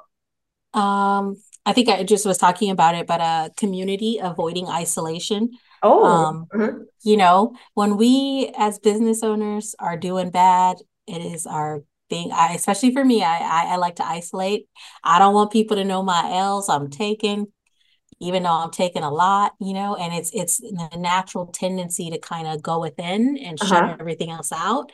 Um, 0.74 1.38
I 1.66 1.74
think 1.74 1.90
I 1.90 2.04
just 2.04 2.26
was 2.26 2.38
talking 2.38 2.70
about 2.72 2.96
it, 2.96 3.08
but 3.08 3.22
uh 3.22 3.50
community 3.58 4.20
avoiding 4.22 4.68
isolation. 4.68 5.52
Oh, 5.82 6.04
Um, 6.04 6.48
uh-huh, 6.54 6.72
you 7.04 7.18
know, 7.18 7.56
when 7.74 7.98
we 7.98 8.52
as 8.58 8.80
business 8.80 9.24
owners 9.24 9.76
are 9.80 9.98
doing 9.98 10.32
bad, 10.32 10.78
it 11.08 11.22
is 11.22 11.46
our 11.46 11.84
thing. 12.10 12.32
I, 12.32 12.54
especially 12.54 12.94
for 12.94 13.04
me, 13.06 13.24
I, 13.24 13.38
I 13.38 13.66
I 13.74 13.76
like 13.78 13.96
to 13.98 14.06
isolate. 14.08 14.68
I 15.04 15.20
don't 15.20 15.34
want 15.34 15.52
people 15.52 15.78
to 15.78 15.84
know 15.86 16.04
my 16.04 16.32
L's 16.34 16.70
I'm 16.70 16.90
taking. 16.90 17.48
even 18.20 18.44
though 18.44 18.50
I'm 18.52 18.72
taking 18.72 19.04
a 19.04 19.12
lot, 19.12 19.54
you 19.60 19.74
know, 19.74 19.96
and 19.96 20.14
it's 20.14 20.32
it's 20.34 20.58
the 20.60 20.90
natural 20.98 21.48
tendency 21.48 22.10
to 22.12 22.18
kind 22.20 22.48
of 22.48 22.62
go 22.64 22.80
within 22.80 23.38
and 23.38 23.60
shut 23.60 23.84
uh-huh. 23.84 23.98
everything 24.00 24.32
else 24.32 24.52
out. 24.52 24.92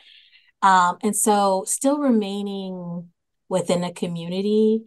Um, 0.62 0.98
and 1.02 1.16
so 1.16 1.64
still 1.66 1.98
remaining 1.98 3.10
within 3.48 3.84
a 3.84 3.92
community, 3.92 4.82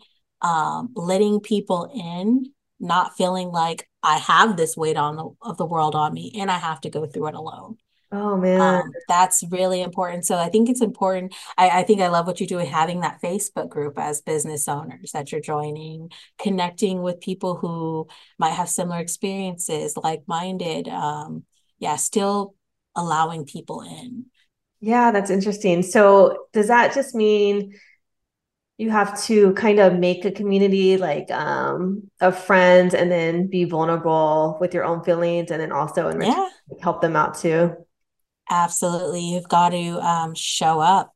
um, 0.46 0.92
letting 0.96 1.40
people 1.40 1.90
in, 1.94 2.46
not 2.80 3.18
feeling 3.18 3.50
like 3.50 3.88
I 4.04 4.18
have 4.18 4.58
this 4.58 4.78
weight 4.78 4.98
on 4.98 5.16
the 5.16 5.30
of 5.42 5.58
the 5.58 5.66
world 5.66 5.96
on 5.96 6.14
me 6.14 6.34
and 6.40 6.52
I 6.52 6.58
have 6.60 6.82
to 6.82 6.90
go 6.90 7.06
through 7.06 7.28
it 7.28 7.36
alone 7.36 7.78
Oh 8.12 8.38
man. 8.38 8.84
um, 8.86 8.92
that's 9.08 9.44
really 9.50 9.82
important. 9.82 10.26
So 10.26 10.38
I 10.38 10.50
think 10.50 10.70
it's 10.70 10.82
important. 10.82 11.34
I, 11.58 11.82
I 11.82 11.84
think 11.84 12.02
I 12.02 12.08
love 12.08 12.28
what 12.28 12.40
you 12.40 12.48
do 12.48 12.58
with 12.58 12.68
having 12.68 13.02
that 13.02 13.22
Facebook 13.22 13.70
group 13.70 14.00
as 14.00 14.22
business 14.22 14.68
owners 14.68 15.12
that 15.12 15.32
you're 15.32 15.42
joining, 15.42 16.12
connecting 16.40 17.02
with 17.02 17.20
people 17.20 17.56
who 17.56 18.08
might 18.38 18.52
have 18.54 18.70
similar 18.70 19.00
experiences, 19.00 19.98
like-minded. 19.98 20.88
Um, 20.88 21.44
yeah, 21.80 21.98
still 21.98 22.56
allowing 22.96 23.46
people 23.46 23.82
in. 23.82 24.28
Yeah, 24.80 25.12
that's 25.12 25.30
interesting. 25.32 25.84
So 25.84 26.46
does 26.54 26.68
that 26.68 26.94
just 26.94 27.16
mean 27.16 27.74
you 28.78 28.90
have 28.90 29.22
to 29.24 29.54
kind 29.54 29.80
of 29.80 29.98
make 30.00 30.26
a 30.26 30.32
community 30.32 30.98
like 30.98 31.32
um 31.32 32.10
of 32.22 32.38
friends 32.38 32.94
and 32.94 33.12
then 33.12 33.48
be 33.48 33.64
vulnerable 33.66 34.58
with 34.60 34.74
your 34.74 34.84
own 34.84 35.04
feelings 35.04 35.52
and 35.52 35.62
then 35.62 35.72
also 35.72 36.12
return 36.14 36.20
Yeah, 36.20 36.50
help 36.82 37.02
them 37.02 37.16
out 37.16 37.36
too? 37.38 37.76
absolutely. 38.50 39.22
You've 39.22 39.48
got 39.50 39.70
to 39.70 40.00
um, 40.02 40.36
show 40.36 40.80
up. 40.80 41.14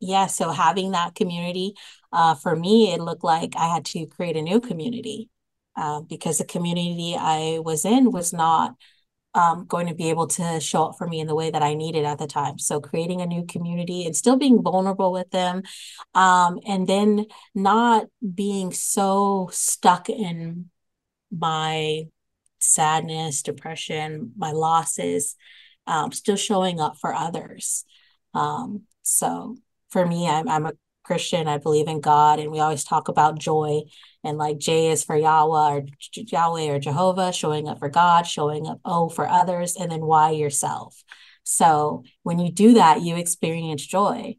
Yeah, 0.00 0.26
so 0.26 0.50
having 0.50 0.92
that 0.92 1.14
community, 1.14 1.74
uh, 2.12 2.34
for 2.34 2.56
me, 2.56 2.92
it 2.94 3.00
looked 3.00 3.24
like 3.24 3.54
I 3.56 3.68
had 3.74 3.84
to 3.86 4.06
create 4.06 4.36
a 4.36 4.42
new 4.42 4.60
community 4.60 5.30
uh, 5.76 6.02
because 6.02 6.38
the 6.38 6.44
community 6.46 7.16
I 7.18 7.60
was 7.64 7.84
in 7.84 8.12
was 8.12 8.32
not 8.32 8.76
um, 9.36 9.66
going 9.66 9.86
to 9.86 9.94
be 9.94 10.08
able 10.08 10.26
to 10.26 10.58
show 10.60 10.86
up 10.86 10.96
for 10.96 11.06
me 11.06 11.20
in 11.20 11.26
the 11.26 11.34
way 11.34 11.50
that 11.50 11.62
I 11.62 11.74
needed 11.74 12.06
at 12.06 12.18
the 12.18 12.26
time. 12.26 12.58
So 12.58 12.80
creating 12.80 13.20
a 13.20 13.26
new 13.26 13.44
community 13.44 14.06
and 14.06 14.16
still 14.16 14.38
being 14.38 14.62
vulnerable 14.62 15.12
with 15.12 15.30
them, 15.30 15.62
um, 16.14 16.58
and 16.66 16.86
then 16.86 17.26
not 17.54 18.06
being 18.34 18.72
so 18.72 19.50
stuck 19.52 20.08
in 20.08 20.70
my 21.30 22.04
sadness, 22.58 23.42
depression, 23.42 24.32
my 24.38 24.52
losses, 24.52 25.36
um, 25.86 26.12
still 26.12 26.36
showing 26.36 26.80
up 26.80 26.96
for 26.98 27.12
others. 27.12 27.84
Um, 28.32 28.84
so 29.02 29.56
for 29.90 30.06
me, 30.06 30.28
I'm, 30.28 30.48
I'm 30.48 30.64
a 30.64 30.72
Christian. 31.06 31.46
I 31.46 31.58
believe 31.58 31.86
in 31.86 32.00
God, 32.00 32.40
and 32.40 32.50
we 32.50 32.58
always 32.58 32.84
talk 32.84 33.08
about 33.08 33.38
joy. 33.38 33.82
And 34.24 34.38
like 34.38 34.58
J 34.58 34.90
is 34.90 35.04
for 35.04 35.16
Yahweh 35.16 35.70
or 35.70 35.84
Yahweh 36.12 36.68
or 36.68 36.78
Jehovah, 36.80 37.32
showing 37.32 37.68
up 37.68 37.78
for 37.78 37.88
God, 37.88 38.26
showing 38.26 38.66
up 38.66 38.80
O 38.84 39.08
for 39.08 39.28
others, 39.28 39.76
and 39.76 39.90
then 39.90 40.04
Y 40.04 40.32
yourself. 40.32 41.04
So 41.44 42.02
when 42.24 42.40
you 42.40 42.50
do 42.50 42.74
that, 42.74 43.02
you 43.02 43.16
experience 43.16 43.86
joy. 43.86 44.36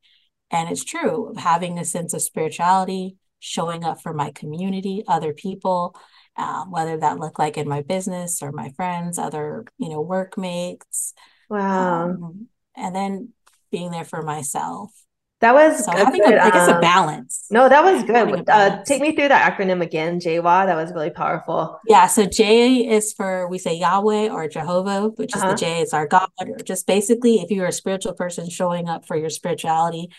And 0.51 0.69
it's 0.69 0.83
true, 0.83 1.33
having 1.37 1.79
a 1.79 1.85
sense 1.85 2.13
of 2.13 2.21
spirituality, 2.21 3.15
showing 3.39 3.83
up 3.85 4.01
for 4.01 4.13
my 4.13 4.31
community, 4.31 5.03
other 5.07 5.33
people, 5.33 5.95
um, 6.35 6.69
whether 6.71 6.97
that 6.97 7.19
look 7.19 7.39
like 7.39 7.57
in 7.57 7.67
my 7.67 7.81
business 7.81 8.41
or 8.41 8.51
my 8.51 8.71
friends, 8.75 9.17
other, 9.17 9.65
you 9.77 9.89
know, 9.89 10.01
workmates, 10.01 11.13
Wow. 11.49 12.09
um, 12.09 12.47
and 12.75 12.95
then 12.95 13.29
being 13.71 13.91
there 13.91 14.05
for 14.05 14.21
myself. 14.21 14.91
That 15.39 15.53
was 15.53 15.85
so 15.85 15.91
having 15.91 16.21
good, 16.21 16.33
a, 16.33 16.43
I 16.43 16.49
guess, 16.49 16.67
um, 16.67 16.77
a 16.77 16.81
balance. 16.81 17.45
No, 17.51 17.69
that 17.69 17.83
was 17.83 18.03
good. 18.03 18.49
Uh, 18.49 18.83
take 18.83 19.01
me 19.01 19.15
through 19.15 19.27
that 19.27 19.53
acronym 19.53 19.83
again, 19.83 20.19
JWA. 20.19 20.65
That 20.65 20.75
was 20.75 20.91
really 20.91 21.11
powerful. 21.11 21.79
Yeah. 21.87 22.07
So 22.07 22.25
J 22.25 22.87
is 22.87 23.13
for 23.13 23.47
we 23.47 23.59
say 23.59 23.75
Yahweh 23.75 24.29
or 24.29 24.47
Jehovah, 24.47 25.09
which 25.09 25.35
uh-huh. 25.35 25.49
is 25.49 25.61
the 25.61 25.65
uh-huh. 25.67 25.75
J 25.75 25.81
is 25.81 25.93
our 25.93 26.07
God, 26.07 26.29
or 26.39 26.57
just 26.63 26.87
basically 26.87 27.35
if 27.35 27.51
you're 27.51 27.67
a 27.67 27.71
spiritual 27.71 28.13
person 28.13 28.49
showing 28.49 28.89
up 28.89 29.05
for 29.05 29.15
your 29.15 29.29
spirituality 29.29 30.09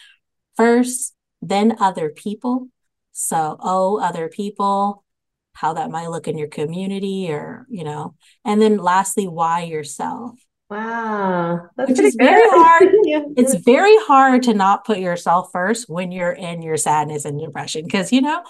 first, 0.57 1.15
then 1.43 1.77
other 1.81 2.11
people. 2.11 2.69
So 3.11 3.57
oh, 3.59 4.01
other 4.01 4.29
people, 4.29 5.05
how 5.53 5.73
that 5.73 5.91
might 5.91 6.11
look 6.11 6.29
in 6.29 6.39
your 6.39 6.47
community, 6.47 7.33
or 7.33 7.67
you 7.69 7.83
know, 7.83 8.15
and 8.45 8.63
then 8.63 8.77
lastly, 8.77 9.27
why 9.27 9.63
yourself. 9.63 10.39
Wow. 10.71 11.71
That's 11.77 11.91
Which 11.91 12.01
is 12.01 12.15
very 12.15 12.43
hard. 12.45 12.89
yeah. 13.05 13.23
It's 13.37 13.55
very 13.55 13.97
hard 14.01 14.43
to 14.45 14.55
not 14.55 14.85
put 14.85 14.99
yourself 14.99 15.51
first 15.53 15.89
when 15.89 16.13
you're 16.13 16.33
in 16.33 16.63
your 16.63 16.77
sadness 16.77 17.25
and 17.25 17.41
depression. 17.41 17.89
Cause 17.89 18.13
you 18.13 18.21
know, 18.21 18.43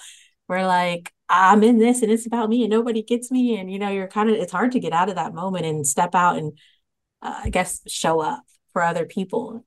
we're 0.48 0.66
like, 0.66 1.12
I'm 1.28 1.62
in 1.62 1.78
this 1.78 2.02
and 2.02 2.10
it's 2.10 2.26
about 2.26 2.48
me 2.48 2.62
and 2.62 2.70
nobody 2.70 3.02
gets 3.02 3.30
me. 3.30 3.58
And 3.58 3.70
you 3.70 3.78
know, 3.78 3.90
you're 3.90 4.08
kind 4.08 4.30
of 4.30 4.36
it's 4.36 4.52
hard 4.52 4.72
to 4.72 4.80
get 4.80 4.92
out 4.92 5.08
of 5.08 5.14
that 5.14 5.34
moment 5.34 5.66
and 5.66 5.86
step 5.86 6.14
out 6.14 6.38
and 6.38 6.58
uh, 7.22 7.40
I 7.44 7.50
guess 7.50 7.82
show 7.86 8.20
up 8.20 8.42
for 8.72 8.82
other 8.82 9.04
people. 9.04 9.64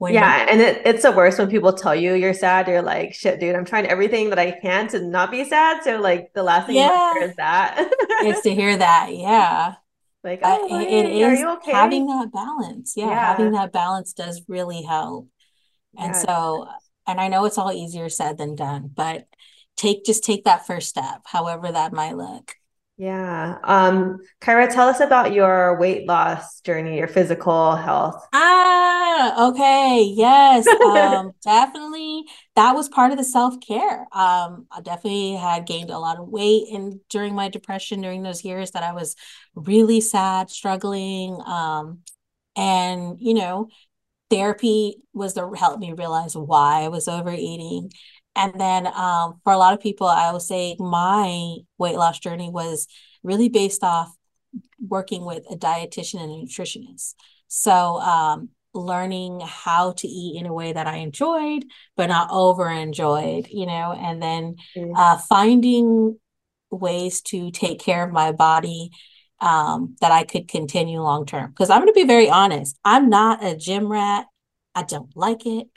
yeah, 0.00 0.46
and 0.48 0.60
it, 0.60 0.82
it's 0.84 1.02
the 1.02 1.12
worst 1.12 1.38
when 1.38 1.48
people 1.48 1.72
tell 1.72 1.94
you 1.94 2.14
you're 2.14 2.34
sad. 2.34 2.66
You're 2.66 2.82
like, 2.82 3.14
shit, 3.14 3.38
dude, 3.38 3.54
I'm 3.54 3.64
trying 3.64 3.86
everything 3.86 4.30
that 4.30 4.38
I 4.38 4.50
can 4.50 4.88
to 4.88 5.00
not 5.00 5.30
be 5.30 5.44
sad. 5.44 5.84
So 5.84 6.00
like 6.00 6.32
the 6.34 6.42
last 6.42 6.66
thing 6.66 6.76
yeah. 6.76 7.12
you 7.14 7.20
hear 7.20 7.28
is 7.28 7.36
that. 7.36 7.76
it's 8.22 8.42
to 8.42 8.54
hear 8.54 8.76
that. 8.76 9.10
Yeah. 9.12 9.74
Like, 10.24 10.40
oh, 10.44 10.80
it 10.80 11.06
is 11.06 11.42
okay? 11.42 11.72
having 11.72 12.06
that 12.06 12.32
balance. 12.32 12.94
Yeah, 12.96 13.06
yeah, 13.06 13.26
having 13.26 13.52
that 13.52 13.72
balance 13.72 14.12
does 14.12 14.42
really 14.46 14.82
help. 14.82 15.28
And 15.98 16.14
yeah. 16.14 16.22
so, 16.22 16.68
and 17.06 17.20
I 17.20 17.28
know 17.28 17.44
it's 17.44 17.58
all 17.58 17.72
easier 17.72 18.08
said 18.08 18.38
than 18.38 18.54
done, 18.54 18.90
but 18.94 19.26
take 19.76 20.04
just 20.04 20.22
take 20.22 20.44
that 20.44 20.66
first 20.66 20.88
step, 20.88 21.22
however 21.24 21.72
that 21.72 21.92
might 21.92 22.16
look. 22.16 22.54
Yeah. 23.02 23.58
Um, 23.64 24.20
Kyra, 24.40 24.72
tell 24.72 24.86
us 24.86 25.00
about 25.00 25.32
your 25.32 25.76
weight 25.80 26.06
loss 26.06 26.60
journey, 26.60 26.98
your 26.98 27.08
physical 27.08 27.74
health. 27.74 28.24
Ah, 28.32 29.48
okay. 29.48 30.04
Yes. 30.14 30.68
Um, 30.68 31.32
definitely 31.42 32.22
that 32.54 32.76
was 32.76 32.88
part 32.88 33.10
of 33.10 33.18
the 33.18 33.24
self-care. 33.24 34.02
Um, 34.12 34.68
I 34.70 34.80
definitely 34.84 35.32
had 35.32 35.66
gained 35.66 35.90
a 35.90 35.98
lot 35.98 36.20
of 36.20 36.28
weight 36.28 36.68
and 36.72 37.00
during 37.10 37.34
my 37.34 37.48
depression 37.48 38.02
during 38.02 38.22
those 38.22 38.44
years 38.44 38.70
that 38.70 38.84
I 38.84 38.92
was 38.92 39.16
really 39.56 40.00
sad, 40.00 40.48
struggling. 40.48 41.40
Um, 41.44 42.02
and 42.54 43.16
you 43.18 43.34
know, 43.34 43.66
therapy 44.30 45.02
was 45.12 45.34
the 45.34 45.50
helped 45.58 45.80
me 45.80 45.92
realize 45.92 46.36
why 46.36 46.82
I 46.82 46.88
was 46.88 47.08
overeating 47.08 47.90
and 48.34 48.58
then 48.58 48.86
um, 48.86 49.40
for 49.44 49.52
a 49.52 49.58
lot 49.58 49.74
of 49.74 49.80
people, 49.80 50.06
I 50.06 50.32
would 50.32 50.42
say 50.42 50.76
my 50.78 51.56
weight 51.78 51.96
loss 51.96 52.18
journey 52.18 52.50
was 52.50 52.86
really 53.22 53.48
based 53.48 53.84
off 53.84 54.14
working 54.80 55.24
with 55.24 55.44
a 55.50 55.56
dietitian 55.56 56.22
and 56.22 56.32
a 56.32 56.46
nutritionist. 56.46 57.14
So 57.48 58.00
um, 58.00 58.50
learning 58.74 59.40
how 59.44 59.92
to 59.92 60.08
eat 60.08 60.40
in 60.40 60.46
a 60.46 60.52
way 60.52 60.72
that 60.72 60.86
I 60.86 60.96
enjoyed, 60.96 61.66
but 61.96 62.06
not 62.06 62.28
over 62.30 62.68
enjoyed, 62.68 63.48
you 63.48 63.66
know, 63.66 63.92
and 63.92 64.22
then 64.22 64.56
mm-hmm. 64.76 64.96
uh, 64.96 65.18
finding 65.18 66.18
ways 66.70 67.20
to 67.22 67.50
take 67.50 67.80
care 67.80 68.02
of 68.02 68.12
my 68.12 68.32
body 68.32 68.90
um, 69.40 69.96
that 70.00 70.12
I 70.12 70.24
could 70.24 70.48
continue 70.48 71.00
long 71.00 71.26
term. 71.26 71.50
Because 71.50 71.68
I'm 71.68 71.82
going 71.82 71.92
to 71.92 72.00
be 72.00 72.06
very 72.06 72.30
honest, 72.30 72.78
I'm 72.84 73.10
not 73.10 73.44
a 73.44 73.56
gym 73.56 73.90
rat. 73.90 74.26
I 74.74 74.84
don't 74.84 75.14
like 75.14 75.44
it. 75.44 75.68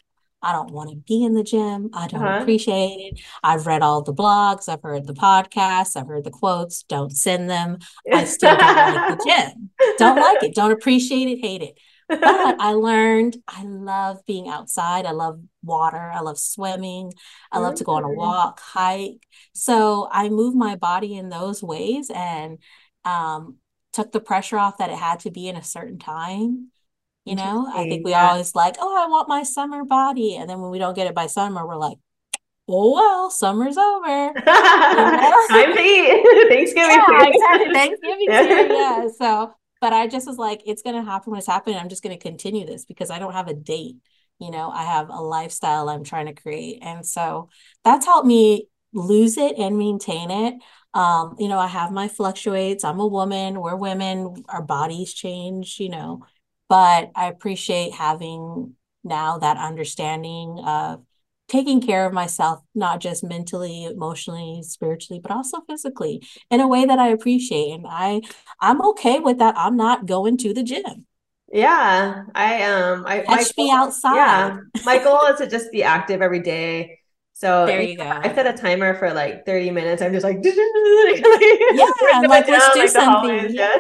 I 0.46 0.52
don't 0.52 0.72
want 0.72 0.92
to 0.92 0.96
be 0.96 1.24
in 1.24 1.34
the 1.34 1.44
gym. 1.44 1.90
I 1.92 2.08
don't 2.08 2.24
uh-huh. 2.24 2.42
appreciate 2.42 3.14
it. 3.14 3.20
I've 3.44 3.66
read 3.66 3.82
all 3.82 4.04
the 4.04 4.14
blogs, 4.14 4.70
I've 4.70 4.84
heard 4.84 5.08
the 5.08 5.14
podcasts, 5.14 5.98
I've 5.98 6.08
heard 6.08 6.24
the 6.24 6.30
quotes. 6.30 6.84
Don't 6.84 7.12
send 7.12 7.50
them. 7.50 7.80
I 8.14 8.26
still 8.26 8.56
don't 8.56 8.76
like 8.76 9.18
the 9.18 9.26
gym. 9.28 9.70
Don't 9.98 10.18
like 10.18 10.44
it. 10.44 10.54
Don't 10.54 10.72
appreciate 10.72 11.28
it. 11.28 11.40
Hate 11.42 11.64
it. 11.64 11.80
But 12.08 12.62
I 12.62 12.74
learned 12.74 13.38
I 13.48 13.64
love 13.64 14.24
being 14.28 14.48
outside. 14.48 15.08
I 15.08 15.12
love 15.12 15.42
water. 15.64 16.12
I 16.14 16.20
love 16.20 16.38
swimming. 16.38 17.12
I 17.52 17.58
love 17.58 17.76
to 17.76 17.84
go 17.84 17.94
on 17.94 18.04
a 18.04 18.12
walk, 18.12 18.60
hike. 18.60 19.26
So 19.54 20.08
I 20.12 20.30
move 20.30 20.54
my 20.54 20.76
body 20.76 21.16
in 21.16 21.30
those 21.30 21.64
ways 21.64 22.12
and 22.14 22.60
um, 23.04 23.56
took 23.94 24.12
the 24.12 24.20
pressure 24.20 24.60
off 24.60 24.78
that 24.78 24.92
it 24.92 24.98
had 24.98 25.22
to 25.22 25.32
be 25.32 25.48
in 25.48 25.56
a 25.56 25.64
certain 25.64 25.98
time 25.98 26.70
you 27.26 27.34
know, 27.34 27.68
I 27.74 27.90
think 27.90 28.06
we 28.06 28.12
yeah. 28.12 28.30
always 28.30 28.54
like, 28.54 28.76
oh, 28.80 29.04
I 29.04 29.08
want 29.10 29.28
my 29.28 29.42
summer 29.42 29.84
body. 29.84 30.36
And 30.36 30.48
then 30.48 30.62
when 30.62 30.70
we 30.70 30.78
don't 30.78 30.94
get 30.94 31.08
it 31.08 31.16
by 31.16 31.26
summer, 31.26 31.66
we're 31.66 31.76
like, 31.76 31.98
oh, 32.70 32.94
well, 32.94 33.32
summer's 33.32 33.78
over. 33.78 34.34
Time 34.46 35.76
to 35.76 35.82
eat. 35.82 36.50
Thanksgiving. 36.50 37.02
Yeah, 37.10 37.28
exactly. 37.28 37.74
Thanksgiving. 37.74 38.28
yeah. 38.30 38.68
yeah. 38.70 39.08
So, 39.18 39.56
but 39.82 39.92
I 39.92 40.06
just 40.06 40.28
was 40.28 40.38
like, 40.38 40.62
it's 40.68 40.84
going 40.84 40.96
to 40.96 41.02
happen 41.02 41.32
when 41.32 41.40
it's 41.40 41.48
happening. 41.48 41.78
I'm 41.78 41.90
just 41.90 42.04
going 42.04 42.16
to 42.16 42.22
continue 42.22 42.66
this 42.66 42.86
because 42.86 43.10
I 43.10 43.18
don't 43.18 43.34
have 43.34 43.48
a 43.48 43.56
date. 43.56 43.98
You 44.38 44.52
know, 44.52 44.70
I 44.70 44.84
have 44.84 45.10
a 45.10 45.22
lifestyle 45.22 45.90
I'm 45.90 46.04
trying 46.04 46.28
to 46.28 46.34
create. 46.34 46.80
And 46.84 47.04
so 47.04 47.50
that's 47.84 48.06
helped 48.06 48.28
me 48.28 48.68
lose 48.94 49.38
it 49.38 49.58
and 49.58 49.80
maintain 49.80 50.30
it. 50.30 50.56
Um, 50.94 51.38
you 51.40 51.48
know, 51.48 51.58
I 51.58 51.68
have 51.68 51.92
my 51.92 52.08
fluctuates. 52.08 52.84
I'm 52.84 53.00
a 53.00 53.08
woman. 53.08 53.60
We're 53.60 53.76
women. 53.76 54.44
Our 54.48 54.62
bodies 54.62 55.12
change, 55.12 55.80
you 55.80 55.90
know 55.90 56.24
but 56.70 57.12
I 57.16 57.28
appreciate 57.28 57.94
having 57.94 58.76
now 59.04 59.38
that 59.40 59.58
understanding 59.58 60.60
of 60.66 61.04
taking 61.48 61.80
care 61.80 62.06
of 62.06 62.14
myself, 62.14 62.62
not 62.74 63.00
just 63.00 63.24
mentally, 63.24 63.86
emotionally, 63.86 64.62
spiritually, 64.64 65.20
but 65.22 65.32
also 65.32 65.62
physically 65.70 66.24
in 66.50 66.60
a 66.60 66.68
way 66.68 66.86
that 66.86 67.00
I 67.00 67.10
appreciate. 67.10 67.72
And 67.72 67.86
I 67.88 68.22
I'm 68.60 68.82
okay 68.90 69.20
with 69.20 69.38
that. 69.40 69.56
I'm 69.58 69.78
not 69.78 70.06
going 70.06 70.38
to 70.40 70.54
the 70.54 70.64
gym. 70.64 71.06
Yeah. 71.52 72.26
I 72.34 72.64
um 72.64 73.06
I 73.06 73.22
catch 73.22 73.56
me 73.58 73.72
outside. 73.72 74.18
Yeah. 74.18 74.58
My 74.84 74.98
goal 75.04 75.26
is 75.28 75.38
to 75.40 75.48
just 75.48 75.72
be 75.72 75.84
active 75.84 76.22
every 76.22 76.40
day 76.42 77.00
so 77.38 77.66
there 77.66 77.82
you 77.82 77.98
go. 77.98 78.06
I 78.06 78.34
set 78.34 78.48
a 78.48 78.54
timer 78.54 78.94
for 78.94 79.14
like 79.14 79.46
30 79.46 79.70
minutes. 79.72 80.02
I'm 80.02 80.14
just 80.14 80.24
like, 80.24 80.38
yeah, 80.42 81.92
I'm 82.14 82.30
like 82.30 82.48
let's 82.48 82.74
do 82.74 82.88
something. 82.88 83.54
Yeah. 83.54 83.78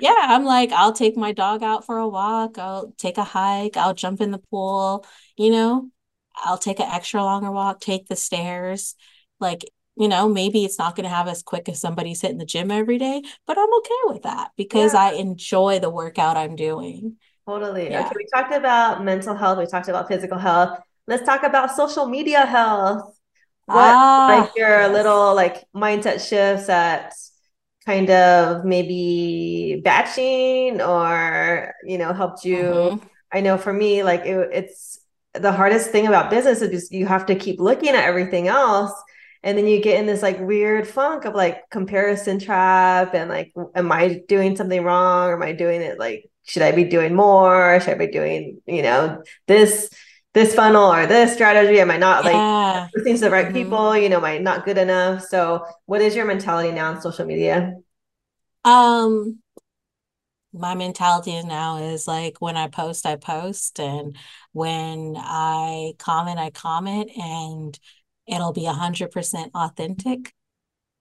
yeah, 0.00 0.14
I'm 0.18 0.44
like, 0.44 0.70
I'll 0.70 0.92
take 0.92 1.16
my 1.16 1.32
dog 1.32 1.62
out 1.62 1.86
for 1.86 1.96
a 1.96 2.06
walk. 2.06 2.58
I'll 2.58 2.92
take 2.98 3.16
a 3.16 3.24
hike. 3.24 3.78
I'll 3.78 3.94
jump 3.94 4.20
in 4.20 4.32
the 4.32 4.38
pool. 4.38 5.06
You 5.38 5.50
know, 5.50 5.90
I'll 6.36 6.58
take 6.58 6.78
an 6.78 6.90
extra 6.90 7.24
longer 7.24 7.50
walk, 7.50 7.80
take 7.80 8.08
the 8.08 8.16
stairs. 8.16 8.96
Like, 9.40 9.64
you 9.96 10.08
know, 10.08 10.28
maybe 10.28 10.62
it's 10.62 10.78
not 10.78 10.94
going 10.94 11.04
to 11.04 11.14
have 11.14 11.28
as 11.28 11.42
quick 11.42 11.70
as 11.70 11.80
somebody's 11.80 12.20
hitting 12.20 12.36
the 12.36 12.44
gym 12.44 12.70
every 12.70 12.98
day, 12.98 13.22
but 13.46 13.56
I'm 13.56 13.74
okay 13.78 14.12
with 14.12 14.24
that 14.24 14.50
because 14.58 14.92
yeah. 14.92 15.00
I 15.00 15.12
enjoy 15.12 15.78
the 15.78 15.88
workout 15.88 16.36
I'm 16.36 16.56
doing. 16.56 17.16
Totally. 17.48 17.88
Yeah. 17.88 18.00
Okay, 18.00 18.12
we 18.14 18.26
talked 18.26 18.52
about 18.52 19.02
mental 19.02 19.34
health. 19.34 19.56
We 19.56 19.64
talked 19.64 19.88
about 19.88 20.06
physical 20.06 20.36
health 20.36 20.78
let's 21.06 21.24
talk 21.24 21.42
about 21.42 21.74
social 21.74 22.06
media 22.06 22.46
health. 22.46 23.16
What 23.66 23.76
ah, 23.78 24.40
like 24.40 24.56
your 24.56 24.82
yes. 24.82 24.92
little 24.92 25.34
like 25.34 25.64
mindset 25.74 26.26
shifts 26.26 26.66
that 26.66 27.12
kind 27.86 28.10
of 28.10 28.64
maybe 28.64 29.80
batching 29.84 30.80
or 30.80 31.72
you 31.84 31.98
know 31.98 32.12
helped 32.12 32.44
you. 32.44 32.62
Mm-hmm. 32.62 33.06
I 33.32 33.40
know 33.40 33.56
for 33.56 33.72
me, 33.72 34.02
like 34.02 34.26
it, 34.26 34.48
it's 34.52 35.00
the 35.34 35.52
hardest 35.52 35.90
thing 35.90 36.06
about 36.06 36.30
business 36.30 36.60
is 36.60 36.70
just 36.70 36.92
you 36.92 37.06
have 37.06 37.26
to 37.26 37.34
keep 37.34 37.60
looking 37.60 37.90
at 37.90 38.04
everything 38.04 38.48
else 38.48 38.92
and 39.42 39.58
then 39.58 39.66
you 39.66 39.80
get 39.80 39.98
in 39.98 40.06
this 40.06 40.22
like 40.22 40.38
weird 40.40 40.86
funk 40.86 41.24
of 41.24 41.34
like 41.34 41.68
comparison 41.70 42.38
trap 42.38 43.14
and 43.14 43.30
like 43.30 43.52
am 43.74 43.90
i 43.90 44.20
doing 44.28 44.56
something 44.56 44.82
wrong 44.82 45.28
or 45.28 45.34
am 45.34 45.42
i 45.42 45.52
doing 45.52 45.80
it 45.80 45.98
like 45.98 46.30
should 46.44 46.62
i 46.62 46.72
be 46.72 46.84
doing 46.84 47.14
more 47.14 47.80
should 47.80 47.94
i 47.94 47.94
be 47.94 48.08
doing 48.08 48.60
you 48.66 48.82
know 48.82 49.22
this 49.46 49.88
this 50.34 50.54
funnel 50.54 50.92
or 50.92 51.06
this 51.06 51.32
strategy 51.32 51.80
am 51.80 51.90
i 51.90 51.96
not 51.96 52.24
yeah. 52.24 52.82
like 52.82 52.90
listening 52.94 53.14
to 53.14 53.20
the 53.22 53.30
right 53.30 53.46
mm-hmm. 53.46 53.54
people 53.54 53.96
you 53.96 54.08
know 54.08 54.18
am 54.18 54.24
i 54.24 54.38
not 54.38 54.64
good 54.64 54.78
enough 54.78 55.22
so 55.22 55.64
what 55.86 56.00
is 56.00 56.16
your 56.16 56.24
mentality 56.24 56.72
now 56.72 56.90
on 56.90 57.00
social 57.00 57.26
media 57.26 57.74
um 58.64 59.38
my 60.54 60.74
mentality 60.74 61.42
now 61.42 61.78
is 61.78 62.06
like 62.06 62.40
when 62.40 62.56
i 62.56 62.68
post 62.68 63.06
i 63.06 63.16
post 63.16 63.80
and 63.80 64.16
when 64.52 65.14
i 65.16 65.92
comment 65.98 66.38
i 66.38 66.50
comment 66.50 67.10
and 67.16 67.78
it'll 68.26 68.52
be 68.52 68.62
100% 68.62 69.50
authentic 69.54 70.32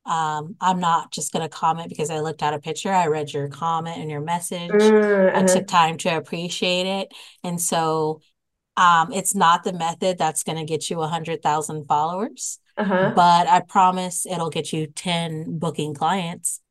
um, 0.04 0.56
i'm 0.60 0.80
not 0.80 1.12
just 1.12 1.32
going 1.32 1.44
to 1.44 1.50
comment 1.50 1.88
because 1.88 2.10
i 2.10 2.20
looked 2.20 2.42
at 2.42 2.56
a 2.56 2.60
picture 2.60 2.92
i 2.92 3.06
read 3.06 3.32
your 3.32 3.50
comment 3.50 4.00
and 4.00 4.10
your 4.10 4.22
message 4.22 4.72
mm-hmm. 4.72 5.38
i 5.38 5.44
took 5.44 5.68
time 5.68 5.98
to 5.98 6.10
appreciate 6.10 6.88
it 6.88 7.14
and 7.44 7.62
so 7.62 8.20
um, 8.78 9.12
it's 9.12 9.36
not 9.36 9.64
the 9.64 9.74
method 9.74 10.18
that's 10.18 10.44
going 10.44 10.58
to 10.58 10.66
get 10.66 10.90
you 10.90 11.02
a 11.02 11.08
hundred 11.08 11.42
thousand 11.42 11.86
followers, 11.88 12.60
uh-huh. 12.78 13.14
but 13.16 13.48
I 13.48 13.62
promise 13.62 14.26
it'll 14.26 14.50
get 14.50 14.72
you 14.72 14.88
ten 14.88 15.60
booking 15.60 15.94
clients. 15.94 16.62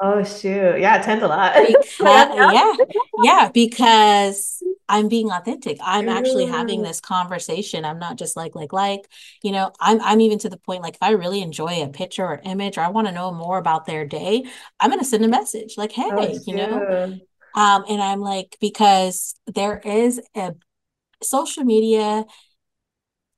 oh 0.00 0.24
shoot! 0.24 0.80
Yeah, 0.80 1.00
ten's 1.02 1.22
a 1.22 1.28
lot. 1.28 1.54
because, 1.54 1.96
yeah, 2.00 2.74
yeah, 3.22 3.50
because 3.52 4.62
I'm 4.88 5.08
being 5.08 5.30
authentic. 5.30 5.78
I'm 5.82 6.08
actually 6.08 6.46
having 6.46 6.82
this 6.82 7.00
conversation. 7.00 7.84
I'm 7.84 7.98
not 7.98 8.16
just 8.16 8.36
like, 8.36 8.54
like, 8.54 8.72
like, 8.72 9.06
you 9.42 9.52
know, 9.52 9.70
I'm 9.80 10.00
I'm 10.00 10.22
even 10.22 10.38
to 10.40 10.48
the 10.48 10.56
point 10.56 10.82
like 10.82 10.94
if 10.94 11.02
I 11.02 11.10
really 11.10 11.42
enjoy 11.42 11.82
a 11.82 11.88
picture 11.88 12.24
or 12.24 12.40
image 12.42 12.78
or 12.78 12.80
I 12.80 12.88
want 12.88 13.06
to 13.06 13.12
know 13.12 13.32
more 13.32 13.58
about 13.58 13.84
their 13.84 14.06
day, 14.06 14.44
I'm 14.80 14.88
gonna 14.88 15.04
send 15.04 15.24
a 15.26 15.28
message 15.28 15.74
like, 15.76 15.92
hey, 15.92 16.10
oh, 16.10 16.38
you 16.46 16.56
know. 16.56 17.18
Um, 17.54 17.84
and 17.88 18.00
I'm 18.00 18.20
like, 18.20 18.56
because 18.60 19.34
there 19.46 19.78
is 19.78 20.20
a 20.34 20.54
social 21.22 21.64
media 21.64 22.24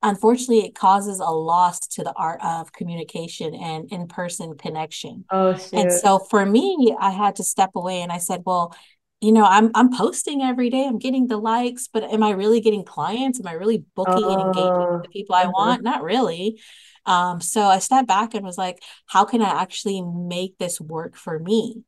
unfortunately 0.02 0.60
it 0.60 0.74
causes 0.74 1.20
a 1.20 1.24
loss 1.24 1.78
to 1.80 2.02
the 2.02 2.12
art 2.16 2.40
of 2.42 2.72
communication 2.72 3.54
and 3.54 3.90
in-person 3.92 4.56
connection. 4.56 5.24
Oh 5.30 5.54
shoot. 5.56 5.72
and 5.74 5.92
so 5.92 6.18
for 6.18 6.44
me 6.46 6.96
i 6.98 7.10
had 7.10 7.36
to 7.36 7.44
step 7.44 7.70
away 7.74 8.00
and 8.02 8.10
i 8.10 8.18
said 8.18 8.42
well 8.46 8.74
you 9.20 9.32
know 9.32 9.44
i'm 9.44 9.70
i'm 9.74 9.92
posting 9.92 10.42
every 10.42 10.70
day. 10.70 10.84
I'm 10.86 10.98
getting 10.98 11.26
the 11.26 11.36
likes 11.36 11.88
but 11.92 12.04
am 12.04 12.22
i 12.22 12.30
really 12.30 12.60
getting 12.60 12.84
clients? 12.84 13.40
Am 13.40 13.46
i 13.46 13.52
really 13.52 13.84
booking 13.94 14.24
oh, 14.24 14.32
and 14.32 14.42
engaging 14.42 14.92
with 14.94 15.02
the 15.04 15.08
people 15.10 15.34
i 15.34 15.42
uh-huh. 15.42 15.52
want? 15.54 15.82
Not 15.82 16.02
really. 16.02 16.60
Um, 17.06 17.40
so 17.40 17.62
i 17.62 17.78
stepped 17.78 18.08
back 18.08 18.34
and 18.34 18.44
was 18.44 18.58
like 18.58 18.82
how 19.06 19.24
can 19.24 19.42
i 19.42 19.62
actually 19.62 20.02
make 20.02 20.58
this 20.58 20.80
work 20.80 21.16
for 21.16 21.38
me 21.38 21.82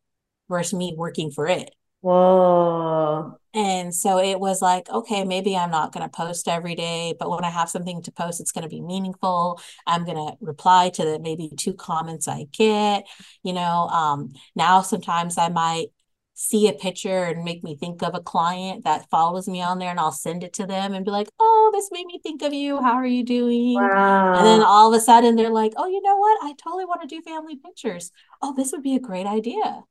versus 0.49 0.75
me 0.75 0.95
working 0.97 1.31
for 1.31 1.47
it 1.47 1.71
Whoa. 2.03 3.39
And 3.55 3.95
so 3.95 4.19
it 4.19 4.41
was 4.41 4.61
like, 4.61 4.91
okay, 4.91 5.25
maybe 5.25 5.57
I'm 5.57 5.71
not 5.71 5.93
going 5.93 6.03
to 6.03 6.15
post 6.15 6.49
every 6.49 6.75
day, 6.75 7.15
but 7.19 7.31
when 7.31 7.45
I 7.45 7.51
have 7.51 7.71
something 7.71 8.03
to 8.03 8.11
post, 8.11 8.41
it's 8.41 8.51
going 8.51 8.63
to 8.63 8.69
be 8.69 8.81
meaningful. 8.81 9.61
I'm 9.87 10.05
going 10.05 10.17
to 10.17 10.37
reply 10.41 10.91
to 10.91 11.05
the 11.05 11.19
maybe 11.21 11.51
two 11.57 11.75
comments 11.75 12.27
I 12.27 12.47
get. 12.53 13.07
You 13.45 13.53
know, 13.53 13.89
um, 13.89 14.33
now 14.57 14.83
sometimes 14.83 15.39
I 15.39 15.49
might 15.49 15.89
see 16.35 16.67
a 16.67 16.73
picture 16.73 17.25
and 17.25 17.45
make 17.45 17.63
me 17.63 17.77
think 17.77 18.03
of 18.03 18.17
a 18.17 18.21
client 18.21 18.83
that 18.85 19.09
follows 19.11 19.47
me 19.47 19.63
on 19.63 19.79
there 19.79 19.91
and 19.91 20.01
I'll 20.01 20.11
send 20.11 20.43
it 20.43 20.55
to 20.55 20.67
them 20.67 20.95
and 20.95 21.05
be 21.05 21.13
like, 21.13 21.29
oh, 21.39 21.71
this 21.73 21.91
made 21.93 22.07
me 22.07 22.19
think 22.21 22.43
of 22.43 22.53
you. 22.53 22.83
How 22.83 22.95
are 22.95 23.07
you 23.07 23.23
doing? 23.23 23.75
Wow. 23.75 24.35
And 24.39 24.47
then 24.47 24.63
all 24.63 24.93
of 24.93 24.99
a 24.99 25.01
sudden 25.01 25.37
they're 25.37 25.51
like, 25.51 25.75
oh, 25.77 25.87
you 25.87 26.03
know 26.03 26.17
what? 26.17 26.39
I 26.43 26.55
totally 26.55 26.85
want 26.85 27.03
to 27.03 27.07
do 27.07 27.23
family 27.23 27.57
pictures. 27.57 28.11
Oh, 28.41 28.55
this 28.57 28.73
would 28.73 28.83
be 28.83 28.97
a 28.97 29.01
great 29.01 29.27
idea 29.27 29.85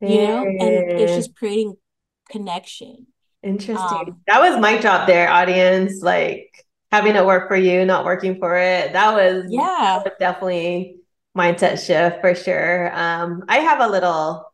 you 0.00 0.18
know 0.26 0.44
and 0.44 1.00
it's 1.00 1.12
just 1.12 1.36
creating 1.36 1.76
connection. 2.30 3.06
Interesting. 3.42 3.78
Um, 3.78 4.20
that 4.26 4.40
was 4.40 4.60
my 4.60 4.78
job 4.78 5.06
there 5.06 5.28
audience 5.28 6.02
like 6.02 6.50
having 6.90 7.16
it 7.16 7.24
work 7.24 7.48
for 7.48 7.56
you 7.56 7.84
not 7.84 8.04
working 8.04 8.38
for 8.38 8.56
it. 8.56 8.92
That 8.92 9.14
was 9.14 9.44
yeah. 9.48 10.02
definitely 10.18 10.96
mindset 11.36 11.84
shift 11.84 12.20
for 12.20 12.34
sure. 12.34 12.90
Um 12.94 13.44
i 13.48 13.58
have 13.58 13.80
a 13.80 13.88
little 13.88 14.46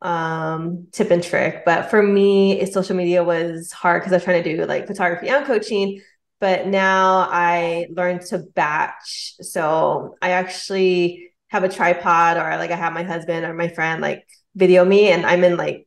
um 0.00 0.86
tip 0.92 1.10
and 1.10 1.24
trick 1.24 1.64
but 1.64 1.90
for 1.90 2.00
me 2.00 2.64
social 2.66 2.94
media 2.94 3.24
was 3.24 3.72
hard 3.72 4.00
because 4.00 4.12
i 4.12 4.16
was 4.16 4.22
trying 4.22 4.40
to 4.44 4.56
do 4.56 4.64
like 4.64 4.86
photography 4.86 5.28
and 5.28 5.44
coaching 5.44 6.00
but 6.38 6.68
now 6.68 7.26
i 7.30 7.88
learned 7.90 8.20
to 8.20 8.38
batch. 8.38 9.34
So 9.40 10.14
i 10.22 10.30
actually 10.30 11.32
have 11.48 11.64
a 11.64 11.68
tripod 11.68 12.36
or 12.36 12.56
like 12.58 12.70
i 12.70 12.76
have 12.76 12.92
my 12.92 13.02
husband 13.02 13.44
or 13.44 13.54
my 13.54 13.68
friend 13.68 14.00
like 14.00 14.24
video 14.58 14.84
me 14.84 15.08
and 15.08 15.24
I'm 15.24 15.44
in 15.44 15.56
like 15.56 15.86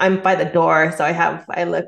I'm 0.00 0.20
by 0.20 0.34
the 0.34 0.44
door, 0.44 0.92
so 0.96 1.04
I 1.04 1.12
have 1.12 1.46
I 1.48 1.64
look 1.64 1.86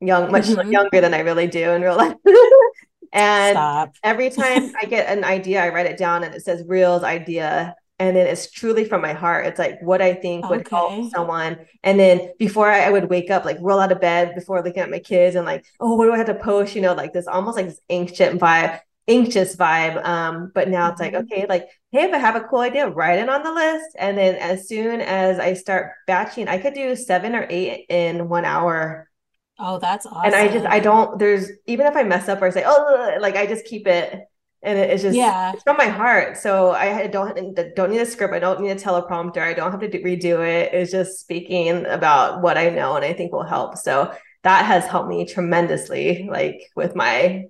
young, 0.00 0.32
much 0.32 0.46
mm-hmm. 0.46 0.70
younger 0.70 1.00
than 1.00 1.14
I 1.14 1.20
really 1.20 1.46
do 1.46 1.70
in 1.70 1.82
real 1.82 1.96
life. 1.96 2.16
and 3.12 3.54
Stop. 3.54 3.94
every 4.02 4.30
time 4.42 4.72
I 4.80 4.86
get 4.86 5.16
an 5.16 5.24
idea, 5.24 5.62
I 5.62 5.68
write 5.68 5.86
it 5.86 5.96
down 5.96 6.24
and 6.24 6.34
it 6.34 6.42
says 6.42 6.64
reels 6.66 7.04
idea. 7.04 7.76
And 7.98 8.16
then 8.16 8.26
it's 8.26 8.50
truly 8.50 8.84
from 8.84 9.00
my 9.00 9.12
heart. 9.12 9.46
It's 9.46 9.60
like 9.60 9.80
what 9.80 10.02
I 10.02 10.14
think 10.14 10.48
would 10.50 10.66
okay. 10.66 10.74
help 10.74 11.12
someone. 11.12 11.58
And 11.84 12.00
then 12.00 12.32
before 12.36 12.68
I, 12.68 12.80
I, 12.80 12.90
would 12.90 13.08
wake 13.08 13.30
up, 13.30 13.44
like 13.44 13.58
roll 13.60 13.78
out 13.78 13.92
of 13.92 14.00
bed 14.00 14.34
before 14.34 14.60
looking 14.60 14.82
at 14.82 14.90
my 14.90 14.98
kids 14.98 15.36
and 15.36 15.46
like, 15.46 15.64
oh, 15.78 15.94
what 15.94 16.06
do 16.06 16.12
I 16.12 16.16
have 16.16 16.26
to 16.26 16.34
post? 16.34 16.74
You 16.74 16.82
know, 16.82 16.94
like 16.94 17.12
this 17.12 17.28
almost 17.28 17.56
like 17.56 17.66
this 17.66 17.80
ancient 17.90 18.40
vibe 18.40 18.80
anxious 19.08 19.56
vibe. 19.56 20.04
Um, 20.04 20.52
but 20.54 20.68
now 20.68 20.90
it's 20.90 21.00
like, 21.00 21.12
mm-hmm. 21.12 21.32
okay, 21.32 21.46
like, 21.48 21.68
hey, 21.92 22.04
if 22.04 22.12
I 22.12 22.18
have 22.18 22.36
a 22.36 22.40
cool 22.40 22.60
idea, 22.60 22.88
write 22.88 23.18
it 23.18 23.28
on 23.28 23.42
the 23.42 23.52
list. 23.52 23.96
And 23.98 24.16
then 24.16 24.36
as 24.36 24.66
soon 24.66 25.00
as 25.02 25.38
I 25.38 25.52
start 25.52 25.92
batching, 26.06 26.48
I 26.48 26.58
could 26.58 26.74
do 26.74 26.96
seven 26.96 27.34
or 27.34 27.46
eight 27.50 27.86
in 27.90 28.28
one 28.28 28.46
hour. 28.46 29.10
Oh, 29.58 29.78
that's 29.78 30.06
awesome. 30.06 30.24
And 30.24 30.34
I 30.34 30.48
just, 30.48 30.66
I 30.66 30.80
don't, 30.80 31.18
there's, 31.18 31.50
even 31.66 31.86
if 31.86 31.94
I 31.94 32.02
mess 32.02 32.28
up 32.28 32.40
or 32.40 32.50
say, 32.50 32.64
oh, 32.66 33.16
like 33.20 33.36
I 33.36 33.46
just 33.46 33.66
keep 33.66 33.86
it. 33.86 34.20
And 34.64 34.78
it's 34.78 35.02
just 35.02 35.16
yeah. 35.16 35.52
it's 35.52 35.62
from 35.64 35.76
my 35.76 35.88
heart. 35.88 36.36
So 36.36 36.70
I 36.70 37.08
don't 37.08 37.56
don't 37.74 37.90
need 37.90 38.00
a 38.00 38.06
script. 38.06 38.32
I 38.32 38.38
don't 38.38 38.60
need 38.60 38.70
a 38.70 38.76
teleprompter. 38.76 39.38
I 39.38 39.54
don't 39.54 39.72
have 39.72 39.80
to 39.80 39.90
do, 39.90 40.00
redo 40.04 40.38
it. 40.46 40.72
It's 40.72 40.92
just 40.92 41.18
speaking 41.18 41.84
about 41.86 42.42
what 42.42 42.56
I 42.56 42.70
know 42.70 42.94
and 42.94 43.04
I 43.04 43.12
think 43.12 43.32
will 43.32 43.42
help. 43.42 43.76
So 43.76 44.14
that 44.44 44.64
has 44.64 44.86
helped 44.86 45.08
me 45.08 45.26
tremendously, 45.26 46.28
like 46.30 46.70
with 46.76 46.94
my 46.94 47.46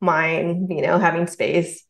mine, 0.00 0.68
you 0.70 0.80
know, 0.80 0.98
having 0.98 1.26
space. 1.26 1.84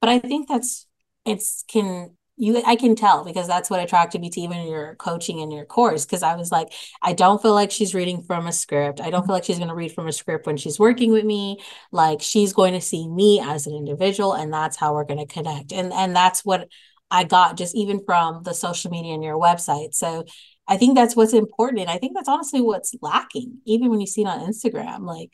But 0.00 0.10
I 0.10 0.18
think 0.18 0.48
that's 0.48 0.86
it's 1.24 1.64
can 1.68 2.16
you 2.36 2.62
I 2.66 2.74
can 2.76 2.96
tell 2.96 3.22
because 3.24 3.46
that's 3.46 3.68
what 3.68 3.80
attracted 3.80 4.20
me 4.20 4.30
to 4.30 4.40
even 4.40 4.66
your 4.66 4.94
coaching 4.94 5.40
in 5.40 5.50
your 5.50 5.66
course. 5.66 6.06
Cause 6.06 6.22
I 6.22 6.36
was 6.36 6.50
like, 6.50 6.68
I 7.02 7.12
don't 7.12 7.40
feel 7.42 7.52
like 7.52 7.70
she's 7.70 7.94
reading 7.94 8.22
from 8.22 8.46
a 8.46 8.52
script. 8.52 9.00
I 9.00 9.10
don't 9.10 9.26
feel 9.26 9.34
like 9.34 9.44
she's 9.44 9.58
gonna 9.58 9.74
read 9.74 9.92
from 9.92 10.08
a 10.08 10.12
script 10.12 10.46
when 10.46 10.56
she's 10.56 10.78
working 10.78 11.12
with 11.12 11.24
me. 11.24 11.58
Like 11.92 12.22
she's 12.22 12.54
going 12.54 12.72
to 12.72 12.80
see 12.80 13.06
me 13.06 13.40
as 13.40 13.66
an 13.66 13.74
individual 13.74 14.32
and 14.32 14.52
that's 14.52 14.76
how 14.78 14.94
we're 14.94 15.04
gonna 15.04 15.26
connect. 15.26 15.72
And 15.72 15.92
and 15.92 16.16
that's 16.16 16.42
what 16.44 16.68
I 17.10 17.24
got 17.24 17.58
just 17.58 17.74
even 17.76 18.02
from 18.06 18.42
the 18.42 18.54
social 18.54 18.90
media 18.90 19.12
and 19.14 19.22
your 19.24 19.38
website. 19.38 19.94
So 19.94 20.24
I 20.66 20.78
think 20.78 20.94
that's 20.94 21.16
what's 21.16 21.34
important. 21.34 21.80
And 21.80 21.90
I 21.90 21.98
think 21.98 22.14
that's 22.14 22.28
honestly 22.28 22.62
what's 22.62 22.94
lacking, 23.02 23.58
even 23.66 23.90
when 23.90 24.00
you 24.00 24.06
see 24.06 24.22
it 24.22 24.28
on 24.28 24.40
Instagram. 24.40 25.00
Like 25.00 25.30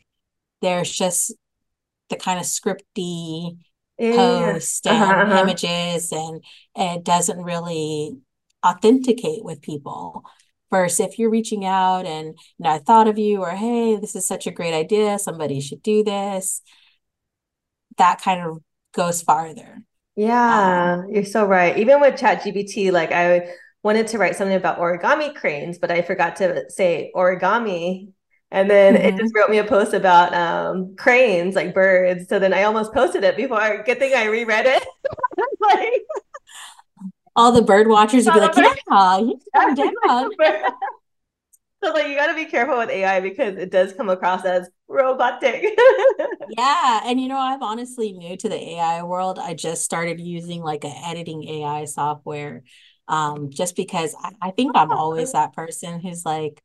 there's 0.61 0.91
just 0.91 1.33
the 2.09 2.15
kind 2.17 2.39
of 2.39 2.45
scripty 2.45 3.57
yeah. 3.97 4.15
post 4.15 4.87
and 4.87 5.01
uh-huh, 5.01 5.13
uh-huh. 5.13 5.41
images 5.41 6.11
and, 6.11 6.43
it 6.79 7.03
doesn't 7.03 7.41
really 7.41 8.17
authenticate 8.65 9.43
with 9.43 9.61
people. 9.61 10.23
Versus 10.69 10.99
if 10.99 11.17
you're 11.17 11.29
reaching 11.29 11.63
out 11.65 12.05
and 12.05 12.27
you 12.27 12.63
know 12.63 12.71
i 12.71 12.77
thought 12.77 13.07
of 13.07 13.17
you 13.17 13.41
or 13.41 13.51
hey 13.51 13.95
this 13.95 14.17
is 14.17 14.27
such 14.27 14.47
a 14.47 14.51
great 14.51 14.73
idea. 14.73 15.17
Somebody 15.17 15.61
should 15.61 15.81
do 15.81 16.03
this. 16.03 16.61
That 17.97 18.21
kind 18.21 18.41
of 18.41 18.57
goes 18.93 19.21
farther. 19.21 19.81
Yeah 20.17 20.99
um, 20.99 21.09
you're 21.09 21.23
so 21.23 21.45
right. 21.45 21.77
Even 21.77 22.01
with 22.01 22.19
chat 22.19 22.43
gpt 22.43 22.91
like 22.91 23.13
i 23.13 23.47
wanted 23.81 24.07
to 24.07 24.17
write 24.17 24.35
something 24.35 24.57
about 24.57 24.79
origami 24.79 25.33
cranes 25.33 25.77
but 25.79 25.89
i 25.89 26.01
forgot 26.01 26.35
to 26.35 26.69
say 26.69 27.11
origami 27.15 28.09
and 28.51 28.69
then 28.69 28.95
mm-hmm. 28.95 29.05
it 29.05 29.17
just 29.17 29.35
wrote 29.35 29.49
me 29.49 29.57
a 29.57 29.63
post 29.63 29.93
about 29.93 30.33
um, 30.33 30.95
cranes, 30.95 31.55
like 31.55 31.73
birds. 31.73 32.29
So 32.29 32.39
then 32.39 32.53
I 32.53 32.63
almost 32.63 32.93
posted 32.93 33.23
it 33.23 33.35
before. 33.35 33.83
Good 33.85 33.99
thing 33.99 34.13
I 34.15 34.25
reread 34.25 34.65
it. 34.65 34.85
like, 35.59 36.03
all 37.35 37.51
the 37.51 37.61
bird 37.61 37.87
watchers 37.87 38.25
would 38.25 38.33
be 38.33 38.39
like, 38.39 38.55
"Yeah, 38.55 39.17
you 39.19 39.39
down." 40.05 40.29
so 41.83 41.91
like, 41.91 42.07
you 42.07 42.15
got 42.15 42.27
to 42.27 42.35
be 42.35 42.45
careful 42.45 42.77
with 42.77 42.89
AI 42.89 43.19
because 43.19 43.57
it 43.57 43.69
does 43.69 43.91
come 43.93 44.09
across 44.09 44.45
as 44.45 44.69
robotic. 44.87 45.77
yeah, 46.49 47.01
and 47.05 47.19
you 47.19 47.27
know, 47.27 47.37
I'm 47.37 47.61
honestly 47.61 48.13
new 48.13 48.37
to 48.37 48.47
the 48.47 48.75
AI 48.75 49.03
world. 49.03 49.39
I 49.39 49.55
just 49.55 49.83
started 49.83 50.21
using 50.21 50.61
like 50.61 50.85
an 50.85 50.95
editing 51.05 51.43
AI 51.43 51.83
software, 51.83 52.63
um, 53.09 53.49
just 53.49 53.75
because 53.75 54.15
I, 54.17 54.31
I 54.41 54.51
think 54.51 54.71
I'm 54.73 54.91
always 54.91 55.33
that 55.33 55.51
person 55.51 55.99
who's 55.99 56.25
like 56.25 56.63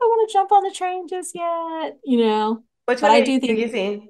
I 0.00 0.04
want 0.04 0.28
to 0.28 0.32
jump 0.32 0.52
on 0.52 0.62
the 0.62 0.70
train 0.70 1.08
just 1.08 1.34
yet, 1.34 1.98
you 2.04 2.18
know. 2.18 2.62
Which 2.86 3.02
one 3.02 3.10
I 3.10 3.20
do 3.20 3.38
think 3.38 3.58
using? 3.58 4.08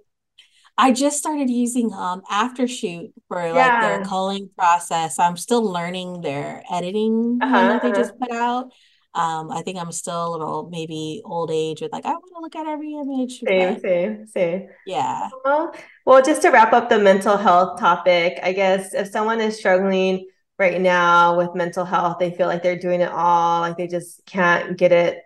I 0.78 0.92
just 0.92 1.18
started 1.18 1.50
using 1.50 1.92
um 1.92 2.22
Aftershoot 2.30 3.12
for 3.28 3.44
yeah. 3.44 3.52
like 3.52 3.80
their 3.82 4.04
culling 4.04 4.50
process. 4.56 5.18
I'm 5.18 5.36
still 5.36 5.62
learning 5.62 6.22
their 6.22 6.62
editing 6.70 7.38
uh-huh, 7.42 7.68
that 7.68 7.82
they 7.82 7.88
uh-huh. 7.88 8.00
just 8.00 8.18
put 8.18 8.30
out. 8.30 8.72
Um, 9.12 9.50
I 9.50 9.62
think 9.62 9.76
I'm 9.76 9.90
still 9.90 10.28
a 10.28 10.30
little 10.30 10.68
maybe 10.70 11.20
old 11.24 11.50
age 11.50 11.80
with 11.80 11.92
like 11.92 12.06
I 12.06 12.10
want 12.10 12.24
to 12.34 12.40
look 12.40 12.56
at 12.56 12.66
every 12.66 12.94
image. 12.94 13.40
Same, 13.40 13.74
but, 13.74 13.82
same, 13.82 14.26
same. 14.28 14.68
Yeah. 14.86 15.28
Well, 15.44 15.74
well, 16.06 16.22
just 16.22 16.42
to 16.42 16.50
wrap 16.50 16.72
up 16.72 16.88
the 16.88 16.98
mental 16.98 17.36
health 17.36 17.80
topic, 17.80 18.38
I 18.42 18.52
guess 18.52 18.94
if 18.94 19.08
someone 19.08 19.40
is 19.40 19.58
struggling 19.58 20.28
right 20.58 20.80
now 20.80 21.36
with 21.36 21.54
mental 21.56 21.84
health, 21.84 22.18
they 22.20 22.30
feel 22.30 22.46
like 22.46 22.62
they're 22.62 22.78
doing 22.78 23.00
it 23.00 23.10
all, 23.10 23.60
like 23.60 23.76
they 23.76 23.88
just 23.88 24.24
can't 24.26 24.78
get 24.78 24.92
it 24.92 25.18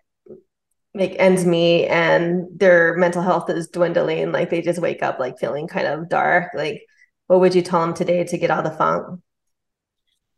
make 0.94 1.16
ends 1.18 1.44
meet 1.44 1.88
and 1.88 2.46
their 2.56 2.96
mental 2.96 3.20
health 3.20 3.50
is 3.50 3.68
dwindling. 3.68 4.30
Like 4.30 4.48
they 4.48 4.62
just 4.62 4.80
wake 4.80 5.02
up 5.02 5.18
like 5.18 5.38
feeling 5.38 5.66
kind 5.66 5.88
of 5.88 6.08
dark. 6.08 6.52
Like 6.54 6.82
what 7.26 7.40
would 7.40 7.54
you 7.54 7.62
tell 7.62 7.80
them 7.80 7.94
today 7.94 8.22
to 8.24 8.38
get 8.38 8.50
out 8.50 8.64
of 8.64 8.70
the 8.70 8.78
funk? 8.78 9.20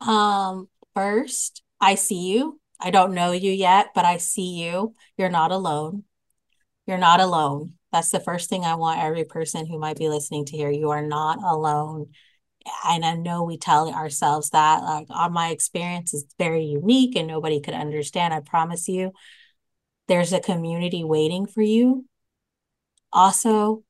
Um 0.01 0.69
first 0.95 1.63
i 1.81 1.95
see 1.95 2.33
you. 2.33 2.59
I 2.81 2.91
don't 2.91 3.15
know 3.15 3.33
you 3.33 3.53
yet 3.53 3.89
but 3.95 4.05
i 4.05 4.17
see 4.17 4.63
you. 4.63 4.95
You're 5.19 5.29
not 5.29 5.53
alone. 5.53 6.05
You're 6.87 6.99
not 6.99 7.21
alone. 7.21 7.75
That's 7.93 8.11
the 8.11 8.21
first 8.21 8.49
thing 8.49 8.65
i 8.65 8.75
want 8.75 9.01
every 9.01 9.25
person 9.25 9.67
who 9.67 9.79
might 9.79 9.99
be 9.99 10.09
listening 10.09 10.47
to 10.47 10.57
hear. 10.57 10.71
You 10.71 10.91
are 10.91 11.07
not 11.07 11.39
alone. 11.43 12.13
And 12.87 13.05
i 13.05 13.15
know 13.15 13.43
we 13.43 13.59
tell 13.59 13.93
ourselves 13.93 14.51
that 14.51 14.83
like 14.83 15.09
on 15.11 15.35
my 15.35 15.51
experience 15.51 16.15
is 16.15 16.25
very 16.39 16.65
unique 16.65 17.15
and 17.15 17.29
nobody 17.29 17.61
could 17.61 17.75
understand 17.75 18.33
i 18.33 18.41
promise 18.41 18.89
you 18.89 19.13
there's 20.09 20.33
a 20.33 20.41
community 20.41 21.05
waiting 21.05 21.47
for 21.47 21.63
you. 21.63 22.07
Also, 23.13 23.85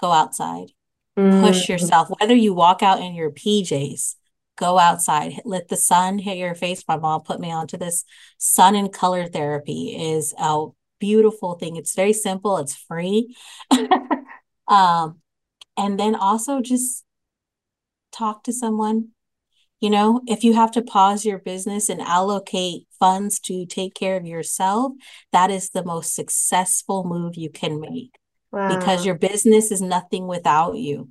go 0.00 0.12
outside, 0.12 0.72
mm. 1.18 1.40
push 1.40 1.68
yourself, 1.68 2.08
whether 2.20 2.34
you 2.34 2.54
walk 2.54 2.82
out 2.82 3.00
in 3.00 3.14
your 3.14 3.30
PJs, 3.30 4.16
go 4.56 4.78
outside, 4.78 5.40
let 5.44 5.68
the 5.68 5.76
sun 5.76 6.18
hit 6.18 6.36
your 6.36 6.54
face. 6.54 6.84
My 6.86 6.96
mom 6.96 7.22
put 7.22 7.40
me 7.40 7.50
onto 7.50 7.76
this 7.76 8.04
sun 8.38 8.74
and 8.74 8.92
color 8.92 9.26
therapy 9.26 9.96
is 9.98 10.34
a 10.38 10.66
beautiful 11.00 11.54
thing. 11.54 11.76
It's 11.76 11.94
very 11.94 12.12
simple, 12.12 12.58
it's 12.58 12.76
free. 12.76 13.34
um, 14.68 15.20
and 15.76 15.98
then 15.98 16.14
also 16.14 16.60
just 16.60 17.04
talk 18.12 18.44
to 18.44 18.52
someone. 18.52 19.08
You 19.82 19.90
know, 19.90 20.20
if 20.28 20.44
you 20.44 20.54
have 20.54 20.70
to 20.72 20.82
pause 20.82 21.24
your 21.24 21.40
business 21.40 21.88
and 21.88 22.00
allocate 22.00 22.86
funds 23.00 23.40
to 23.40 23.66
take 23.66 23.94
care 23.94 24.16
of 24.16 24.24
yourself, 24.24 24.92
that 25.32 25.50
is 25.50 25.70
the 25.70 25.84
most 25.84 26.14
successful 26.14 27.02
move 27.02 27.34
you 27.34 27.50
can 27.50 27.80
make. 27.80 28.16
Wow. 28.52 28.78
Because 28.78 29.04
your 29.04 29.16
business 29.16 29.72
is 29.72 29.82
nothing 29.82 30.28
without 30.28 30.76
you. 30.76 31.08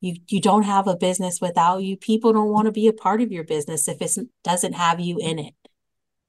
You 0.00 0.14
you 0.26 0.40
don't 0.40 0.62
have 0.62 0.86
a 0.86 0.96
business 0.96 1.38
without 1.38 1.82
you. 1.82 1.98
People 1.98 2.32
don't 2.32 2.48
want 2.48 2.64
to 2.64 2.72
be 2.72 2.88
a 2.88 2.94
part 2.94 3.20
of 3.20 3.30
your 3.30 3.44
business 3.44 3.88
if 3.88 4.00
it 4.00 4.26
doesn't 4.42 4.72
have 4.72 4.98
you 4.98 5.18
in 5.20 5.38
it. 5.38 5.54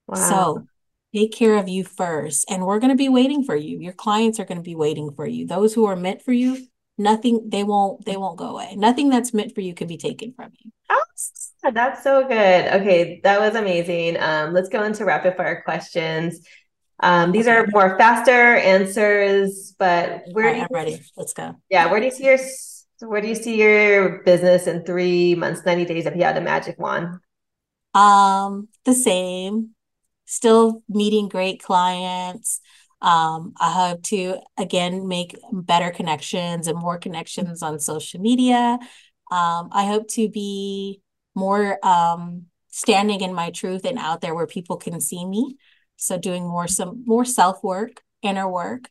Wow. 0.05 0.15
So 0.17 0.67
take 1.15 1.31
care 1.31 1.55
of 1.55 1.69
you 1.69 1.85
first. 1.85 2.43
And 2.49 2.65
we're 2.65 2.79
going 2.79 2.91
to 2.91 2.97
be 2.97 3.07
waiting 3.07 3.45
for 3.45 3.55
you. 3.55 3.79
Your 3.79 3.93
clients 3.93 4.37
are 4.41 4.45
going 4.45 4.57
to 4.57 4.63
be 4.63 4.75
waiting 4.75 5.11
for 5.15 5.25
you. 5.25 5.47
Those 5.47 5.73
who 5.73 5.85
are 5.85 5.95
meant 5.95 6.23
for 6.23 6.33
you, 6.33 6.67
nothing 6.97 7.47
they 7.47 7.63
won't 7.63 8.03
they 8.03 8.17
won't 8.17 8.37
go 8.37 8.49
away. 8.49 8.75
Nothing 8.75 9.07
that's 9.07 9.33
meant 9.33 9.55
for 9.55 9.61
you 9.61 9.73
can 9.73 9.87
be 9.87 9.97
taken 9.97 10.33
from 10.33 10.51
you. 10.59 10.71
Oh, 10.89 11.71
that's 11.71 12.03
so 12.03 12.23
good. 12.27 12.31
Okay, 12.81 13.19
that 13.23 13.39
was 13.39 13.55
amazing. 13.55 14.17
Um, 14.19 14.53
let's 14.53 14.69
go 14.69 14.83
into 14.83 15.05
rapid 15.05 15.35
fire 15.35 15.61
questions. 15.63 16.39
Um, 16.99 17.31
these 17.31 17.47
are 17.47 17.67
more 17.71 17.97
faster 17.97 18.55
answers, 18.55 19.75
but 19.77 20.23
where 20.31 20.45
right, 20.45 20.53
do 20.53 20.57
you, 20.57 20.63
I'm 20.63 20.69
ready. 20.71 21.01
Let's 21.15 21.33
go. 21.33 21.55
Yeah, 21.69 21.91
where 21.91 21.99
do 21.99 22.05
you 22.05 22.11
see 22.11 22.25
your 22.25 22.39
where 23.01 23.21
do 23.21 23.27
you 23.27 23.35
see 23.35 23.57
your 23.61 24.23
business 24.23 24.65
in 24.65 24.83
three 24.83 25.35
months, 25.35 25.63
90 25.65 25.85
days 25.85 26.05
if 26.05 26.15
you 26.15 26.23
had 26.23 26.37
a 26.37 26.41
magic 26.41 26.79
wand? 26.79 27.19
Um, 27.93 28.69
the 28.85 28.93
same. 28.93 29.71
Still 30.25 30.81
meeting 30.89 31.29
great 31.29 31.61
clients. 31.61 32.59
Um, 33.01 33.53
I 33.59 33.71
hope 33.71 34.03
to 34.03 34.39
again 34.57 35.07
make 35.07 35.37
better 35.51 35.91
connections 35.91 36.67
and 36.67 36.79
more 36.79 36.97
connections 36.97 37.61
on 37.61 37.79
social 37.79 38.19
media. 38.19 38.79
Um, 39.31 39.69
I 39.71 39.85
hope 39.85 40.07
to 40.09 40.29
be 40.29 41.01
more 41.35 41.85
um, 41.85 42.45
standing 42.69 43.21
in 43.21 43.33
my 43.33 43.51
truth 43.51 43.85
and 43.85 43.97
out 43.97 44.21
there 44.21 44.35
where 44.35 44.47
people 44.47 44.77
can 44.77 44.99
see 45.01 45.25
me. 45.25 45.57
So 45.95 46.17
doing 46.17 46.47
more 46.47 46.67
some 46.67 47.03
more 47.05 47.25
self 47.25 47.63
work, 47.63 48.01
inner 48.21 48.49
work. 48.49 48.89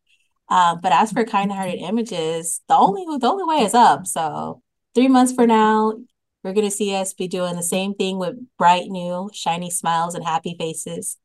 Uh, 0.49 0.77
but 0.77 0.93
as 0.93 1.13
for 1.13 1.25
kind-hearted 1.25 1.81
images, 1.81 2.61
the 2.69 2.75
only 2.75 3.05
the 3.19 3.27
only 3.27 3.45
way 3.45 3.65
is 3.65 3.75
up. 3.75 4.07
So 4.07 4.63
three 4.95 5.09
months 5.09 5.33
for 5.33 5.47
now, 5.47 5.95
we're 6.43 6.53
gonna 6.53 6.71
see 6.71 6.95
us 6.95 7.15
be 7.15 7.29
doing 7.29 7.57
the 7.57 7.63
same 7.63 7.95
thing 7.95 8.19
with 8.19 8.35
bright 8.59 8.89
new, 8.89 9.31
shiny 9.33 9.71
smiles 9.71 10.15
and 10.15 10.25
happy 10.25 10.57
faces. 10.59 11.17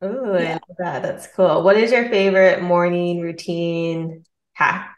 Oh, 0.00 0.36
yeah. 0.36 0.58
I 0.58 0.68
love 0.68 0.76
that. 0.78 1.02
That's 1.02 1.28
cool. 1.28 1.62
What 1.62 1.76
is 1.76 1.92
your 1.92 2.08
favorite 2.08 2.62
morning 2.62 3.20
routine 3.20 4.24
hack? 4.54 4.96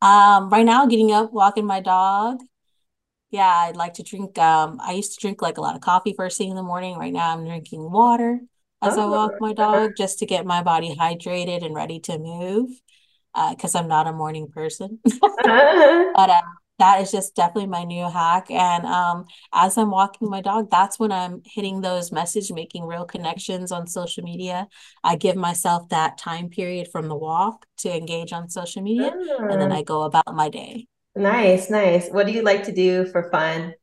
Um, 0.00 0.50
right 0.50 0.64
now, 0.64 0.86
getting 0.86 1.12
up, 1.12 1.32
walking 1.32 1.66
my 1.66 1.80
dog. 1.80 2.40
Yeah, 3.30 3.46
I'd 3.46 3.76
like 3.76 3.94
to 3.94 4.02
drink. 4.02 4.38
Um, 4.38 4.80
I 4.82 4.92
used 4.92 5.14
to 5.14 5.20
drink 5.20 5.42
like 5.42 5.58
a 5.58 5.60
lot 5.60 5.74
of 5.74 5.80
coffee 5.80 6.14
first 6.16 6.38
thing 6.38 6.50
in 6.50 6.56
the 6.56 6.62
morning. 6.62 6.96
Right 6.96 7.12
now, 7.12 7.32
I'm 7.32 7.44
drinking 7.44 7.90
water 7.90 8.40
as 8.80 8.96
oh, 8.96 9.02
I 9.02 9.06
walk 9.06 9.32
my 9.40 9.52
dog 9.52 9.92
just 9.96 10.20
to 10.20 10.26
get 10.26 10.46
my 10.46 10.62
body 10.62 10.94
hydrated 10.98 11.64
and 11.64 11.74
ready 11.74 12.00
to 12.00 12.18
move. 12.18 12.70
Because 13.50 13.74
uh, 13.74 13.80
I'm 13.80 13.88
not 13.88 14.06
a 14.06 14.12
morning 14.12 14.48
person, 14.48 15.00
but 15.20 16.30
uh, 16.30 16.40
that 16.78 17.00
is 17.00 17.10
just 17.10 17.34
definitely 17.34 17.66
my 17.66 17.84
new 17.84 18.08
hack. 18.08 18.50
And 18.50 18.86
um, 18.86 19.24
as 19.52 19.76
I'm 19.76 19.90
walking 19.90 20.30
my 20.30 20.40
dog, 20.40 20.70
that's 20.70 20.98
when 20.98 21.12
I'm 21.12 21.42
hitting 21.44 21.80
those 21.80 22.12
message 22.12 22.50
making 22.52 22.84
real 22.84 23.04
connections 23.04 23.72
on 23.72 23.86
social 23.86 24.24
media. 24.24 24.68
I 25.02 25.16
give 25.16 25.36
myself 25.36 25.88
that 25.88 26.18
time 26.18 26.48
period 26.48 26.88
from 26.90 27.08
the 27.08 27.16
walk 27.16 27.66
to 27.78 27.94
engage 27.94 28.32
on 28.32 28.48
social 28.48 28.82
media, 28.82 29.12
and 29.38 29.60
then 29.60 29.72
ah. 29.72 29.76
I 29.76 29.82
go 29.82 30.02
about 30.02 30.34
my 30.34 30.48
day. 30.48 30.86
Nice, 31.16 31.68
nice. 31.68 32.08
What 32.10 32.26
do 32.26 32.32
you 32.32 32.42
like 32.42 32.64
to 32.64 32.72
do 32.72 33.06
for 33.06 33.30
fun? 33.30 33.74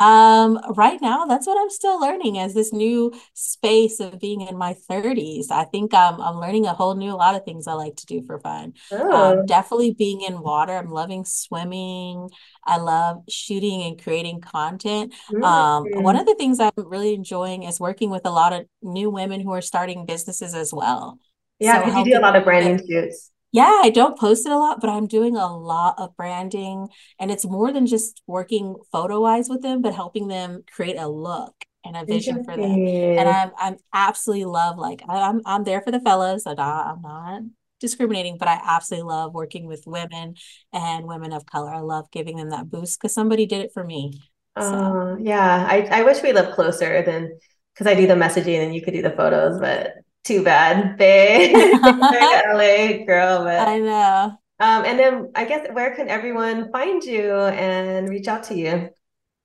Um, 0.00 0.60
right 0.74 1.00
now, 1.00 1.26
that's 1.26 1.46
what 1.46 1.60
I'm 1.60 1.70
still 1.70 2.00
learning 2.00 2.38
as 2.38 2.54
this 2.54 2.72
new 2.72 3.12
space 3.34 3.98
of 4.00 4.20
being 4.20 4.42
in 4.42 4.56
my 4.56 4.74
30s. 4.88 5.50
I 5.50 5.64
think 5.64 5.92
I'm 5.92 6.20
I'm 6.20 6.38
learning 6.38 6.66
a 6.66 6.72
whole 6.72 6.94
new 6.94 7.12
lot 7.12 7.34
of 7.34 7.44
things 7.44 7.66
I 7.66 7.72
like 7.72 7.96
to 7.96 8.06
do 8.06 8.22
for 8.22 8.38
fun. 8.38 8.74
Um, 8.92 9.00
oh. 9.00 9.38
Um, 9.40 9.46
definitely 9.46 9.94
being 9.94 10.20
in 10.22 10.40
water. 10.40 10.76
I'm 10.76 10.90
loving 10.90 11.24
swimming. 11.24 12.30
I 12.64 12.76
love 12.76 13.24
shooting 13.28 13.82
and 13.82 14.02
creating 14.02 14.40
content. 14.40 15.14
Mm-hmm. 15.32 15.44
Um, 15.44 15.84
one 16.02 16.16
of 16.16 16.26
the 16.26 16.34
things 16.36 16.60
I'm 16.60 16.70
really 16.76 17.14
enjoying 17.14 17.64
is 17.64 17.80
working 17.80 18.10
with 18.10 18.24
a 18.24 18.30
lot 18.30 18.52
of 18.52 18.66
new 18.82 19.10
women 19.10 19.40
who 19.40 19.52
are 19.52 19.60
starting 19.60 20.06
businesses 20.06 20.54
as 20.54 20.72
well. 20.72 21.18
Yeah, 21.58 21.84
so 21.84 21.98
you 21.98 22.04
do 22.04 22.18
a 22.18 22.20
lot 22.20 22.36
of 22.36 22.44
branding 22.44 22.86
shoots 22.86 23.32
yeah, 23.52 23.80
I 23.82 23.90
don't 23.90 24.18
post 24.18 24.46
it 24.46 24.52
a 24.52 24.58
lot, 24.58 24.80
but 24.80 24.90
I'm 24.90 25.06
doing 25.06 25.36
a 25.36 25.56
lot 25.56 25.94
of 25.98 26.16
branding. 26.16 26.88
And 27.18 27.30
it's 27.30 27.44
more 27.46 27.72
than 27.72 27.86
just 27.86 28.22
working 28.26 28.76
photo 28.92 29.20
wise 29.20 29.48
with 29.48 29.62
them, 29.62 29.82
but 29.82 29.94
helping 29.94 30.28
them 30.28 30.64
create 30.70 30.96
a 30.96 31.08
look 31.08 31.54
and 31.84 31.96
a 31.96 32.04
vision 32.04 32.42
for 32.44 32.56
them. 32.56 32.84
And 33.16 33.28
I'm 33.28 33.52
I'm 33.58 33.76
absolutely 33.92 34.44
love 34.44 34.78
like 34.78 35.02
I'm 35.08 35.40
I'm 35.46 35.64
there 35.64 35.80
for 35.80 35.90
the 35.90 36.00
fellas. 36.00 36.44
So 36.44 36.52
not, 36.52 36.86
I'm 36.86 37.02
not 37.02 37.42
discriminating, 37.80 38.38
but 38.38 38.48
I 38.48 38.60
absolutely 38.62 39.08
love 39.08 39.34
working 39.34 39.66
with 39.66 39.84
women 39.86 40.34
and 40.72 41.06
women 41.06 41.32
of 41.32 41.46
color. 41.46 41.70
I 41.70 41.80
love 41.80 42.10
giving 42.10 42.36
them 42.36 42.50
that 42.50 42.70
boost 42.70 43.00
because 43.00 43.14
somebody 43.14 43.46
did 43.46 43.64
it 43.64 43.70
for 43.72 43.84
me. 43.84 44.20
So. 44.58 44.66
Uh, 44.66 45.16
yeah, 45.20 45.66
I, 45.68 45.88
I 45.90 46.02
wish 46.02 46.22
we 46.22 46.32
lived 46.32 46.52
closer 46.52 47.02
than 47.02 47.38
because 47.72 47.86
I 47.86 47.94
do 47.94 48.08
the 48.08 48.14
messaging 48.14 48.62
and 48.62 48.74
you 48.74 48.82
could 48.82 48.94
do 48.94 49.02
the 49.02 49.10
photos, 49.12 49.60
but 49.60 49.94
too 50.24 50.42
bad, 50.42 50.96
babe. 50.96 51.54
LA 51.54 53.04
girl, 53.06 53.44
but 53.44 53.66
I 53.66 53.78
know. 53.78 54.38
Um, 54.60 54.84
and 54.84 54.98
then 54.98 55.30
I 55.34 55.44
guess 55.44 55.68
where 55.72 55.94
can 55.94 56.08
everyone 56.08 56.72
find 56.72 57.02
you 57.02 57.32
and 57.32 58.08
reach 58.08 58.26
out 58.26 58.42
to 58.44 58.54
you? 58.54 58.90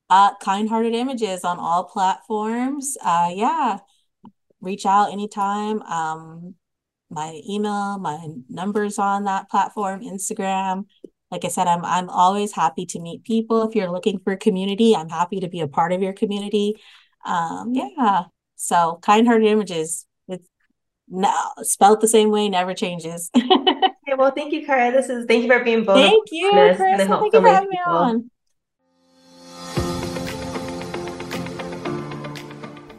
Uh, 0.10 0.32
kind 0.42 0.70
hearted 0.70 0.94
images 0.94 1.44
on 1.44 1.60
all 1.60 1.84
platforms. 1.84 2.98
Uh, 3.04 3.32
yeah, 3.34 3.80
reach 4.62 4.86
out 4.86 5.12
anytime. 5.12 5.82
Um, 5.84 6.56
my 7.10 7.42
email, 7.48 8.00
my 8.00 8.28
numbers 8.50 8.98
on 8.98 9.26
that 9.26 9.50
platform, 9.50 10.02
Instagram. 10.02 10.86
Like 11.30 11.46
I 11.46 11.48
said, 11.48 11.68
I'm 11.68 11.86
I'm 11.86 12.10
always 12.10 12.52
happy 12.54 12.86
to 12.88 13.00
meet 13.00 13.24
people. 13.24 13.68
If 13.68 13.76
you're 13.76 13.92
looking 13.92 14.20
for 14.20 14.34
a 14.34 14.38
community, 14.38 14.96
I'm 14.96 15.10
happy 15.10 15.40
to 15.40 15.48
be 15.48 15.62
a 15.62 15.68
part 15.68 15.92
of 15.92 16.02
your 16.02 16.14
community. 16.14 16.76
Um, 17.26 17.74
yeah. 17.74 18.24
So 18.56 19.00
kind 19.02 19.28
hearted 19.28 19.48
images, 19.48 20.06
no, 21.10 21.34
spelled 21.62 22.02
the 22.02 22.08
same 22.08 22.32
way, 22.32 22.50
never 22.50 22.74
changes. 22.74 23.30
okay, 23.38 24.16
well, 24.18 24.32
thank 24.32 24.54
you, 24.54 24.66
Kara. 24.66 24.92
This 24.92 25.10
is 25.10 25.26
thank 25.26 25.44
you 25.44 25.52
for 25.52 25.64
being 25.64 25.84
both. 25.84 25.98
Thank 25.98 26.28
you, 26.32 26.52
Chris. 26.52 26.78
Thank 26.78 27.34
you 27.34 27.42
for 27.42 27.48
having 27.48 27.70
me 27.70 27.80
on. 27.86 28.30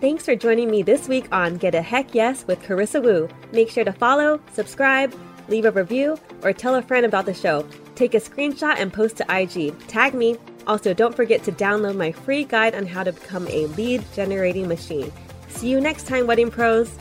Thanks 0.00 0.26
for 0.26 0.36
joining 0.36 0.70
me 0.70 0.82
this 0.82 1.08
week 1.08 1.26
on 1.32 1.56
Get 1.56 1.74
a 1.74 1.80
Heck 1.80 2.14
Yes 2.14 2.46
with 2.46 2.60
Carissa 2.62 3.02
Woo. 3.02 3.26
Make 3.52 3.70
sure 3.70 3.84
to 3.84 3.92
follow, 3.92 4.38
subscribe, 4.52 5.18
leave 5.48 5.64
a 5.64 5.70
review, 5.70 6.18
or 6.42 6.52
tell 6.52 6.74
a 6.74 6.82
friend 6.82 7.06
about 7.06 7.24
the 7.24 7.32
show. 7.32 7.66
Take 7.94 8.12
a 8.12 8.20
screenshot 8.20 8.76
and 8.76 8.92
post 8.92 9.16
to 9.16 9.24
IG. 9.34 9.78
Tag 9.88 10.12
me. 10.12 10.36
Also, 10.66 10.92
don't 10.92 11.16
forget 11.16 11.42
to 11.44 11.52
download 11.52 11.96
my 11.96 12.12
free 12.12 12.44
guide 12.44 12.74
on 12.74 12.86
how 12.86 13.02
to 13.02 13.12
become 13.12 13.48
a 13.48 13.64
lead 13.68 14.04
generating 14.14 14.68
machine. 14.68 15.10
See 15.48 15.70
you 15.70 15.80
next 15.80 16.06
time, 16.06 16.26
Wedding 16.26 16.50
Pros. 16.50 16.98